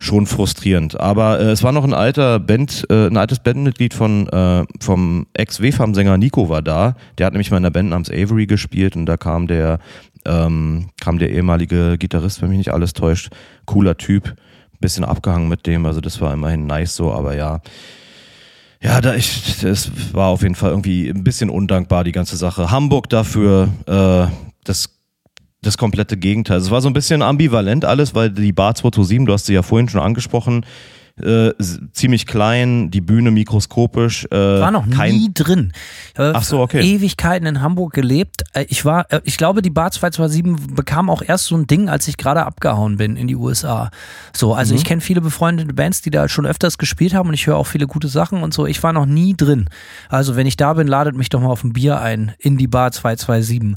[0.00, 0.98] Schon frustrierend.
[1.00, 5.26] Aber äh, es war noch ein alter Band, äh, ein altes Bandmitglied von äh, vom
[5.32, 6.94] Ex-WFAM-Sänger Nico war da.
[7.18, 9.80] Der hat nämlich mal in einer Band namens Avery gespielt und da kam der
[10.24, 13.30] ähm, kam der ehemalige Gitarrist, wenn mich nicht alles täuscht,
[13.66, 14.34] cooler Typ,
[14.80, 15.86] bisschen abgehangen mit dem.
[15.86, 17.60] Also das war immerhin nice so, aber ja.
[18.80, 22.70] Ja, da ich, das war auf jeden Fall irgendwie ein bisschen undankbar, die ganze Sache.
[22.70, 24.32] Hamburg dafür, äh,
[24.62, 24.97] das
[25.62, 26.58] das komplette Gegenteil.
[26.58, 29.62] Es war so ein bisschen ambivalent alles, weil die Bar 227, du hast sie ja
[29.62, 30.64] vorhin schon angesprochen,
[31.22, 31.52] äh,
[31.92, 34.26] ziemlich klein, die Bühne mikroskopisch.
[34.30, 35.72] Äh, war noch kein nie drin.
[36.16, 36.80] Ach so, okay.
[36.80, 38.44] Ewigkeiten in Hamburg gelebt.
[38.52, 41.88] Äh, ich war, äh, ich glaube, die Bar 227 bekam auch erst so ein Ding,
[41.88, 43.90] als ich gerade abgehauen bin in die USA.
[44.32, 44.78] So, also mhm.
[44.78, 47.66] ich kenne viele befreundete Bands, die da schon öfters gespielt haben und ich höre auch
[47.66, 48.66] viele gute Sachen und so.
[48.66, 49.68] Ich war noch nie drin.
[50.08, 52.68] Also wenn ich da bin, ladet mich doch mal auf ein Bier ein in die
[52.68, 53.76] Bar 227.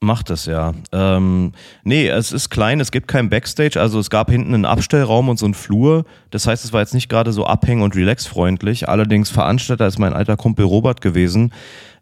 [0.00, 0.74] Macht es, ja.
[0.92, 5.28] Ähm, nee, es ist klein, es gibt kein Backstage, also es gab hinten einen Abstellraum
[5.28, 6.04] und so einen Flur.
[6.30, 8.88] Das heißt, es war jetzt nicht gerade so abhäng- und relaxfreundlich.
[8.88, 11.52] Allerdings Veranstalter ist mein alter Kumpel Robert gewesen.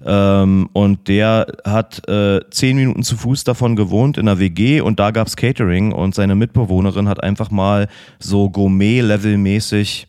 [0.04, 5.00] Ähm, und der hat äh, zehn Minuten zu Fuß davon gewohnt in einer WG und
[5.00, 7.88] da gab's Catering und seine Mitbewohnerin hat einfach mal
[8.18, 10.06] so Gourmet-Level-mäßig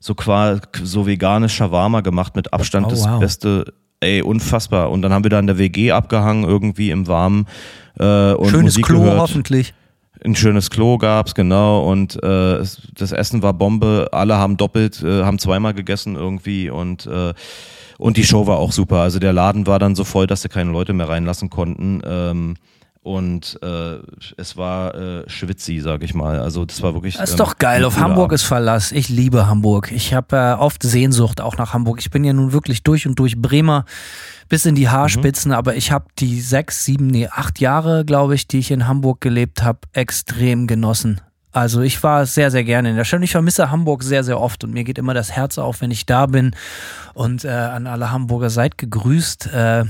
[0.00, 3.20] so quasi so veganes Shawarma gemacht mit Abstand Oh, das wow.
[3.20, 4.90] beste Ey, unfassbar.
[4.90, 7.46] Und dann haben wir da in der WG abgehangen, irgendwie im Warmen.
[7.98, 9.18] Äh, und Schönes Musik Klo gehört.
[9.18, 9.74] hoffentlich.
[10.24, 11.88] Ein schönes Klo gab's, genau.
[11.88, 14.08] Und äh, das Essen war Bombe.
[14.12, 16.70] Alle haben doppelt, äh, haben zweimal gegessen irgendwie.
[16.70, 17.34] Und, äh,
[17.98, 18.98] und die Show war auch super.
[18.98, 22.00] Also der Laden war dann so voll, dass sie keine Leute mehr reinlassen konnten.
[22.04, 22.54] Ähm,
[23.08, 24.00] und äh,
[24.36, 26.40] es war äh, schwitzi, sag ich mal.
[26.40, 27.16] Also das war wirklich.
[27.16, 27.82] Das ist ähm, doch geil.
[27.86, 28.32] Auf Hamburg Abend.
[28.34, 28.92] ist Verlass.
[28.92, 29.90] Ich liebe Hamburg.
[29.92, 32.00] Ich habe äh, oft Sehnsucht auch nach Hamburg.
[32.00, 33.86] Ich bin ja nun wirklich durch und durch Bremer
[34.50, 38.46] bis in die Haarspitzen, aber ich habe die sechs, sieben, nee, acht Jahre, glaube ich,
[38.46, 41.22] die ich in Hamburg gelebt habe, extrem genossen.
[41.50, 43.22] Also ich war sehr, sehr gerne in der Stadt.
[43.22, 46.04] Ich vermisse Hamburg sehr, sehr oft und mir geht immer das Herz auf, wenn ich
[46.04, 46.54] da bin.
[47.14, 49.46] Und äh, an alle Hamburger seid gegrüßt.
[49.46, 49.84] Äh,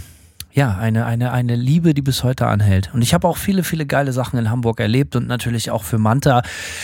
[0.59, 2.91] ja, eine, eine, eine Liebe, die bis heute anhält.
[2.93, 5.99] Und ich habe auch viele, viele geile Sachen in Hamburg erlebt und natürlich auch für
[5.99, 6.43] Manta.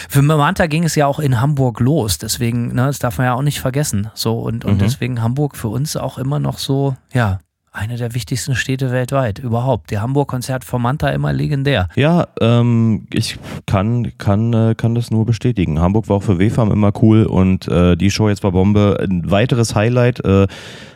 [0.09, 2.19] Für Manta ging es ja auch in Hamburg los.
[2.19, 4.11] Deswegen, ne, das darf man ja auch nicht vergessen.
[4.15, 4.79] So, und, und Mhm.
[4.79, 7.41] deswegen Hamburg für uns auch immer noch so, ja,
[7.75, 9.91] eine der wichtigsten Städte weltweit überhaupt.
[9.91, 11.89] Die Hamburg-Konzert von Manta immer legendär.
[11.97, 15.81] Ja, ähm, ich kann, kann, äh, kann das nur bestätigen.
[15.81, 18.99] Hamburg war auch für WFAM immer cool und äh, die Show jetzt war Bombe.
[19.01, 20.47] Ein weiteres Highlight, äh,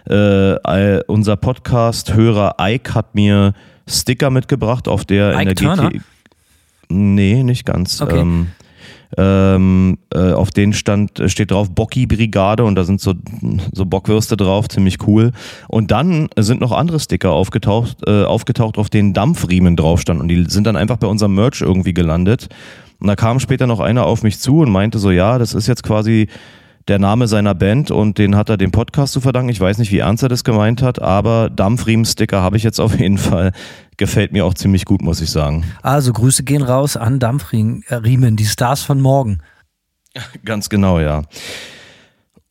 [0.08, 3.54] äh, unser Podcast-Hörer Ike hat mir
[3.88, 5.90] Sticker mitgebracht, auf der in Ike der Turner?
[5.90, 6.02] GT.
[6.90, 8.00] Nee, nicht ganz.
[8.00, 8.20] Okay.
[8.20, 8.48] Ähm,
[9.16, 13.14] ähm, äh, auf den stand, äh, steht drauf Bocki Brigade und da sind so,
[13.72, 15.32] so Bockwürste drauf, ziemlich cool.
[15.68, 20.28] Und dann sind noch andere Sticker aufgetaucht, äh, aufgetaucht, auf denen Dampfriemen drauf standen und
[20.28, 22.48] die sind dann einfach bei unserem Merch irgendwie gelandet.
[23.00, 25.68] Und da kam später noch einer auf mich zu und meinte so, ja, das ist
[25.68, 26.28] jetzt quasi
[26.88, 29.50] der Name seiner Band und den hat er dem Podcast zu verdanken.
[29.50, 32.98] Ich weiß nicht, wie ernst er das gemeint hat, aber Dampfriemen-Sticker habe ich jetzt auf
[32.98, 33.52] jeden Fall.
[33.96, 35.64] Gefällt mir auch ziemlich gut, muss ich sagen.
[35.82, 39.38] Also Grüße gehen raus an Dampfriemen, die Stars von morgen.
[40.44, 41.22] Ganz genau, ja.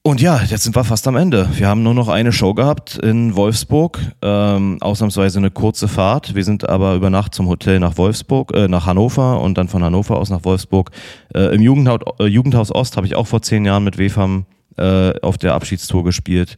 [0.07, 1.49] Und ja, jetzt sind wir fast am Ende.
[1.57, 3.99] Wir haben nur noch eine Show gehabt in Wolfsburg.
[4.21, 6.33] Ähm, ausnahmsweise eine kurze Fahrt.
[6.33, 9.83] Wir sind aber über Nacht zum Hotel nach Wolfsburg, äh, nach Hannover und dann von
[9.83, 10.91] Hannover aus nach Wolfsburg.
[11.35, 14.45] Äh, Im Jugendhaus, äh, Jugendhaus Ost habe ich auch vor zehn Jahren mit WFAM
[14.77, 16.55] äh, auf der Abschiedstour gespielt.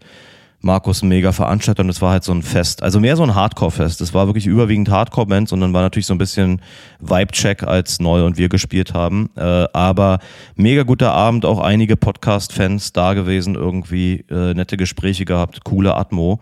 [0.62, 2.84] Markus ein mega Veranstalter und es war halt so ein Fest.
[2.84, 4.01] Also mehr so ein Hardcore-Fest.
[4.01, 6.62] Es war wirklich überwiegend Hardcore-Bands und dann war natürlich so ein bisschen
[6.99, 9.30] Vibe-Check, als Neu und wir gespielt haben.
[9.38, 10.20] Äh, aber
[10.55, 16.39] mega guter Abend, auch einige Podcast-Fans da gewesen, irgendwie äh, nette Gespräche gehabt, coole Atmo.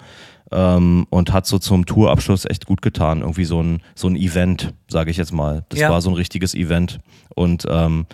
[0.49, 3.19] Ähm, und hat so zum Tourabschluss echt gut getan.
[3.19, 5.65] Irgendwie so ein, so ein Event, sage ich jetzt mal.
[5.69, 5.89] Das Ja.
[5.89, 6.99] war so ein richtiges Event.
[7.35, 8.05] Und ähm,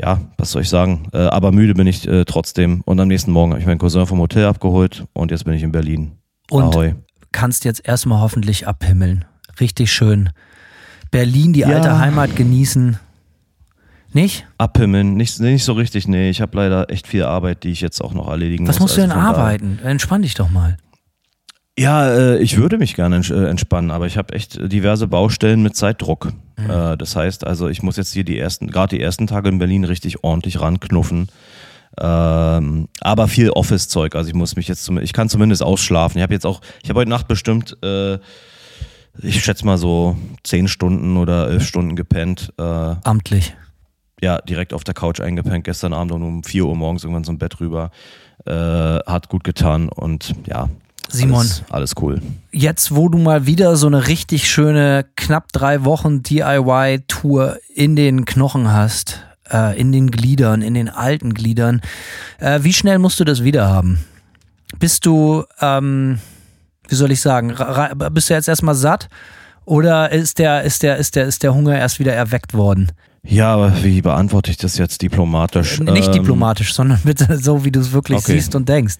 [0.00, 1.08] ja, was soll ich sagen?
[1.12, 2.82] Äh, aber müde bin ich äh, trotzdem.
[2.84, 5.62] Und am nächsten Morgen habe ich meinen Cousin vom Hotel abgeholt und jetzt bin ich
[5.62, 6.12] in Berlin.
[6.50, 6.94] Und Ahoi.
[7.32, 9.24] kannst jetzt erstmal hoffentlich abhimmeln.
[9.60, 10.30] Richtig schön.
[11.10, 11.68] Berlin, die Ja.
[11.68, 12.98] alte Heimat genießen.
[14.12, 14.46] Nicht?
[14.56, 16.30] Abhimmeln, nicht, nicht so richtig, nee.
[16.30, 18.84] Ich habe leider echt viel Arbeit, die ich jetzt auch noch erledigen Was muss.
[18.84, 19.78] musst du denn Also daher- arbeiten?
[19.82, 20.78] Entspann dich doch mal.
[21.78, 25.76] Ja, äh, ich würde mich gerne äh, entspannen, aber ich habe echt diverse Baustellen mit
[25.76, 26.32] Zeitdruck.
[26.56, 26.70] Mhm.
[26.70, 29.58] Äh, das heißt, also ich muss jetzt hier die ersten, gerade die ersten Tage in
[29.58, 31.28] Berlin richtig ordentlich ranknuffen.
[32.00, 34.16] Ähm, aber viel Office-Zeug.
[34.16, 36.18] Also ich muss mich jetzt, ich kann zumindest ausschlafen.
[36.18, 38.18] Ich habe jetzt auch, ich habe heute Nacht bestimmt, äh,
[39.22, 42.52] ich schätze mal so zehn Stunden oder elf Stunden gepennt.
[42.58, 43.54] Äh, Amtlich.
[44.20, 47.38] ja, direkt auf der Couch eingepennt, gestern Abend und um 4 Uhr morgens irgendwann zum
[47.38, 47.92] Bett rüber.
[48.46, 50.68] Äh, hat gut getan und ja.
[51.08, 51.40] Simon.
[51.40, 52.20] Alles, alles cool.
[52.52, 58.24] Jetzt, wo du mal wieder so eine richtig schöne, knapp drei Wochen DIY-Tour in den
[58.24, 59.20] Knochen hast,
[59.50, 61.80] äh, in den Gliedern, in den alten Gliedern,
[62.38, 64.04] äh, wie schnell musst du das wieder haben?
[64.78, 66.18] Bist du, ähm,
[66.88, 67.54] wie soll ich sagen,
[68.12, 69.08] bist du jetzt erstmal satt
[69.64, 72.92] oder ist der, ist der, ist der, ist der Hunger erst wieder erweckt worden?
[73.24, 75.80] Ja, aber wie beantworte ich das jetzt diplomatisch?
[75.80, 78.32] Nicht Ähm, diplomatisch, sondern bitte so, wie du es wirklich Okay.
[78.32, 78.94] siehst und denkst.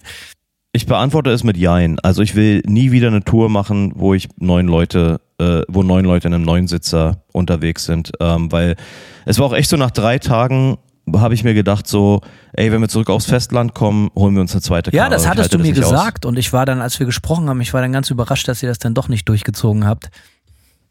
[0.79, 1.99] Ich beantworte es mit Jein.
[1.99, 6.05] Also ich will nie wieder eine Tour machen, wo ich neun Leute, äh, wo neun
[6.05, 8.13] Leute in einem neuen Sitzer unterwegs sind.
[8.21, 8.77] Ähm, weil
[9.25, 10.77] es war auch echt so nach drei Tagen
[11.13, 12.21] habe ich mir gedacht so,
[12.53, 15.15] ey, wenn wir zurück aufs Festland kommen, holen wir uns eine zweite Ja, Karre.
[15.15, 15.89] das hattest du mir nicht aus.
[15.89, 18.63] gesagt und ich war dann, als wir gesprochen haben, ich war dann ganz überrascht, dass
[18.63, 20.11] ihr das dann doch nicht durchgezogen habt.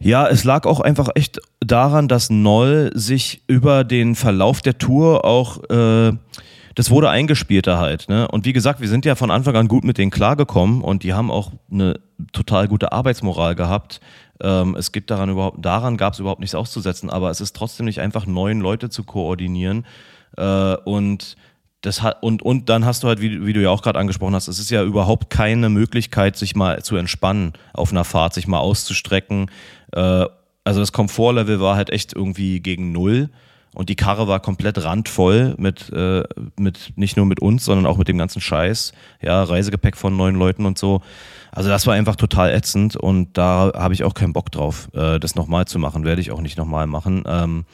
[0.00, 5.24] Ja, es lag auch einfach echt daran, dass Noll sich über den Verlauf der Tour
[5.24, 6.12] auch, äh,
[6.78, 8.08] das wurde eingespielter halt.
[8.08, 8.28] Ne?
[8.28, 11.12] Und wie gesagt, wir sind ja von Anfang an gut mit denen klargekommen und die
[11.12, 11.98] haben auch eine
[12.30, 14.00] total gute Arbeitsmoral gehabt.
[14.40, 17.86] Ähm, es gibt daran überhaupt, daran gab es überhaupt nichts auszusetzen, aber es ist trotzdem
[17.86, 19.86] nicht einfach, neun Leute zu koordinieren.
[20.36, 21.36] Äh, und
[21.80, 24.36] das hat, und, und dann hast du halt, wie, wie du ja auch gerade angesprochen
[24.36, 28.46] hast, es ist ja überhaupt keine Möglichkeit, sich mal zu entspannen auf einer Fahrt, sich
[28.46, 29.50] mal auszustrecken.
[29.94, 30.26] Äh,
[30.62, 33.30] also das Komfortlevel war halt echt irgendwie gegen null.
[33.78, 36.24] Und die Karre war komplett randvoll mit, äh,
[36.58, 38.90] mit nicht nur mit uns, sondern auch mit dem ganzen Scheiß.
[39.22, 41.00] Ja, Reisegepäck von neun Leuten und so.
[41.52, 45.20] Also das war einfach total ätzend und da habe ich auch keinen Bock drauf, äh,
[45.20, 46.04] das nochmal zu machen.
[46.04, 47.22] Werde ich auch nicht nochmal machen.
[47.24, 47.66] Ähm,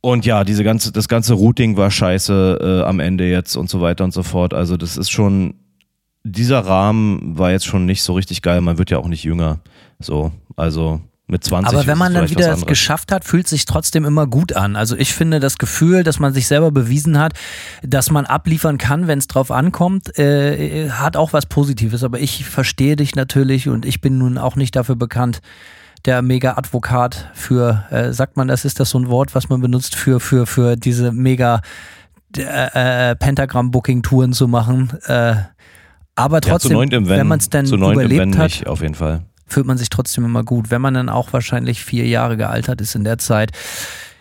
[0.00, 3.80] und ja, diese ganze, das ganze Routing war scheiße äh, am Ende jetzt und so
[3.80, 4.54] weiter und so fort.
[4.54, 5.54] Also das ist schon,
[6.22, 8.60] dieser Rahmen war jetzt schon nicht so richtig geil.
[8.60, 9.58] Man wird ja auch nicht jünger.
[9.98, 11.72] So, also mit 20.
[11.72, 14.76] Aber wenn man dann wieder es geschafft hat, fühlt sich trotzdem immer gut an.
[14.76, 17.34] Also ich finde das Gefühl, dass man sich selber bewiesen hat,
[17.82, 22.02] dass man abliefern kann, wenn es drauf ankommt, äh, hat auch was Positives.
[22.02, 25.40] Aber ich verstehe dich natürlich und ich bin nun auch nicht dafür bekannt,
[26.04, 29.94] der Mega-Advokat für, äh, sagt man das, ist das so ein Wort, was man benutzt
[29.94, 31.60] für, für, für diese Mega
[32.36, 34.92] äh, äh Pentagram-Booking-Touren zu machen.
[35.06, 35.34] Äh,
[36.14, 39.78] aber trotzdem, ja, wenn man es dann überlebt hat, nicht, auf jeden Fall fühlt man
[39.78, 43.18] sich trotzdem immer gut, wenn man dann auch wahrscheinlich vier Jahre gealtert ist in der
[43.18, 43.52] Zeit.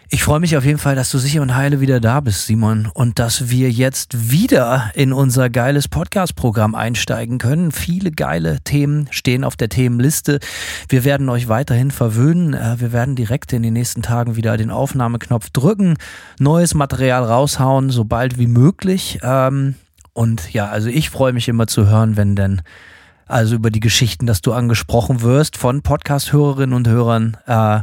[0.09, 2.89] Ich freue mich auf jeden Fall, dass du sicher und heile wieder da bist, Simon,
[2.93, 7.73] und dass wir jetzt wieder in unser geiles Podcast-Programm einsteigen können.
[7.73, 10.39] Viele geile Themen stehen auf der Themenliste.
[10.87, 12.53] Wir werden euch weiterhin verwöhnen.
[12.53, 15.97] Äh, wir werden direkt in den nächsten Tagen wieder den Aufnahmeknopf drücken,
[16.39, 19.19] neues Material raushauen, sobald wie möglich.
[19.23, 19.75] Ähm,
[20.13, 22.61] und ja, also ich freue mich immer zu hören, wenn denn
[23.27, 27.37] also über die Geschichten, dass du angesprochen wirst von Podcast-Hörerinnen und Hörern.
[27.45, 27.81] Äh,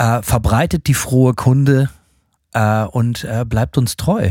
[0.00, 1.90] äh, verbreitet die frohe Kunde
[2.54, 4.30] äh, und äh, bleibt uns treu.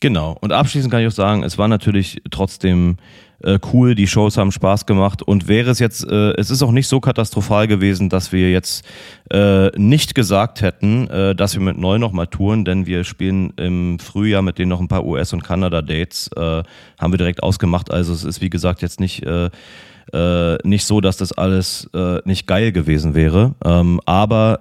[0.00, 0.36] Genau.
[0.40, 2.96] Und abschließend kann ich auch sagen, es war natürlich trotzdem
[3.42, 6.72] äh, cool, die Shows haben Spaß gemacht und wäre es jetzt, äh, es ist auch
[6.72, 8.84] nicht so katastrophal gewesen, dass wir jetzt
[9.30, 13.98] äh, nicht gesagt hätten, äh, dass wir mit neu nochmal touren, denn wir spielen im
[13.98, 16.62] Frühjahr mit denen noch ein paar US- und Kanada-Dates, äh,
[16.98, 17.90] haben wir direkt ausgemacht.
[17.92, 19.50] Also es ist wie gesagt jetzt nicht äh,
[20.12, 23.54] äh, nicht so, dass das alles äh, nicht geil gewesen wäre.
[23.64, 24.60] Ähm, aber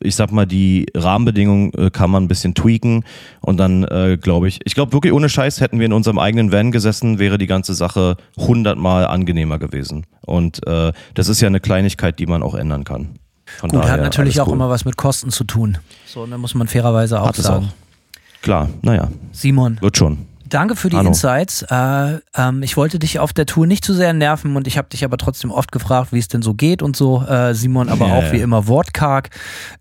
[0.00, 3.04] ich sag mal, die Rahmenbedingungen äh, kann man ein bisschen tweaken
[3.40, 6.52] und dann äh, glaube ich, ich glaube wirklich ohne Scheiß hätten wir in unserem eigenen
[6.52, 10.06] Van gesessen, wäre die ganze Sache hundertmal angenehmer gewesen.
[10.22, 13.18] Und äh, das ist ja eine Kleinigkeit, die man auch ändern kann.
[13.56, 14.54] Von Gut, hat natürlich auch cool.
[14.54, 15.78] immer was mit Kosten zu tun.
[16.06, 17.66] So, da muss man fairerweise auch hat sagen.
[17.66, 18.42] Auch.
[18.42, 19.08] Klar, naja.
[19.32, 19.78] Simon.
[19.80, 20.18] Wird schon.
[20.48, 21.08] Danke für die Hallo.
[21.08, 21.62] Insights.
[21.62, 24.88] Äh, ähm, ich wollte dich auf der Tour nicht zu sehr nerven und ich habe
[24.88, 27.22] dich aber trotzdem oft gefragt, wie es denn so geht und so.
[27.22, 28.16] Äh, Simon aber yeah.
[28.16, 29.30] auch wie immer wortkarg.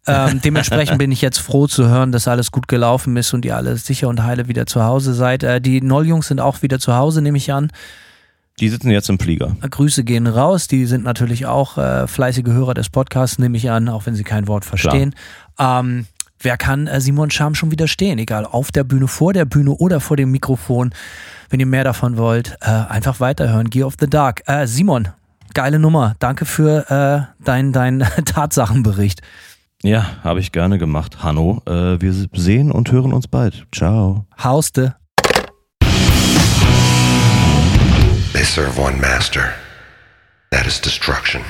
[0.06, 3.56] Ähm, dementsprechend bin ich jetzt froh zu hören, dass alles gut gelaufen ist und ihr
[3.56, 5.44] alle sicher und heile wieder zu Hause seid.
[5.44, 7.72] Äh, die Nolljungs sind auch wieder zu Hause, nehme ich an.
[8.60, 9.56] Die sitzen jetzt im Flieger.
[9.61, 10.68] Äh, Grüße gehen raus.
[10.68, 14.23] Die sind natürlich auch äh, fleißige Hörer des Podcasts, nehme ich an, auch wenn sie
[14.23, 15.14] kein Wort verstehen.
[15.60, 16.07] Ähm,
[16.40, 18.20] Wer kann äh, Simon Scham schon widerstehen?
[18.20, 20.94] Egal, auf der Bühne, vor der Bühne oder vor dem Mikrofon.
[21.50, 23.70] Wenn ihr mehr davon wollt, äh, einfach weiterhören.
[23.70, 24.44] Gear of the Dark.
[24.48, 25.10] Äh, Simon,
[25.54, 26.16] geile Nummer.
[26.20, 26.90] Danke für
[27.40, 29.22] äh, deinen dein Tatsachenbericht.
[29.84, 31.24] Ja, habe ich gerne gemacht.
[31.24, 33.66] Hanno, äh, wir sehen und hören uns bald.
[33.72, 34.26] Ciao.
[34.44, 34.96] Hauste.
[38.34, 39.54] They serve one master.
[40.52, 41.42] That is destruction.